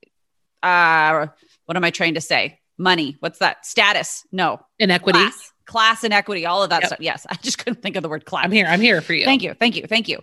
uh, 0.63 1.27
what 1.67 1.77
am 1.77 1.85
I 1.85 1.91
trying 1.91 2.15
to 2.15 2.23
say? 2.23 2.59
Money. 2.79 3.19
What's 3.21 3.41
that? 3.41 3.67
Status. 3.67 4.27
No. 4.33 4.61
Inequity. 4.79 5.19
Class, 5.19 5.53
class 5.67 6.05
inequity, 6.05 6.47
all 6.47 6.63
of 6.63 6.71
that 6.71 6.81
yep. 6.81 6.87
stuff. 6.89 7.01
Yes. 7.01 7.27
I 7.31 7.35
just 7.35 7.59
couldn't 7.59 7.83
think 7.83 7.97
of 7.97 8.03
the 8.03 8.09
word 8.09 8.25
class. 8.25 8.47
I'm 8.47 8.53
here. 8.53 8.67
I'm 8.67 8.81
here 8.81 9.03
for 9.03 9.13
you. 9.13 9.27
Thank 9.27 9.43
you. 9.43 9.53
Thank 9.53 9.77
you. 9.77 9.87
Thank 9.87 10.09
you. 10.09 10.23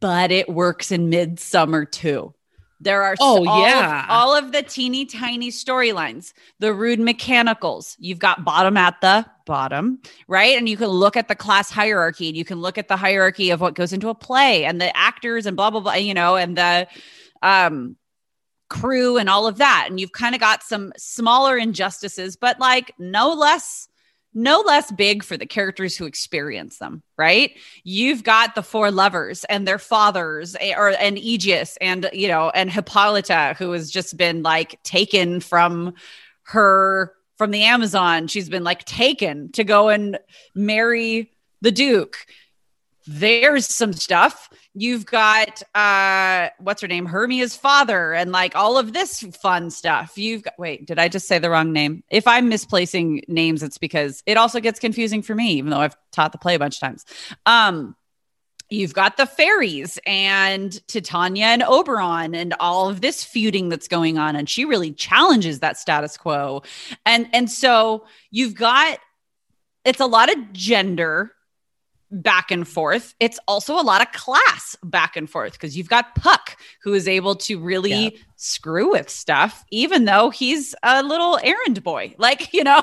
But 0.00 0.30
it 0.30 0.48
works 0.48 0.92
in 0.92 1.10
midsummer 1.10 1.84
too. 1.84 2.35
There 2.80 3.02
are 3.02 3.16
oh 3.20 3.46
all 3.46 3.66
yeah 3.66 4.04
of, 4.04 4.10
all 4.10 4.36
of 4.36 4.52
the 4.52 4.62
teeny 4.62 5.06
tiny 5.06 5.50
storylines, 5.50 6.32
the 6.58 6.74
rude 6.74 7.00
mechanicals. 7.00 7.96
You've 7.98 8.18
got 8.18 8.44
bottom 8.44 8.76
at 8.76 9.00
the 9.00 9.24
bottom, 9.46 10.00
right? 10.28 10.58
And 10.58 10.68
you 10.68 10.76
can 10.76 10.88
look 10.88 11.16
at 11.16 11.28
the 11.28 11.34
class 11.34 11.70
hierarchy, 11.70 12.28
and 12.28 12.36
you 12.36 12.44
can 12.44 12.60
look 12.60 12.76
at 12.76 12.88
the 12.88 12.96
hierarchy 12.96 13.50
of 13.50 13.60
what 13.60 13.74
goes 13.74 13.92
into 13.92 14.08
a 14.08 14.14
play, 14.14 14.64
and 14.64 14.80
the 14.80 14.94
actors, 14.96 15.46
and 15.46 15.56
blah 15.56 15.70
blah 15.70 15.80
blah. 15.80 15.94
You 15.94 16.14
know, 16.14 16.36
and 16.36 16.56
the 16.56 16.86
um 17.42 17.96
crew 18.68 19.16
and 19.16 19.28
all 19.28 19.46
of 19.46 19.58
that. 19.58 19.86
And 19.88 19.98
you've 20.00 20.12
kind 20.12 20.34
of 20.34 20.40
got 20.40 20.62
some 20.62 20.92
smaller 20.96 21.56
injustices, 21.56 22.36
but 22.36 22.58
like 22.60 22.92
no 22.98 23.32
less 23.32 23.88
no 24.36 24.60
less 24.60 24.92
big 24.92 25.24
for 25.24 25.38
the 25.38 25.46
characters 25.46 25.96
who 25.96 26.04
experience 26.04 26.76
them, 26.76 27.02
right? 27.16 27.52
You've 27.84 28.22
got 28.22 28.54
the 28.54 28.62
four 28.62 28.90
lovers 28.90 29.44
and 29.44 29.66
their 29.66 29.78
fathers, 29.78 30.54
eh, 30.60 30.74
or 30.76 30.90
and 30.90 31.16
Aegeus 31.16 31.78
and 31.80 32.08
you 32.12 32.28
know 32.28 32.50
and 32.50 32.70
Hippolyta, 32.70 33.56
who 33.58 33.72
has 33.72 33.90
just 33.90 34.16
been 34.16 34.42
like 34.42 34.80
taken 34.82 35.40
from 35.40 35.94
her 36.42 37.14
from 37.38 37.50
the 37.50 37.62
Amazon. 37.62 38.28
She's 38.28 38.50
been 38.50 38.62
like 38.62 38.84
taken 38.84 39.50
to 39.52 39.64
go 39.64 39.88
and 39.88 40.18
marry 40.54 41.32
the 41.62 41.72
Duke. 41.72 42.18
There's 43.06 43.66
some 43.66 43.94
stuff 43.94 44.50
you've 44.76 45.06
got 45.06 45.62
uh 45.74 46.50
what's 46.58 46.82
her 46.82 46.88
name? 46.88 47.06
Hermia's 47.06 47.56
father 47.56 48.12
and 48.12 48.30
like 48.30 48.54
all 48.54 48.76
of 48.76 48.92
this 48.92 49.22
fun 49.40 49.70
stuff. 49.70 50.18
You've 50.18 50.42
got 50.42 50.58
wait 50.58 50.86
did 50.86 50.98
i 50.98 51.08
just 51.08 51.26
say 51.26 51.38
the 51.38 51.50
wrong 51.50 51.72
name? 51.72 52.04
If 52.10 52.28
i'm 52.28 52.48
misplacing 52.48 53.22
names 53.26 53.62
it's 53.62 53.78
because 53.78 54.22
it 54.26 54.36
also 54.36 54.60
gets 54.60 54.78
confusing 54.78 55.22
for 55.22 55.34
me 55.34 55.52
even 55.52 55.70
though 55.70 55.80
i've 55.80 55.96
taught 56.12 56.32
the 56.32 56.38
play 56.38 56.54
a 56.54 56.58
bunch 56.58 56.76
of 56.76 56.80
times. 56.80 57.04
Um 57.46 57.96
you've 58.68 58.92
got 58.92 59.16
the 59.16 59.26
fairies 59.26 59.98
and 60.06 60.86
titania 60.88 61.46
and 61.46 61.62
oberon 61.62 62.34
and 62.34 62.52
all 62.60 62.88
of 62.88 63.00
this 63.00 63.24
feuding 63.24 63.68
that's 63.68 63.88
going 63.88 64.18
on 64.18 64.36
and 64.36 64.48
she 64.48 64.64
really 64.64 64.92
challenges 64.92 65.60
that 65.60 65.78
status 65.78 66.18
quo. 66.18 66.62
And 67.06 67.28
and 67.32 67.50
so 67.50 68.04
you've 68.30 68.54
got 68.54 68.98
it's 69.86 70.00
a 70.00 70.06
lot 70.06 70.30
of 70.30 70.52
gender 70.52 71.32
back 72.10 72.50
and 72.50 72.66
forth. 72.66 73.14
It's 73.20 73.38
also 73.48 73.74
a 73.74 73.82
lot 73.82 74.00
of 74.00 74.12
class 74.12 74.76
back 74.82 75.16
and 75.16 75.28
forth 75.28 75.52
because 75.52 75.76
you've 75.76 75.88
got 75.88 76.14
Puck, 76.14 76.56
who 76.82 76.94
is 76.94 77.08
able 77.08 77.34
to 77.36 77.58
really 77.58 77.90
yeah. 77.90 78.10
screw 78.36 78.92
with 78.92 79.08
stuff, 79.08 79.64
even 79.70 80.04
though 80.04 80.30
he's 80.30 80.74
a 80.82 81.02
little 81.02 81.38
errand 81.42 81.82
boy, 81.82 82.14
like, 82.18 82.52
you 82.52 82.64
know. 82.64 82.82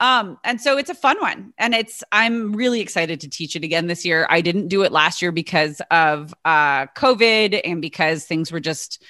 um, 0.00 0.38
and 0.44 0.60
so 0.60 0.78
it's 0.78 0.90
a 0.90 0.94
fun 0.94 1.20
one. 1.20 1.52
And 1.58 1.74
it's, 1.74 2.02
I'm 2.12 2.52
really 2.52 2.80
excited 2.80 3.20
to 3.20 3.28
teach 3.28 3.56
it 3.56 3.64
again 3.64 3.86
this 3.86 4.04
year. 4.04 4.26
I 4.30 4.40
didn't 4.40 4.68
do 4.68 4.82
it 4.82 4.92
last 4.92 5.20
year 5.20 5.32
because 5.32 5.82
of 5.90 6.34
uh, 6.44 6.86
COVID 6.86 7.60
and 7.64 7.82
because 7.82 8.24
things 8.24 8.50
were 8.50 8.60
just, 8.60 9.02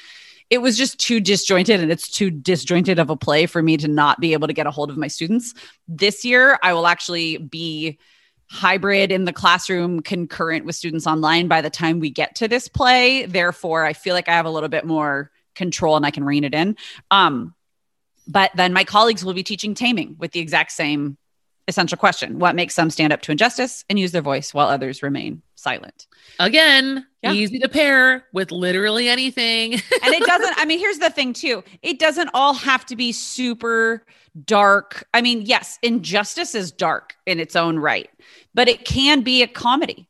it 0.50 0.58
was 0.58 0.76
just 0.76 0.98
too 0.98 1.20
disjointed 1.20 1.80
and 1.80 1.92
it's 1.92 2.10
too 2.10 2.28
disjointed 2.28 2.98
of 2.98 3.08
a 3.08 3.16
play 3.16 3.46
for 3.46 3.62
me 3.62 3.76
to 3.76 3.86
not 3.86 4.18
be 4.18 4.32
able 4.32 4.48
to 4.48 4.52
get 4.52 4.66
a 4.66 4.72
hold 4.72 4.90
of 4.90 4.96
my 4.96 5.06
students. 5.06 5.54
This 5.86 6.24
year, 6.24 6.58
I 6.64 6.72
will 6.72 6.88
actually 6.88 7.36
be 7.36 8.00
hybrid 8.50 9.12
in 9.12 9.24
the 9.24 9.32
classroom 9.32 10.00
concurrent 10.00 10.64
with 10.64 10.74
students 10.74 11.06
online 11.06 11.46
by 11.46 11.60
the 11.60 11.70
time 11.70 12.00
we 12.00 12.10
get 12.10 12.34
to 12.34 12.48
this 12.48 12.66
play. 12.68 13.24
Therefore 13.26 13.84
i 13.84 13.92
feel 13.92 14.14
like 14.14 14.28
i 14.28 14.32
have 14.32 14.46
a 14.46 14.50
little 14.50 14.68
bit 14.68 14.84
more 14.84 15.30
control 15.54 15.96
and 15.96 16.04
i 16.04 16.10
can 16.10 16.24
rein 16.24 16.44
it 16.44 16.54
in. 16.54 16.76
Um, 17.10 17.54
but 18.26 18.50
then 18.54 18.72
my 18.72 18.84
colleagues 18.84 19.24
will 19.24 19.34
be 19.34 19.42
teaching 19.42 19.74
taming 19.74 20.16
with 20.18 20.32
the 20.32 20.40
exact 20.40 20.72
same 20.72 21.16
essential 21.68 21.96
question. 21.96 22.38
What 22.38 22.54
makes 22.54 22.74
some 22.74 22.90
stand 22.90 23.12
up 23.12 23.22
to 23.22 23.32
injustice 23.32 23.84
and 23.88 23.98
use 23.98 24.12
their 24.12 24.22
voice 24.22 24.52
while 24.52 24.68
others 24.68 25.02
remain 25.02 25.42
silent? 25.54 26.06
Again 26.38 27.06
yeah. 27.22 27.32
easy 27.32 27.58
to 27.58 27.68
pair 27.68 28.26
with 28.32 28.50
literally 28.50 29.08
anything. 29.08 29.74
And 30.02 30.14
it 30.14 30.24
doesn't 30.24 30.54
i 30.58 30.64
mean 30.64 30.78
here's 30.78 30.98
the 30.98 31.10
thing 31.10 31.32
too. 31.32 31.62
It 31.82 31.98
doesn't 31.98 32.30
all 32.34 32.54
have 32.54 32.84
to 32.86 32.96
be 32.96 33.12
super 33.12 34.04
dark. 34.44 35.06
I 35.14 35.22
mean 35.22 35.42
yes 35.42 35.78
injustice 35.82 36.54
is 36.54 36.72
dark 36.72 37.16
in 37.26 37.38
its 37.40 37.56
own 37.56 37.78
right 37.78 38.10
but 38.54 38.68
it 38.68 38.84
can 38.84 39.22
be 39.22 39.42
a 39.42 39.46
comedy. 39.46 40.08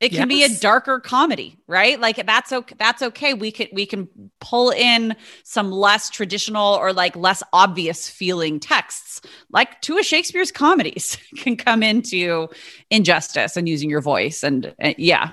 It 0.00 0.12
can 0.12 0.30
yes. 0.30 0.48
be 0.48 0.56
a 0.56 0.58
darker 0.60 0.98
comedy, 0.98 1.58
right? 1.66 2.00
Like 2.00 2.24
that's 2.24 2.52
okay. 2.52 2.74
That's 2.78 3.02
okay. 3.02 3.34
We 3.34 3.52
can 3.52 3.66
we 3.70 3.84
can 3.84 4.08
pull 4.40 4.70
in 4.70 5.14
some 5.44 5.70
less 5.70 6.08
traditional 6.08 6.74
or 6.74 6.94
like 6.94 7.14
less 7.16 7.42
obvious 7.52 8.08
feeling 8.08 8.60
texts, 8.60 9.20
like 9.50 9.78
two 9.82 9.98
of 9.98 10.06
Shakespeare's 10.06 10.52
comedies 10.52 11.18
can 11.36 11.58
come 11.58 11.82
into 11.82 12.48
injustice 12.88 13.58
and 13.58 13.68
using 13.68 13.90
your 13.90 14.00
voice. 14.00 14.42
And 14.42 14.74
uh, 14.82 14.94
yeah, 14.96 15.32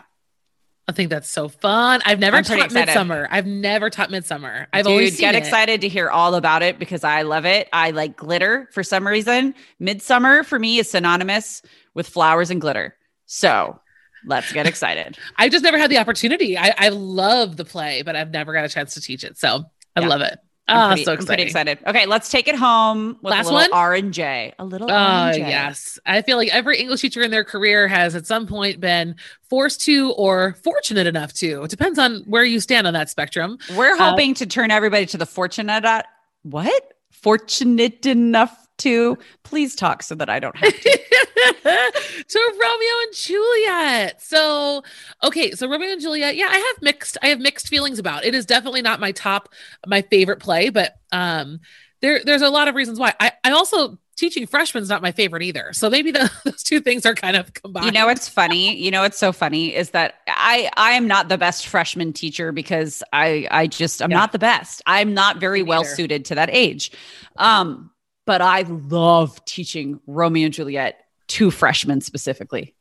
I 0.89 0.93
think 0.93 1.09
that's 1.09 1.27
so 1.27 1.49
fun. 1.49 2.01
I've 2.05 2.19
never 2.19 2.37
I'm 2.37 2.43
taught 2.45 2.71
Midsummer. 2.71 3.27
I've 3.29 3.45
never 3.45 3.89
taught 3.89 4.09
Midsummer. 4.09 4.67
I've 4.71 4.85
Dude, 4.85 4.91
always 4.91 5.19
get 5.19 5.35
it. 5.35 5.39
excited 5.39 5.81
to 5.81 5.89
hear 5.89 6.09
all 6.09 6.33
about 6.35 6.63
it 6.63 6.79
because 6.79 7.03
I 7.03 7.23
love 7.23 7.45
it. 7.45 7.67
I 7.73 7.91
like 7.91 8.15
glitter 8.15 8.69
for 8.71 8.83
some 8.83 9.05
reason. 9.05 9.53
Midsummer 9.79 10.43
for 10.43 10.57
me 10.57 10.77
is 10.77 10.89
synonymous 10.89 11.61
with 11.93 12.07
flowers 12.07 12.51
and 12.51 12.61
glitter. 12.61 12.95
So 13.25 13.81
let's 14.25 14.53
get 14.53 14.65
excited. 14.65 15.17
I 15.37 15.49
just 15.49 15.63
never 15.63 15.77
had 15.77 15.91
the 15.91 15.97
opportunity. 15.97 16.57
I, 16.57 16.73
I 16.77 16.89
love 16.89 17.57
the 17.57 17.65
play, 17.65 18.01
but 18.01 18.15
I've 18.15 18.31
never 18.31 18.53
got 18.53 18.63
a 18.63 18.69
chance 18.69 18.93
to 18.93 19.01
teach 19.01 19.25
it. 19.25 19.37
So 19.37 19.65
I 19.95 19.99
yeah. 19.99 20.07
love 20.07 20.21
it. 20.21 20.39
I'm 20.67 20.77
oh, 20.77 20.87
pretty, 20.89 21.05
so 21.05 21.13
excited. 21.13 21.19
I'm 21.21 21.27
pretty 21.27 21.43
excited. 21.43 21.79
Okay, 21.87 22.05
let's 22.05 22.29
take 22.29 22.47
it 22.47 22.55
home 22.55 23.17
with 23.21 23.31
Last 23.31 23.45
a 23.45 23.53
little 23.53 23.71
one? 23.71 23.73
R 23.73 23.93
and 23.93 24.13
J. 24.13 24.53
A 24.59 24.65
little 24.65 24.91
Oh, 24.91 25.31
yes. 25.31 25.97
I 26.05 26.21
feel 26.21 26.35
like 26.35 26.53
every 26.53 26.77
English 26.77 27.01
teacher 27.01 27.21
in 27.21 27.31
their 27.31 27.45
career 27.45 27.87
has 27.87 28.15
at 28.15 28.27
some 28.27 28.47
point 28.47 28.81
been 28.81 29.15
forced 29.49 29.81
to 29.81 30.11
or 30.13 30.55
fortunate 30.63 31.07
enough 31.07 31.31
to. 31.33 31.63
It 31.63 31.69
depends 31.69 31.97
on 31.97 32.23
where 32.25 32.43
you 32.43 32.59
stand 32.59 32.85
on 32.85 32.93
that 32.93 33.09
spectrum. 33.09 33.57
We're 33.75 33.93
uh, 33.93 34.09
hoping 34.09 34.31
uh, 34.31 34.35
to 34.35 34.45
turn 34.45 34.71
everybody 34.71 35.05
to 35.07 35.17
the 35.17 35.25
fortunate 35.25 35.85
at 35.85 36.05
what? 36.43 36.93
Fortunate 37.11 38.05
enough 38.05 38.66
to 38.77 39.17
please 39.43 39.75
talk 39.75 40.03
so 40.03 40.15
that 40.15 40.29
I 40.29 40.39
don't 40.39 40.55
have 40.55 40.73
to. 40.73 40.89
to 42.27 42.57
Romeo 42.61 42.93
and 43.03 43.13
Juliet. 43.13 44.21
So, 44.21 44.83
okay, 45.23 45.51
so 45.51 45.67
Romeo 45.67 45.91
and 45.91 46.01
Juliet, 46.01 46.35
yeah, 46.35 46.47
I 46.49 46.57
have 46.57 46.81
mixed 46.81 47.17
I 47.21 47.27
have 47.27 47.39
mixed 47.39 47.67
feelings 47.67 47.99
about. 47.99 48.25
It 48.25 48.35
is 48.35 48.45
definitely 48.45 48.81
not 48.81 48.99
my 48.99 49.11
top 49.11 49.49
my 49.85 50.01
favorite 50.01 50.39
play, 50.39 50.69
but 50.69 50.95
um 51.11 51.59
there 52.01 52.23
there's 52.23 52.41
a 52.41 52.49
lot 52.49 52.67
of 52.67 52.75
reasons 52.75 52.99
why. 52.99 53.13
I 53.19 53.31
I 53.43 53.51
also 53.51 53.97
teaching 54.17 54.47
freshmen 54.47 54.81
is 54.81 54.89
not 54.89 55.01
my 55.01 55.11
favorite 55.11 55.43
either. 55.43 55.71
So 55.73 55.89
maybe 55.89 56.11
the, 56.11 56.31
those 56.43 56.63
two 56.63 56.81
things 56.81 57.05
are 57.05 57.15
kind 57.15 57.37
of 57.37 57.53
combined. 57.53 57.85
You 57.85 57.91
know 57.91 58.07
what's 58.07 58.27
funny? 58.27 58.75
You 58.75 58.91
know 58.91 59.01
what's 59.01 59.17
so 59.17 59.31
funny 59.31 59.73
is 59.73 59.91
that 59.91 60.15
I 60.27 60.69
I 60.75 60.91
am 60.91 61.07
not 61.07 61.29
the 61.29 61.37
best 61.37 61.67
freshman 61.67 62.13
teacher 62.13 62.51
because 62.51 63.03
I 63.13 63.47
I 63.49 63.67
just 63.67 64.01
I'm 64.01 64.11
yeah. 64.11 64.17
not 64.17 64.31
the 64.31 64.39
best. 64.39 64.81
I'm 64.85 65.13
not 65.13 65.37
very 65.37 65.63
well 65.63 65.83
suited 65.83 66.25
to 66.25 66.35
that 66.35 66.49
age. 66.51 66.91
Um 67.37 67.91
but 68.27 68.41
I 68.41 68.61
love 68.61 69.43
teaching 69.45 69.99
Romeo 70.05 70.45
and 70.45 70.53
Juliet 70.53 71.03
to 71.29 71.49
freshmen 71.49 72.01
specifically. 72.01 72.75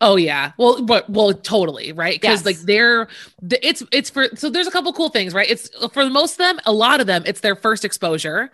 Oh 0.00 0.16
yeah. 0.16 0.52
Well, 0.56 0.82
but 0.82 1.08
well, 1.08 1.32
totally 1.32 1.92
right 1.92 2.20
because 2.20 2.40
yes. 2.40 2.46
like 2.46 2.56
they're 2.58 3.06
it's 3.48 3.84
it's 3.92 4.10
for 4.10 4.26
so 4.34 4.50
there's 4.50 4.66
a 4.66 4.72
couple 4.72 4.92
cool 4.92 5.10
things 5.10 5.32
right. 5.32 5.48
It's 5.48 5.70
for 5.92 6.10
most 6.10 6.32
of 6.32 6.38
them, 6.38 6.58
a 6.66 6.72
lot 6.72 7.00
of 7.00 7.06
them, 7.06 7.22
it's 7.24 7.40
their 7.40 7.54
first 7.54 7.84
exposure. 7.84 8.50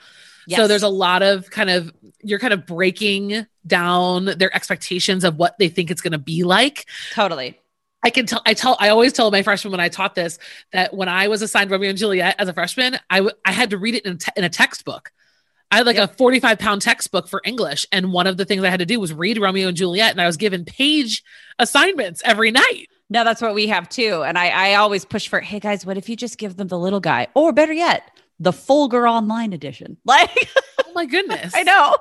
Yes. 0.47 0.59
So 0.59 0.67
there's 0.67 0.83
a 0.83 0.89
lot 0.89 1.23
of 1.23 1.49
kind 1.51 1.71
of 1.71 1.91
you're 2.23 2.39
kind 2.39 2.53
of 2.53 2.67
breaking 2.67 3.47
down 3.67 4.27
their 4.27 4.55
expectations 4.55 5.25
of 5.25 5.37
what 5.37 5.57
they 5.59 5.69
think 5.69 5.91
it's 5.91 6.01
going 6.03 6.13
to 6.13 6.19
be 6.19 6.43
like. 6.43 6.87
Totally. 7.13 7.59
I 8.03 8.11
can 8.11 8.27
tell. 8.27 8.43
I 8.47 8.55
tell. 8.55 8.77
I 8.79 8.91
always 8.91 9.13
tell 9.13 9.31
my 9.31 9.43
freshmen 9.43 9.73
when 9.73 9.81
I 9.81 9.89
taught 9.89 10.15
this 10.15 10.39
that 10.73 10.95
when 10.95 11.09
I 11.09 11.29
was 11.29 11.43
assigned 11.43 11.71
Romeo 11.71 11.91
and 11.91 11.99
Juliet 11.99 12.37
as 12.39 12.49
a 12.49 12.53
freshman, 12.53 12.99
I, 13.11 13.19
w- 13.19 13.35
I 13.45 13.53
had 13.53 13.71
to 13.71 13.79
read 13.79 13.95
it 13.95 14.07
in, 14.07 14.19
te- 14.19 14.33
in 14.37 14.45
a 14.45 14.49
textbook. 14.49 15.13
I 15.71 15.77
had 15.77 15.87
like 15.87 15.97
yep. 15.97 16.11
a 16.11 16.15
45 16.15 16.59
pound 16.59 16.83
textbook 16.83 17.29
for 17.29 17.43
English. 17.45 17.87
And 17.93 18.13
one 18.13 18.27
of 18.27 18.37
the 18.37 18.45
things 18.45 18.63
I 18.63 18.71
had 18.71 18.81
to 18.81 18.87
do 18.87 19.01
was 19.01 19.13
read 19.13 19.39
Romeo 19.39 19.69
and 19.69 19.77
Juliet. 19.77 20.13
And 20.13 20.21
I 20.21 20.27
was 20.27 20.37
given 20.37 20.65
page 20.65 21.23
assignments 21.59 22.23
every 22.25 22.51
night. 22.51 22.87
No, 23.11 23.25
that's 23.25 23.41
what 23.41 23.55
we 23.55 23.67
have 23.69 23.89
too. 23.89 24.23
And 24.27 24.39
I, 24.39 24.49
I 24.49 24.75
always 24.75 25.05
push 25.05 25.29
for, 25.29 25.41
hey 25.41 25.61
guys, 25.61 25.87
what 25.87 25.97
if 25.97 26.09
you 26.09 26.17
just 26.17 26.39
give 26.39 26.57
them 26.57 26.69
the 26.69 26.79
little 26.79 27.01
guy? 27.01 27.29
Or 27.35 27.53
better 27.53 27.73
yet, 27.73 28.11
the 28.39 28.53
Folger 28.53 29.09
online 29.09 29.53
edition? 29.53 29.97
Like, 30.05 30.49
oh 30.87 30.93
my 30.95 31.05
goodness. 31.07 31.53
I 31.57 31.63
know. 31.63 31.97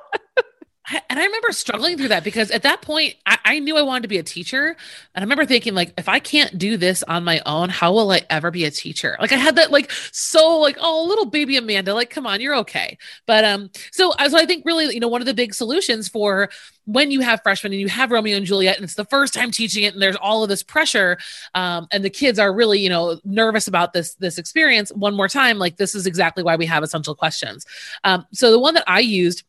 And 0.90 1.18
I 1.18 1.24
remember 1.24 1.52
struggling 1.52 1.96
through 1.96 2.08
that 2.08 2.24
because 2.24 2.50
at 2.50 2.62
that 2.62 2.82
point 2.82 3.14
I, 3.26 3.38
I, 3.44 3.58
knew 3.58 3.76
I 3.76 3.82
wanted 3.82 4.02
to 4.02 4.08
be 4.08 4.18
a 4.18 4.22
teacher. 4.22 4.76
And 5.14 5.22
I 5.22 5.24
remember 5.24 5.44
thinking, 5.44 5.74
like, 5.74 5.92
if 5.98 6.08
I 6.08 6.18
can't 6.18 6.56
do 6.58 6.76
this 6.76 7.02
on 7.02 7.24
my 7.24 7.40
own, 7.44 7.68
how 7.68 7.92
will 7.92 8.10
I 8.10 8.22
ever 8.30 8.50
be 8.50 8.64
a 8.64 8.70
teacher? 8.70 9.16
Like 9.20 9.32
I 9.32 9.36
had 9.36 9.56
that 9.56 9.70
like 9.70 9.90
so 10.12 10.58
like, 10.58 10.76
oh, 10.80 11.04
little 11.04 11.26
baby 11.26 11.56
Amanda, 11.56 11.94
like, 11.94 12.10
come 12.10 12.26
on, 12.26 12.40
you're 12.40 12.56
okay. 12.56 12.96
But 13.26 13.44
um, 13.44 13.70
so, 13.92 14.12
so 14.28 14.38
I 14.38 14.46
think 14.46 14.64
really, 14.64 14.94
you 14.94 15.00
know, 15.00 15.08
one 15.08 15.20
of 15.20 15.26
the 15.26 15.34
big 15.34 15.54
solutions 15.54 16.08
for 16.08 16.48
when 16.88 17.10
you 17.10 17.20
have 17.20 17.42
freshmen 17.42 17.72
and 17.72 17.80
you 17.80 17.88
have 17.88 18.10
Romeo 18.10 18.36
and 18.36 18.46
Juliet 18.46 18.76
and 18.76 18.84
it's 18.84 18.94
the 18.94 19.04
first 19.04 19.34
time 19.34 19.50
teaching 19.50 19.84
it 19.84 19.92
and 19.92 20.02
there's 20.02 20.16
all 20.16 20.42
of 20.42 20.48
this 20.48 20.62
pressure 20.62 21.18
um, 21.54 21.86
and 21.92 22.02
the 22.02 22.08
kids 22.08 22.38
are 22.38 22.52
really 22.52 22.80
you 22.80 22.88
know 22.88 23.20
nervous 23.24 23.68
about 23.68 23.92
this 23.92 24.14
this 24.14 24.38
experience 24.38 24.90
one 24.92 25.14
more 25.14 25.28
time 25.28 25.58
like 25.58 25.76
this 25.76 25.94
is 25.94 26.06
exactly 26.06 26.42
why 26.42 26.56
we 26.56 26.64
have 26.64 26.82
essential 26.82 27.14
questions 27.14 27.66
um, 28.04 28.24
so 28.32 28.50
the 28.50 28.58
one 28.58 28.72
that 28.72 28.84
I 28.86 29.00
used 29.00 29.44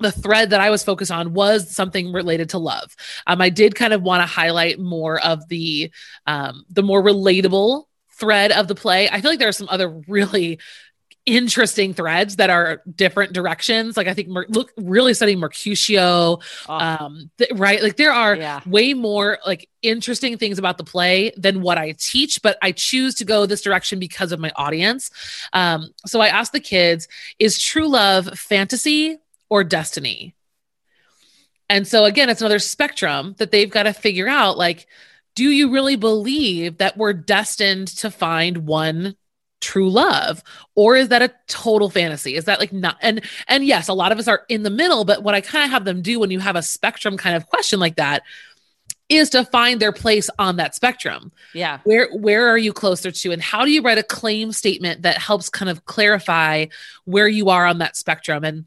the 0.00 0.12
thread 0.12 0.50
that 0.50 0.60
I 0.60 0.70
was 0.70 0.82
focused 0.82 1.10
on 1.10 1.34
was 1.34 1.74
something 1.74 2.12
related 2.12 2.50
to 2.50 2.58
love. 2.58 2.94
Um, 3.26 3.40
I 3.40 3.48
did 3.48 3.74
kind 3.74 3.92
of 3.92 4.02
want 4.02 4.22
to 4.22 4.26
highlight 4.26 4.78
more 4.78 5.20
of 5.20 5.48
the 5.48 5.90
um, 6.26 6.64
the 6.70 6.82
more 6.82 7.02
relatable 7.02 7.84
thread 8.12 8.52
of 8.52 8.68
the 8.68 8.74
play. 8.74 9.08
I 9.08 9.20
feel 9.20 9.30
like 9.30 9.38
there 9.38 9.48
are 9.48 9.52
some 9.52 9.68
other 9.70 9.88
really 9.88 10.58
interesting 11.28 11.92
threads 11.92 12.36
that 12.36 12.48
are 12.48 12.82
different 12.94 13.34
directions. 13.34 13.98
Like 13.98 14.06
I 14.06 14.14
think 14.14 14.28
Mer- 14.28 14.46
look 14.48 14.72
really 14.78 15.12
studying 15.12 15.38
Mercutio, 15.38 16.38
oh. 16.68 16.74
um, 16.74 17.30
th- 17.36 17.50
right? 17.54 17.82
Like 17.82 17.96
there 17.96 18.12
are 18.12 18.34
yeah. 18.34 18.60
way 18.64 18.94
more 18.94 19.38
like 19.46 19.68
interesting 19.82 20.38
things 20.38 20.58
about 20.58 20.78
the 20.78 20.84
play 20.84 21.32
than 21.36 21.60
what 21.60 21.76
I 21.76 21.94
teach, 21.98 22.40
but 22.42 22.56
I 22.62 22.72
choose 22.72 23.14
to 23.16 23.26
go 23.26 23.44
this 23.44 23.60
direction 23.60 23.98
because 23.98 24.32
of 24.32 24.40
my 24.40 24.50
audience. 24.56 25.10
Um, 25.52 25.90
so 26.06 26.20
I 26.20 26.28
asked 26.28 26.52
the 26.52 26.60
kids, 26.60 27.08
is 27.38 27.62
true 27.62 27.88
love 27.88 28.26
fantasy 28.38 29.18
or 29.48 29.64
destiny? 29.64 30.34
And 31.68 31.86
so 31.86 32.04
again, 32.04 32.30
it's 32.30 32.40
another 32.40 32.58
spectrum 32.58 33.34
that 33.38 33.50
they've 33.50 33.70
got 33.70 33.84
to 33.84 33.92
figure 33.92 34.28
out 34.28 34.56
like, 34.56 34.86
do 35.34 35.50
you 35.50 35.70
really 35.70 35.96
believe 35.96 36.78
that 36.78 36.96
we're 36.96 37.12
destined 37.12 37.88
to 37.88 38.10
find 38.10 38.66
one 38.66 39.16
true 39.60 39.90
love? 39.90 40.42
Or 40.74 40.96
is 40.96 41.08
that 41.08 41.22
a 41.22 41.34
total 41.46 41.90
fantasy? 41.90 42.34
Is 42.36 42.46
that 42.46 42.58
like 42.58 42.72
not 42.72 42.96
and 43.02 43.22
and 43.46 43.64
yes 43.64 43.88
a 43.88 43.92
lot 43.92 44.12
of 44.12 44.18
us 44.18 44.28
are 44.28 44.44
in 44.48 44.62
the 44.62 44.70
middle 44.70 45.04
but 45.04 45.22
what 45.22 45.34
i 45.34 45.40
kind 45.40 45.64
of 45.64 45.70
have 45.70 45.84
them 45.84 46.00
do 46.00 46.20
when 46.20 46.30
you 46.30 46.38
have 46.38 46.56
a 46.56 46.62
spectrum 46.62 47.16
kind 47.16 47.36
of 47.36 47.46
question 47.46 47.80
like 47.80 47.96
that 47.96 48.22
is 49.08 49.30
to 49.30 49.44
find 49.44 49.80
their 49.80 49.92
place 49.92 50.28
on 50.38 50.56
that 50.56 50.74
spectrum. 50.74 51.32
Yeah. 51.54 51.78
Where 51.84 52.10
where 52.14 52.48
are 52.48 52.58
you 52.58 52.72
closer 52.72 53.10
to 53.10 53.32
and 53.32 53.40
how 53.40 53.64
do 53.64 53.70
you 53.70 53.82
write 53.82 53.98
a 53.98 54.02
claim 54.02 54.52
statement 54.52 55.02
that 55.02 55.18
helps 55.18 55.48
kind 55.48 55.70
of 55.70 55.84
clarify 55.86 56.66
where 57.04 57.28
you 57.28 57.48
are 57.48 57.66
on 57.66 57.78
that 57.78 57.96
spectrum? 57.96 58.44
And 58.44 58.66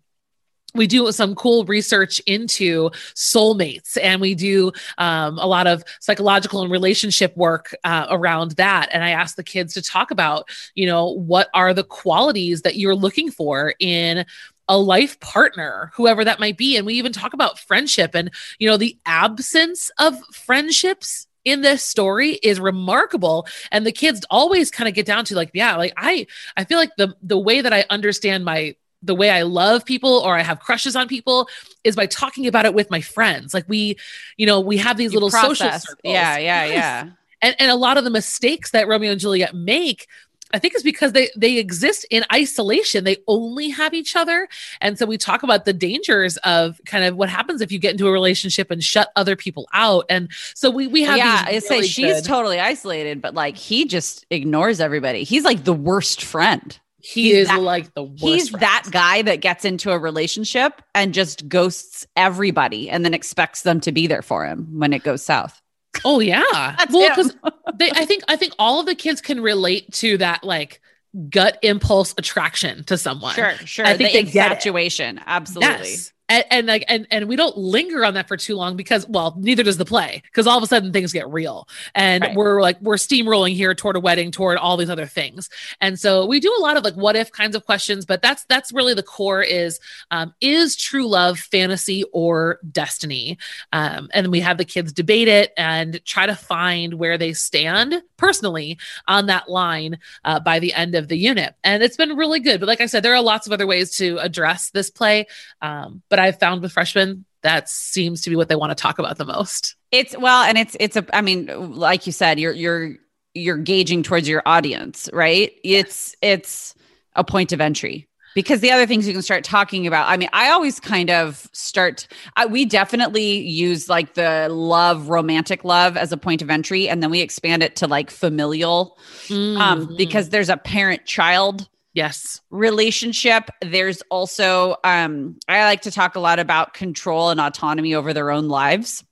we 0.74 0.88
do 0.88 1.12
some 1.12 1.36
cool 1.36 1.66
research 1.66 2.20
into 2.22 2.90
soulmates 3.16 3.98
and 4.02 4.22
we 4.22 4.36
do 4.36 4.72
um, 4.98 5.38
a 5.40 5.48
lot 5.48 5.68
of 5.68 5.84
psychological 6.00 6.62
and 6.62 6.72
relationship 6.72 7.36
work 7.36 7.76
uh, 7.84 8.08
around 8.10 8.52
that. 8.52 8.90
And 8.92 9.04
i 9.04 9.10
ask 9.10 9.36
the 9.36 9.44
kids 9.44 9.74
to 9.74 9.82
talk 9.82 10.12
about 10.12 10.50
you 10.76 10.86
know 10.86 11.08
what 11.08 11.50
are 11.54 11.74
the 11.74 11.84
qualities 11.84 12.62
that 12.62 12.76
you're 12.76 12.96
looking 12.96 13.32
for 13.32 13.74
in 13.80 14.26
a 14.68 14.78
life 14.78 15.20
partner 15.20 15.92
whoever 15.96 16.24
that 16.24 16.40
might 16.40 16.58
be. 16.58 16.78
And 16.78 16.86
we 16.86 16.94
even 16.94 17.12
talk 17.12 17.34
about 17.34 17.60
friendship 17.60 18.16
and 18.16 18.32
you 18.60 18.68
know 18.70 18.78
the 18.78 18.98
absence 19.06 19.92
of 20.00 20.18
friendships 20.34 21.28
in 21.44 21.62
this 21.62 21.84
story 21.84 22.34
is 22.44 22.60
remarkable. 22.60 23.48
And 23.72 23.86
the 23.86 23.92
kids 23.92 24.26
always 24.30 24.72
kind 24.72 24.88
of 24.88 24.94
get 24.94 25.06
down 25.06 25.26
to 25.26 25.36
like 25.36 25.52
yeah 25.54 25.76
like 25.76 25.94
i 25.98 26.26
i 26.58 26.64
feel 26.64 26.78
like 26.78 26.96
the 26.98 27.16
the 27.22 27.38
way 27.38 27.62
that 27.62 27.74
i 27.74 27.86
understand 27.90 28.46
my 28.46 28.76
the 29.02 29.16
way 29.16 29.30
I 29.30 29.44
love 29.44 29.86
people 29.86 30.20
or 30.20 30.38
I 30.38 30.42
have 30.42 30.60
crushes 30.60 30.96
on 30.96 31.08
people 31.08 31.48
is 31.84 31.96
by 31.96 32.06
talking 32.06 32.48
about 32.48 32.66
it 32.66 32.74
with 32.74 32.92
my 32.92 33.02
friends. 33.02 33.54
Like 33.54 33.66
we, 33.68 33.98
you 34.38 34.46
know, 34.46 34.60
we 34.60 34.78
have 34.78 34.98
these 34.98 35.14
you 35.14 35.20
little 35.20 35.30
process. 35.30 35.58
social 35.58 35.80
circles. 35.80 36.02
Yeah, 36.04 36.38
yeah, 36.38 36.66
yes. 36.66 36.74
yeah. 36.74 37.10
And 37.42 37.56
and 37.60 37.72
a 37.72 37.76
lot 37.76 37.98
of 37.98 38.04
the 38.04 38.12
mistakes 38.12 38.72
that 38.72 38.88
Romeo 38.88 39.12
and 39.12 39.20
Juliet 39.20 39.56
make 39.56 40.08
I 40.54 40.60
think 40.60 40.74
it's 40.74 40.84
because 40.84 41.14
they 41.14 41.30
they 41.36 41.58
exist 41.58 42.06
in 42.10 42.24
isolation. 42.34 43.04
They 43.04 43.18
only 43.28 43.70
have 43.70 43.94
each 43.94 44.16
other. 44.16 44.48
And 44.80 44.98
so 44.98 45.06
we 45.06 45.18
talk 45.18 45.44
about 45.44 45.66
the 45.66 45.74
dangers 45.74 46.38
of 46.38 46.80
kind 46.86 47.06
of 47.06 47.16
what 47.16 47.30
happens 47.30 47.62
if 47.62 47.72
you 47.72 47.80
get 47.80 47.92
into 47.92 48.08
a 48.08 48.12
relationship 48.12 48.72
and 48.72 48.84
shut 48.84 49.10
other 49.16 49.36
people 49.36 49.68
out. 49.74 50.06
And 50.10 50.30
so 50.54 50.70
we 50.70 50.88
we 50.88 51.04
have 51.04 51.18
Yeah, 51.18 51.46
I 51.48 51.60
say 51.60 51.82
she's 51.84 52.16
good... 52.16 52.26
totally 52.26 52.60
isolated, 52.60 53.22
but 53.22 53.34
like 53.34 53.58
he 53.58 53.86
just 53.86 54.26
ignores 54.30 54.80
everybody. 54.80 55.24
He's 55.24 55.44
like 55.44 55.64
the 55.64 55.74
worst 55.74 56.24
friend. 56.24 56.78
He 57.04 57.30
he's 57.30 57.38
is 57.38 57.48
that, 57.48 57.62
like 57.62 57.94
the 57.94 58.04
worst. 58.04 58.24
He's 58.24 58.50
friend. 58.50 58.64
that 58.64 58.88
guy 58.92 59.22
that 59.24 59.38
gets 59.42 59.66
into 59.66 59.92
a 59.92 60.00
relationship 60.00 60.82
and 60.96 61.14
just 61.14 61.48
ghosts 61.48 62.06
everybody 62.16 62.90
and 62.90 63.04
then 63.04 63.14
expects 63.14 63.64
them 63.64 63.80
to 63.82 63.92
be 63.92 64.08
there 64.08 64.22
for 64.22 64.46
him 64.46 64.80
when 64.80 64.94
it 64.94 65.04
goes 65.04 65.24
south. 65.24 65.62
Oh 66.06 66.20
yeah. 66.20 66.44
well, 66.92 67.10
because 67.10 67.36
they 67.76 67.92
I 67.92 68.06
think 68.06 68.24
I 68.28 68.36
think 68.36 68.54
all 68.58 68.80
of 68.80 68.86
the 68.86 68.96
kids 68.96 69.22
can 69.22 69.42
relate 69.42 69.92
to 69.94 70.18
that 70.18 70.44
like 70.44 70.82
gut 71.30 71.58
impulse 71.62 72.14
attraction 72.18 72.84
to 72.86 72.98
someone. 72.98 73.36
Sure, 73.36 73.54
sure. 73.66 73.86
I 73.86 73.98
think 73.98 74.14
the 74.14 74.20
infatuation. 74.20 75.20
Absolutely. 75.26 75.90
Yes 75.90 76.14
and, 76.32 76.46
and 76.50 76.68
like 76.68 76.86
and 76.88 77.06
and 77.12 77.28
we 77.28 77.36
don't 77.36 77.58
linger 77.58 78.06
on 78.06 78.14
that 78.14 78.30
for 78.30 78.38
too 78.38 78.56
long 78.56 78.78
because 78.78 79.06
well 79.10 79.36
neither 79.38 79.64
does 79.64 79.76
the 79.76 79.86
play 79.86 80.24
because 80.24 80.48
all 80.48 80.58
of 80.58 80.64
a 80.64 80.68
sudden 80.68 80.94
things 80.94 81.12
get 81.12 81.30
real. 81.30 81.68
And 81.94 82.24
right. 82.24 82.36
we're 82.36 82.62
like 82.62 82.80
we're 82.82 82.96
steamrolling 82.96 83.54
here 83.54 83.76
toward 83.76 83.98
a 83.98 84.00
wedding 84.00 84.32
toward 84.32 84.58
all 84.58 84.78
these 84.78 84.90
other 84.90 85.06
things. 85.06 85.50
And 85.82 86.00
so 86.00 86.26
we 86.26 86.40
do 86.40 86.56
a 86.58 86.62
lot 86.62 86.78
of 86.78 86.86
like 86.86 86.94
what 86.94 87.18
if 87.18 87.32
kinds 87.34 87.56
of 87.56 87.66
questions 87.66 88.06
but 88.06 88.22
that's 88.22 88.46
that's 88.46 88.72
really 88.72 88.94
the 88.94 89.04
core 89.04 89.42
is 89.42 89.80
um, 90.10 90.34
is 90.40 90.78
true 90.78 91.08
love 91.08 91.38
fantasy 91.38 92.06
or 92.14 92.60
destiny? 92.72 93.38
Um, 93.74 94.10
and 94.14 94.32
we 94.32 94.40
have 94.40 94.58
the 94.58 94.66
kids 94.66 94.94
debate 94.94 95.28
it 95.28 95.52
and 95.58 96.04
try 96.06 96.26
to 96.26 96.36
find 96.36 96.94
where 96.94 97.18
they 97.18 97.34
stand 97.34 98.02
personally 98.16 98.78
on 99.08 99.26
that 99.26 99.50
line 99.50 100.00
uh, 100.24 100.40
by 100.40 100.60
the 100.60 100.74
end 100.74 100.96
of 100.96 101.10
the 101.10 101.18
unit. 101.18 101.56
And 101.66 101.84
it's 101.84 101.98
been 101.98 102.16
really 102.16 102.40
good 102.40 102.62
but 102.62 102.68
like 102.68 102.80
i 102.80 102.86
said 102.86 103.04
there 103.04 103.14
are 103.14 103.22
lots 103.22 103.48
of 103.48 103.54
other 103.54 103.68
ways 103.68 103.98
to 103.98 104.18
address 104.20 104.70
this 104.70 104.90
play 104.90 105.26
um, 105.62 106.02
but 106.10 106.21
I've 106.22 106.40
found 106.40 106.62
with 106.62 106.72
freshmen 106.72 107.26
that 107.44 107.70
seems 107.70 108.22
to 108.22 108.30
be 108.30 108.36
what 108.36 108.50
they 108.50 108.56
want 108.56 108.72
to 108.72 108.82
talk 108.82 109.00
about 109.00 109.18
the 109.18 109.26
most. 109.26 109.76
It's 109.92 110.18
well, 110.18 110.44
and 110.44 110.58
it's 110.58 110.78
it's 110.80 110.96
a 110.96 111.06
I 111.14 111.22
mean, 111.22 111.48
like 111.74 112.06
you 112.06 112.12
said, 112.12 112.40
you're 112.40 112.54
you're 112.54 112.96
you're 113.34 113.58
gauging 113.58 114.04
towards 114.04 114.28
your 114.28 114.44
audience, 114.46 115.10
right? 115.14 115.52
It's 115.64 116.16
it's 116.22 116.76
a 117.16 117.24
point 117.24 117.52
of 117.52 117.60
entry 117.60 118.08
because 118.34 118.62
the 118.62 118.72
other 118.72 118.86
things 118.86 119.08
you 119.08 119.14
can 119.14 119.22
start 119.22 119.44
talking 119.44 119.88
about 119.88 120.08
i 120.08 120.16
mean 120.18 120.30
i 120.34 120.50
always 120.50 120.80
kind 120.80 121.10
of 121.10 121.50
start 121.52 122.08
I, 122.36 122.46
we 122.46 122.66
definitely 122.66 123.40
use 123.40 123.90
like 123.90 124.14
the 124.14 124.48
love 124.50 125.10
romantic 125.10 125.64
love 125.64 125.98
as 125.98 126.12
a 126.12 126.18
point 126.18 126.42
of 126.42 126.50
entry 126.50 126.88
and 126.88 127.04
then 127.04 127.12
we 127.12 127.22
expand 127.22 127.64
it 127.64 127.76
to 127.78 127.88
like 127.88 128.10
familial 128.10 128.98
um, 129.30 129.36
mm-hmm. 129.36 129.62
um, 129.62 129.96
because 129.98 130.30
there's 130.30 130.50
a 130.50 130.58
parent 130.58 131.06
child 131.06 131.68
Yes. 131.94 132.42
Relationship. 132.50 133.50
There's 133.62 134.02
also, 134.10 134.78
um, 134.84 135.38
I 135.48 135.66
like 135.66 135.82
to 135.82 135.92
talk 135.92 136.16
a 136.16 136.20
lot 136.20 136.40
about 136.40 136.74
control 136.74 137.30
and 137.30 137.40
autonomy 137.40 137.96
over 137.96 138.14
their 138.14 138.32
own 138.32 138.48
lives 138.48 139.04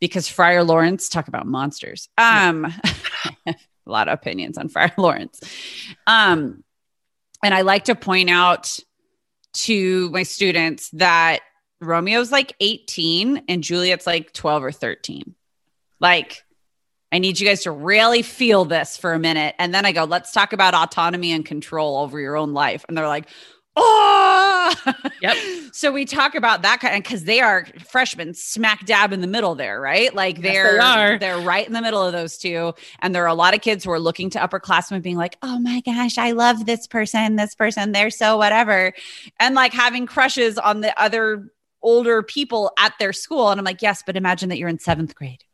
because 0.00 0.26
Friar 0.26 0.64
Lawrence 0.64 1.08
talk 1.08 1.28
about 1.28 1.46
monsters. 1.46 2.08
Um, 2.18 2.66
a 3.46 3.54
lot 3.86 4.08
of 4.08 4.14
opinions 4.14 4.58
on 4.58 4.68
Friar 4.68 4.92
Lawrence. 4.98 5.40
Um, 6.06 6.64
and 7.44 7.54
I 7.54 7.60
like 7.60 7.84
to 7.84 7.94
point 7.94 8.30
out 8.30 8.78
to 9.54 10.10
my 10.10 10.24
students 10.24 10.90
that 10.90 11.40
Romeo's 11.80 12.32
like 12.32 12.54
18 12.60 13.44
and 13.48 13.62
Juliet's 13.62 14.06
like 14.06 14.32
12 14.32 14.64
or 14.64 14.72
13. 14.72 15.34
Like 16.00 16.44
I 17.12 17.18
need 17.18 17.38
you 17.38 17.46
guys 17.46 17.62
to 17.64 17.70
really 17.70 18.22
feel 18.22 18.64
this 18.64 18.96
for 18.96 19.12
a 19.12 19.18
minute. 19.18 19.54
And 19.58 19.74
then 19.74 19.84
I 19.84 19.92
go, 19.92 20.04
let's 20.04 20.32
talk 20.32 20.52
about 20.52 20.74
autonomy 20.74 21.30
and 21.32 21.44
control 21.44 21.98
over 21.98 22.18
your 22.18 22.36
own 22.36 22.54
life. 22.54 22.84
And 22.88 22.96
they're 22.96 23.06
like, 23.06 23.28
oh, 23.76 24.74
yep. 25.20 25.36
so 25.72 25.92
we 25.92 26.04
talk 26.04 26.34
about 26.34 26.62
that 26.62 26.80
kind 26.80 27.02
because 27.02 27.24
they 27.24 27.40
are 27.40 27.66
freshmen 27.86 28.32
smack 28.34 28.86
dab 28.86 29.12
in 29.12 29.20
the 29.20 29.26
middle 29.26 29.54
there, 29.54 29.80
right? 29.80 30.14
Like 30.14 30.40
they're 30.40 30.78
they 31.18 31.30
are 31.30 31.40
right 31.40 31.66
in 31.66 31.74
the 31.74 31.82
middle 31.82 32.02
of 32.02 32.12
those 32.12 32.38
two. 32.38 32.72
And 33.00 33.14
there 33.14 33.24
are 33.24 33.28
a 33.28 33.34
lot 33.34 33.54
of 33.54 33.60
kids 33.60 33.84
who 33.84 33.90
are 33.90 34.00
looking 34.00 34.30
to 34.30 34.38
upperclassmen 34.38 35.02
being 35.02 35.16
like, 35.16 35.36
oh 35.42 35.58
my 35.58 35.80
gosh, 35.80 36.16
I 36.16 36.32
love 36.32 36.66
this 36.66 36.86
person, 36.86 37.36
this 37.36 37.54
person, 37.54 37.92
they're 37.92 38.10
so 38.10 38.36
whatever. 38.38 38.92
And 39.38 39.54
like 39.54 39.74
having 39.74 40.06
crushes 40.06 40.58
on 40.58 40.80
the 40.80 40.98
other 41.00 41.52
older 41.82 42.22
people 42.22 42.72
at 42.78 42.94
their 42.98 43.12
school. 43.12 43.50
And 43.50 43.58
I'm 43.58 43.64
like, 43.64 43.82
yes, 43.82 44.02
but 44.06 44.16
imagine 44.16 44.48
that 44.48 44.58
you're 44.58 44.68
in 44.68 44.78
seventh 44.78 45.14
grade. 45.14 45.44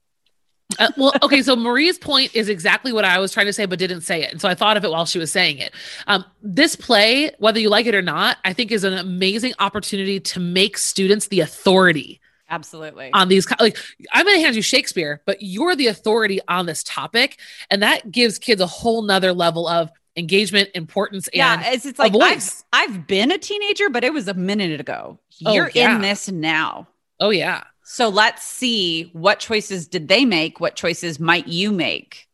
Uh, 0.79 0.91
well, 0.97 1.13
okay. 1.23 1.43
So 1.43 1.57
Marie's 1.57 1.99
point 1.99 2.35
is 2.35 2.49
exactly 2.49 2.93
what 2.93 3.05
I 3.05 3.19
was 3.19 3.33
trying 3.33 3.47
to 3.47 3.53
say, 3.53 3.65
but 3.65 3.79
didn't 3.79 4.03
say 4.03 4.23
it. 4.23 4.33
And 4.33 4.41
so 4.41 4.49
I 4.49 4.55
thought 4.55 4.77
of 4.77 4.85
it 4.85 4.91
while 4.91 5.07
she 5.07 5.19
was 5.19 5.33
saying 5.33 5.59
it. 5.59 5.73
Um, 6.07 6.25
this 6.43 6.77
play, 6.77 7.31
whether 7.39 7.59
you 7.59 7.71
like 7.71 7.87
it 7.87 7.95
or 7.95 8.03
not, 8.03 8.37
I 8.45 8.53
think 8.53 8.71
is 8.71 8.85
an 8.85 8.93
amazing 8.93 9.55
opportunity 9.61 10.21
to 10.21 10.41
make 10.41 10.77
students 10.77 11.29
the 11.29 11.41
authority. 11.41 12.21
Absolutely. 12.51 13.11
On 13.13 13.29
these, 13.29 13.47
like, 13.61 13.79
I'm 14.13 14.25
going 14.25 14.37
to 14.37 14.43
hand 14.43 14.57
you 14.57 14.63
Shakespeare, 14.63 15.23
but 15.27 15.39
you're 15.41 15.77
the 15.77 15.87
authority 15.87 16.41
on 16.49 16.67
this 16.67 16.83
topic. 16.83 17.39
And 17.71 17.83
that 17.83 18.11
gives 18.11 18.39
kids 18.39 18.61
a 18.61 18.67
whole 18.67 19.03
nother 19.03 19.33
level 19.33 19.67
of 19.69 19.91
engagement, 20.17 20.71
importance, 20.75 21.29
Yeah, 21.33 21.55
and 21.55 21.75
it's, 21.75 21.87
it's 21.87 21.99
like 21.99 22.13
I've. 22.21 22.51
I've 22.73 23.07
been 23.07 23.31
a 23.31 23.39
teenager, 23.39 23.89
but 23.89 24.03
it 24.03 24.13
was 24.13 24.29
a 24.29 24.35
minute 24.35 24.81
ago. 24.81 25.19
Oh, 25.47 25.53
You're 25.53 25.71
yeah. 25.75 25.95
in 25.95 26.03
this 26.03 26.29
now. 26.31 26.89
oh 27.21 27.31
yeah. 27.31 27.65
So 27.91 28.11
let's 28.11 28.43
see 28.43 29.09
what 29.15 29.41
choices 29.41 29.89
did 29.89 30.09
they 30.09 30.27
make? 30.27 30.61
What 30.61 30.77
choices 30.77 31.19
might 31.19 31.49
you 31.49 31.73
make? 31.73 32.29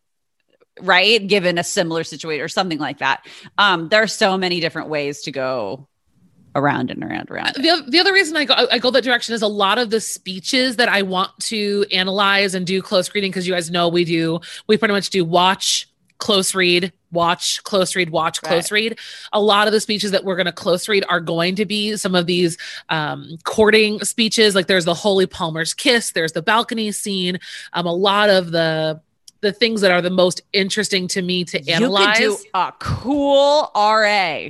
Right? 0.80 1.24
Given 1.24 1.58
a 1.58 1.64
similar 1.64 2.02
situation 2.02 2.44
or 2.44 2.48
something 2.48 2.78
like 2.78 2.98
that. 2.98 3.24
Um, 3.56 3.88
there 3.88 4.02
are 4.02 4.08
so 4.08 4.36
many 4.36 4.58
different 4.58 4.88
ways 4.88 5.22
to 5.22 5.30
go 5.30 5.86
around 6.56 6.90
and 6.90 7.04
around 7.04 7.30
around. 7.30 7.50
it. 7.56 7.62
The, 7.62 7.84
the 7.88 8.00
other 8.00 8.12
reason 8.12 8.36
I 8.36 8.46
go 8.46 8.66
I 8.70 8.80
go 8.80 8.90
that 8.90 9.04
direction 9.04 9.32
is 9.32 9.42
a 9.42 9.46
lot 9.46 9.78
of 9.78 9.90
the 9.90 10.00
speeches 10.00 10.74
that 10.76 10.88
I 10.88 11.02
want 11.02 11.30
to 11.42 11.86
analyze 11.92 12.56
and 12.56 12.66
do 12.66 12.82
close 12.82 13.14
reading 13.14 13.30
because 13.30 13.46
you 13.46 13.54
guys 13.54 13.70
know 13.70 13.88
we 13.88 14.04
do 14.04 14.40
we 14.66 14.76
pretty 14.76 14.92
much 14.92 15.10
do 15.10 15.24
watch 15.24 15.88
close 16.18 16.52
read 16.52 16.92
watch 17.14 17.62
close 17.64 17.96
read 17.96 18.10
watch 18.10 18.42
close 18.42 18.70
read. 18.70 18.98
A 19.32 19.40
lot 19.40 19.66
of 19.66 19.72
the 19.72 19.80
speeches 19.80 20.10
that 20.10 20.24
we're 20.24 20.36
going 20.36 20.46
to 20.46 20.52
close 20.52 20.88
read 20.88 21.04
are 21.08 21.20
going 21.20 21.56
to 21.56 21.64
be 21.64 21.96
some 21.96 22.14
of 22.14 22.26
these 22.26 22.58
um, 22.88 23.38
courting 23.44 24.00
speeches. 24.00 24.54
Like 24.54 24.66
there's 24.66 24.84
the 24.84 24.94
holy 24.94 25.26
palmer's 25.26 25.72
kiss 25.74 26.12
there's 26.12 26.32
the 26.32 26.42
balcony 26.42 26.92
scene 26.92 27.38
um, 27.72 27.86
a 27.86 27.92
lot 27.92 28.30
of 28.30 28.50
the 28.50 29.00
the 29.40 29.52
things 29.52 29.82
that 29.82 29.90
are 29.90 30.00
the 30.00 30.10
most 30.10 30.40
interesting 30.52 31.06
to 31.08 31.22
me 31.22 31.44
to 31.44 31.70
analyze 31.70 32.18
You 32.18 32.30
could 32.30 32.42
do 32.42 32.48
a 32.54 32.72
cool 32.78 33.70
RA 33.74 34.48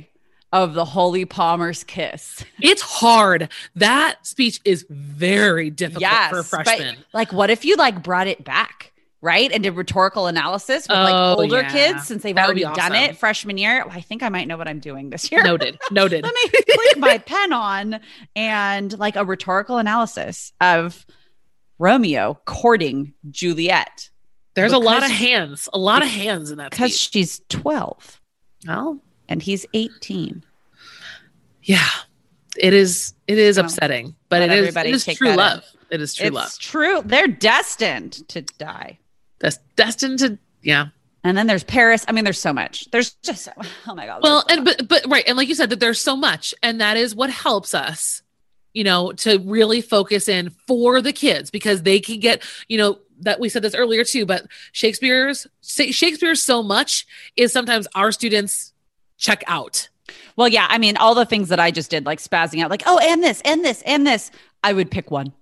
of 0.53 0.73
the 0.73 0.85
Holy 0.85 1.25
Palmer's 1.25 1.83
kiss. 1.83 2.43
it's 2.61 2.81
hard. 2.81 3.49
That 3.75 4.25
speech 4.25 4.61
is 4.63 4.85
very 4.89 5.69
difficult 5.69 6.01
yes, 6.01 6.29
for 6.29 6.37
but, 6.37 6.65
freshmen. 6.65 6.95
like, 7.13 7.33
what 7.33 7.49
if 7.49 7.65
you 7.65 7.75
like 7.75 8.01
brought 8.01 8.27
it 8.27 8.45
back? 8.45 8.93
Right 9.25 9.51
and 9.51 9.63
did 9.63 9.71
rhetorical 9.75 10.27
analysis 10.27 10.87
with 10.87 10.97
like 10.97 11.13
Oh, 11.15 11.41
older 11.41 11.61
yeah. 11.61 11.71
kids 11.71 12.05
since 12.07 12.21
they've 12.21 12.35
That 12.35 12.45
already 12.45 12.63
be 12.63 12.73
done 12.75 12.93
it 12.93 13.17
freshman 13.17 13.57
year. 13.57 13.83
I 13.89 13.99
think 14.01 14.21
I 14.21 14.29
might 14.29 14.47
know 14.47 14.55
what 14.55 14.67
I'm 14.67 14.79
doing 14.79 15.09
this 15.09 15.31
year. 15.31 15.41
noted 15.43 15.79
noted 15.91 16.23
Let 16.23 16.33
me 16.35 16.49
click 16.63 16.97
my 16.97 17.17
pen 17.17 17.51
on 17.51 17.99
and 18.35 18.97
like 18.99 19.15
a 19.15 19.25
rhetorical 19.25 19.77
analysis 19.79 20.53
of 20.61 21.05
Romeo 21.79 22.39
courting 22.45 23.13
Juliet 23.31 24.09
There's 24.53 24.71
a 24.73 24.77
lot 24.77 25.03
of 25.03 25.09
hands, 25.09 25.67
a 25.73 25.79
lot 25.79 26.03
of 26.03 26.07
hands 26.09 26.51
in 26.51 26.57
that 26.59 26.69
because 26.71 26.95
she's 26.97 27.41
12 27.49 28.21
Well, 28.67 28.99
and 29.27 29.41
he's 29.41 29.65
18. 29.73 30.43
yeah, 31.63 31.87
it 32.57 32.73
is. 32.73 33.13
It 33.27 33.37
is 33.39 33.57
Well, 33.57 33.65
upsetting, 33.65 34.15
but 34.29 34.43
it 34.43 34.51
is, 34.51 34.75
it 34.75 34.85
is 34.85 35.05
true 35.05 35.27
that 35.29 35.33
in. 35.33 35.37
love. 35.37 35.63
It 35.89 35.99
is 36.01 36.13
true 36.13 36.27
it's 36.27 36.33
love. 36.35 36.59
true. 36.59 37.01
They're 37.03 37.27
destined 37.27 38.27
to 38.29 38.41
die. 38.43 38.99
That's 39.39 39.57
destined 39.75 40.19
to. 40.19 40.37
Yeah. 40.61 40.87
And 41.23 41.35
then 41.35 41.47
there's 41.47 41.63
Paris. 41.63 42.05
I 42.07 42.11
mean, 42.11 42.23
there's 42.23 42.39
so 42.39 42.53
much. 42.53 42.89
There's 42.91 43.13
just 43.23 43.49
oh 43.87 43.95
my 43.95 44.05
god. 44.05 44.21
Well, 44.21 44.41
so 44.41 44.55
and 44.55 44.63
much. 44.63 44.77
but 44.77 44.87
but 44.87 45.11
right, 45.11 45.23
and 45.27 45.37
like 45.37 45.47
you 45.47 45.55
said, 45.55 45.71
that 45.71 45.79
there's 45.79 45.99
so 45.99 46.15
much, 46.15 46.53
and 46.61 46.79
that 46.81 46.97
is 46.97 47.15
what 47.15 47.29
helps 47.29 47.73
us, 47.73 48.21
you 48.73 48.83
know, 48.83 49.11
to 49.13 49.39
really 49.39 49.81
focus 49.81 50.29
in 50.29 50.51
for 50.67 51.01
the 51.01 51.13
kids 51.13 51.49
because 51.49 51.81
they 51.81 51.99
can 51.99 52.19
get, 52.19 52.43
you 52.67 52.77
know, 52.77 52.99
that 53.21 53.39
we 53.39 53.49
said 53.49 53.63
this 53.63 53.73
earlier 53.73 54.03
too, 54.03 54.25
but 54.25 54.45
Shakespeare's 54.71 55.47
Shakespeare's 55.63 56.43
so 56.43 56.61
much 56.61 57.07
is 57.35 57.51
sometimes 57.51 57.87
our 57.95 58.11
students 58.11 58.73
check 59.17 59.43
out. 59.47 59.89
well, 60.35 60.47
yeah. 60.47 60.67
I 60.69 60.77
mean, 60.77 60.95
all 60.97 61.15
the 61.15 61.25
things 61.25 61.49
that 61.49 61.59
I 61.59 61.71
just 61.71 61.89
did, 61.89 62.05
like 62.05 62.19
spazzing 62.19 62.61
out, 62.61 62.69
like 62.69 62.83
oh, 62.85 62.99
and 62.99 63.23
this, 63.23 63.41
and 63.45 63.65
this, 63.65 63.81
and 63.83 64.05
this. 64.05 64.29
I 64.63 64.73
would 64.73 64.91
pick 64.91 65.09
one. 65.11 65.33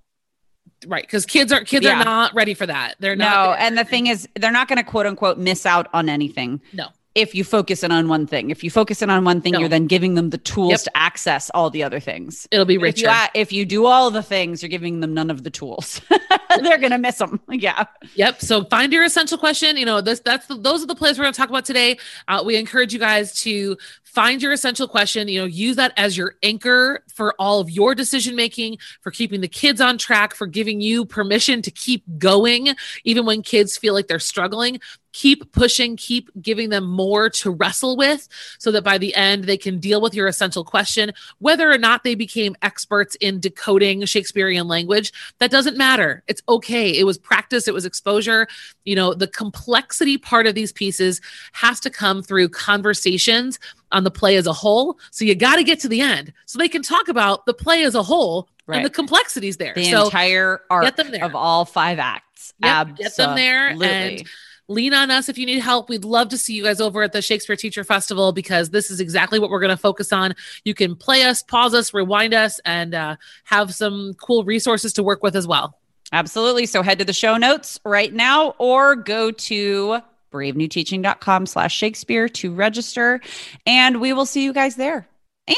Right, 0.88 1.04
because 1.04 1.26
kids 1.26 1.52
are 1.52 1.62
kids 1.64 1.86
Yeah. 1.86 2.02
are 2.02 2.06
not 2.06 2.34
ready 2.34 2.54
for 2.54 2.66
that. 2.66 2.96
They're 3.00 3.16
No, 3.16 3.26
not. 3.26 3.60
and 3.60 3.78
the 3.78 3.84
thing 3.84 4.08
is, 4.08 4.28
they're 4.36 4.52
not 4.52 4.68
going 4.68 4.78
to 4.78 4.84
quote 4.84 5.06
unquote 5.06 5.38
miss 5.38 5.66
out 5.66 5.88
on 5.94 6.10
anything. 6.10 6.62
No. 6.74 6.88
If 7.16 7.36
you 7.36 7.44
focus 7.44 7.84
in 7.84 7.92
on 7.92 8.08
one 8.08 8.26
thing, 8.26 8.50
if 8.50 8.64
you 8.64 8.72
focus 8.72 9.04
in 9.04 9.12
on 9.12 9.24
one 9.24 9.40
thing, 9.40 9.54
No. 9.54 9.60
you're 9.60 9.70
then 9.70 9.86
giving 9.86 10.16
them 10.16 10.32
the 10.32 10.40
tools 10.40 10.72
Yep. 10.72 10.80
to 10.82 10.98
access 10.98 11.52
all 11.54 11.70
the 11.70 11.84
other 11.84 12.00
things. 12.00 12.48
it'll 12.50 12.66
be 12.66 12.74
If 12.76 12.82
richer. 12.82 13.08
you, 13.08 13.28
if 13.36 13.52
you 13.52 13.66
do 13.66 13.86
all 13.86 14.10
the 14.10 14.24
things, 14.24 14.64
you're 14.64 14.70
giving 14.70 15.00
them 15.00 15.14
none 15.14 15.30
of 15.30 15.44
the 15.44 15.52
tools. 15.52 16.02
they're 16.62 16.80
going 16.80 16.92
to 16.92 16.98
miss 16.98 17.18
them. 17.18 17.40
Yeah. 17.52 17.84
Yep. 18.16 18.42
So 18.42 18.64
find 18.66 18.92
your 18.92 19.04
essential 19.04 19.38
question. 19.38 19.78
You 19.78 19.86
know, 19.86 20.02
this 20.02 20.22
that's 20.22 20.48
the, 20.48 20.56
those 20.56 20.82
are 20.84 20.88
the 20.88 20.96
plays 20.96 21.20
we're 21.20 21.26
going 21.26 21.34
to 21.34 21.38
talk 21.38 21.50
about 21.50 21.66
today. 21.66 22.00
Uh, 22.28 22.42
we 22.44 22.56
encourage 22.56 22.94
you 22.94 23.00
guys 23.00 23.40
to 23.42 23.78
find 24.14 24.42
your 24.42 24.52
essential 24.52 24.88
question. 24.88 25.28
You 25.28 25.42
know, 25.42 25.46
use 25.48 25.76
that 25.78 25.94
as 25.98 26.16
your 26.16 26.36
anchor 26.44 27.04
for 27.14 27.34
all 27.40 27.60
of 27.60 27.70
your 27.70 27.96
decision 27.96 28.36
making, 28.36 28.78
for 29.02 29.12
keeping 29.12 29.42
the 29.42 29.48
kids 29.48 29.82
on 29.82 29.98
track, 29.98 30.36
for 30.36 30.46
giving 30.48 30.82
you 30.82 31.06
permission 31.06 31.62
to 31.64 31.72
keep 31.72 32.04
going, 32.20 32.76
even 33.04 33.26
when 33.26 33.42
kids 33.42 33.78
feel 33.78 33.94
like 33.94 34.08
they're 34.08 34.20
struggling. 34.20 34.80
Keep 35.14 35.52
pushing, 35.52 35.96
keep 35.96 36.32
giving 36.42 36.70
them 36.70 36.86
more 36.86 37.30
to 37.30 37.52
wrestle 37.52 37.96
with 37.96 38.28
so 38.58 38.72
that 38.72 38.84
by 38.84 38.98
the 38.98 39.14
end 39.14 39.44
they 39.44 39.58
can 39.58 39.78
deal 39.80 40.02
with 40.02 40.16
your 40.16 40.26
essential 40.26 40.64
question. 40.64 41.12
Whether 41.38 41.72
or 41.72 41.78
not 41.78 42.04
they 42.04 42.16
became 42.16 42.56
experts 42.64 43.16
in 43.22 43.40
decoding 43.40 44.04
Shakespearean 44.06 44.68
language, 44.68 45.14
that 45.38 45.52
doesn't 45.52 45.78
matter. 45.78 46.24
It's 46.28 46.42
okay. 46.50 46.98
It 46.98 47.04
was 47.04 47.20
practice, 47.20 47.68
it 47.68 47.76
was 47.76 47.86
exposure. 47.86 48.48
You 48.86 48.96
know, 48.96 49.14
the 49.14 49.28
complexity 49.28 50.18
part 50.18 50.48
of 50.48 50.56
these 50.56 50.72
pieces 50.72 51.22
has 51.52 51.80
to 51.82 51.92
come 51.92 52.24
through 52.24 52.50
conversations 52.50 53.60
on 53.94 54.04
the 54.04 54.12
play 54.12 54.36
as 54.36 54.48
a 54.48 54.54
whole. 54.54 55.00
So 55.12 55.24
you 55.24 55.36
got 55.36 55.56
to 55.56 55.64
get 55.64 55.80
to 55.82 55.88
the 55.88 56.02
end 56.02 56.34
so 56.46 56.60
they 56.60 56.68
can 56.68 56.82
talk 56.82 57.08
about 57.08 57.46
the 57.46 57.54
play 57.54 57.84
as 57.84 57.96
a 57.96 58.04
whole 58.04 58.50
and 58.68 58.86
the 58.86 58.90
complexities 58.90 59.58
there. 59.58 59.74
The 59.76 59.86
so 59.86 60.06
entire 60.06 60.62
arc 60.70 60.96
there. 60.96 61.24
of 61.24 61.36
all 61.36 61.66
five 61.66 62.00
acts. 62.00 62.54
Yep, 62.62 62.98
get 62.98 63.16
them 63.16 63.36
there 63.36 63.70
and 63.70 64.28
lean 64.68 64.94
on 64.94 65.12
us 65.12 65.30
if 65.30 65.38
you 65.38 65.46
need 65.46 65.60
help. 65.60 65.90
We'd 65.90 66.06
love 66.06 66.30
to 66.30 66.38
see 66.38 66.54
you 66.54 66.64
guys 66.64 66.82
over 66.82 67.04
at 67.04 67.12
the 67.12 67.22
Shakespeare 67.22 67.56
Teacher 67.56 67.84
Festival 67.84 68.32
because 68.32 68.70
this 68.70 68.90
is 68.90 69.00
exactly 69.00 69.40
what 69.40 69.50
we're 69.50 69.60
going 69.60 69.70
to 69.70 69.78
focus 69.78 70.12
on. 70.12 70.34
You 70.64 70.74
can 70.74 70.96
play 70.96 71.24
us, 71.24 71.44
pause 71.44 71.74
us, 71.74 71.94
rewind 71.94 72.34
us, 72.34 72.60
and 72.66 72.94
uh, 72.94 73.16
have 73.44 73.74
some 73.74 74.14
cool 74.16 74.44
resources 74.44 74.94
to 74.94 75.04
work 75.04 75.24
with 75.24 75.36
as 75.36 75.48
well. 75.48 75.78
Absolutely. 76.12 76.66
So 76.66 76.84
head 76.84 77.00
to 77.00 77.06
the 77.06 77.14
show 77.14 77.38
notes 77.38 77.80
right 77.84 78.14
now 78.14 78.52
or 78.60 78.96
go 78.96 79.32
to 79.32 80.00
bravenewteaching.com 80.34 81.46
slash 81.46 81.76
Shakespeare 81.76 82.28
to 82.30 82.54
register. 82.54 83.22
And 83.66 84.02
we 84.02 84.12
will 84.14 84.26
see 84.26 84.44
you 84.44 84.52
guys 84.52 84.76
there. 84.76 85.08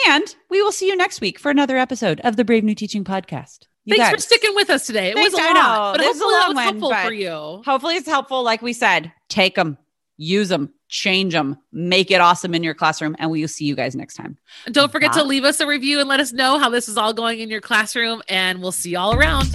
And 0.08 0.36
we 0.50 0.62
will 0.62 0.72
see 0.72 0.88
you 0.88 0.96
next 0.96 1.22
week 1.22 1.40
for 1.40 1.50
another 1.50 1.78
episode 1.78 2.20
of 2.22 2.36
the 2.36 2.44
Brave 2.46 2.64
New 2.64 2.76
Teaching 2.76 3.04
Podcast. 3.04 3.68
You 3.86 3.96
Thanks 3.98 4.12
for 4.16 4.20
sticking 4.20 4.56
with 4.56 4.70
us 4.72 4.88
today. 4.88 5.12
It 5.12 5.16
Thanks, 5.16 5.34
was 5.34 5.40
a 5.40 5.44
I 5.44 5.54
lot, 5.54 5.54
know. 5.54 5.92
but 5.94 5.98
This 6.00 6.16
is 6.16 6.22
a 6.22 6.26
hopefully 6.26 6.40
long 6.40 6.48
was 6.50 6.56
one, 6.56 6.64
helpful 6.64 6.90
but- 6.90 7.06
for 7.06 7.14
you. 7.14 7.62
Hopefully 7.66 7.96
it's 7.96 8.08
helpful. 8.08 8.44
Like 8.44 8.62
we 8.64 8.74
said, 8.74 9.12
take 9.30 9.54
them, 9.56 9.78
use 10.18 10.50
them, 10.50 10.74
change 10.90 11.34
them, 11.34 11.58
make 11.72 12.10
it 12.10 12.20
awesome 12.20 12.56
in 12.56 12.64
your 12.64 12.74
classroom. 12.74 13.16
And 13.20 13.30
we 13.30 13.42
will 13.42 13.48
see 13.48 13.66
you 13.66 13.76
guys 13.76 13.96
next 13.96 14.16
time. 14.16 14.40
And 14.66 14.74
don't 14.74 14.92
forget 14.92 15.14
to 15.14 15.24
leave 15.24 15.44
us 15.44 15.60
a 15.60 15.68
review 15.68 16.00
and 16.00 16.10
let 16.10 16.20
us 16.20 16.34
know 16.34 16.58
how 16.58 16.70
this 16.70 16.90
is 16.90 16.98
all 16.98 17.14
going 17.14 17.40
in 17.40 17.50
your 17.52 17.62
classroom. 17.62 18.24
And 18.28 18.62
we'll 18.64 18.72
see 18.72 18.90
you 18.92 18.98
all 18.98 19.14
around. 19.16 19.52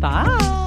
Bye. 0.00 0.59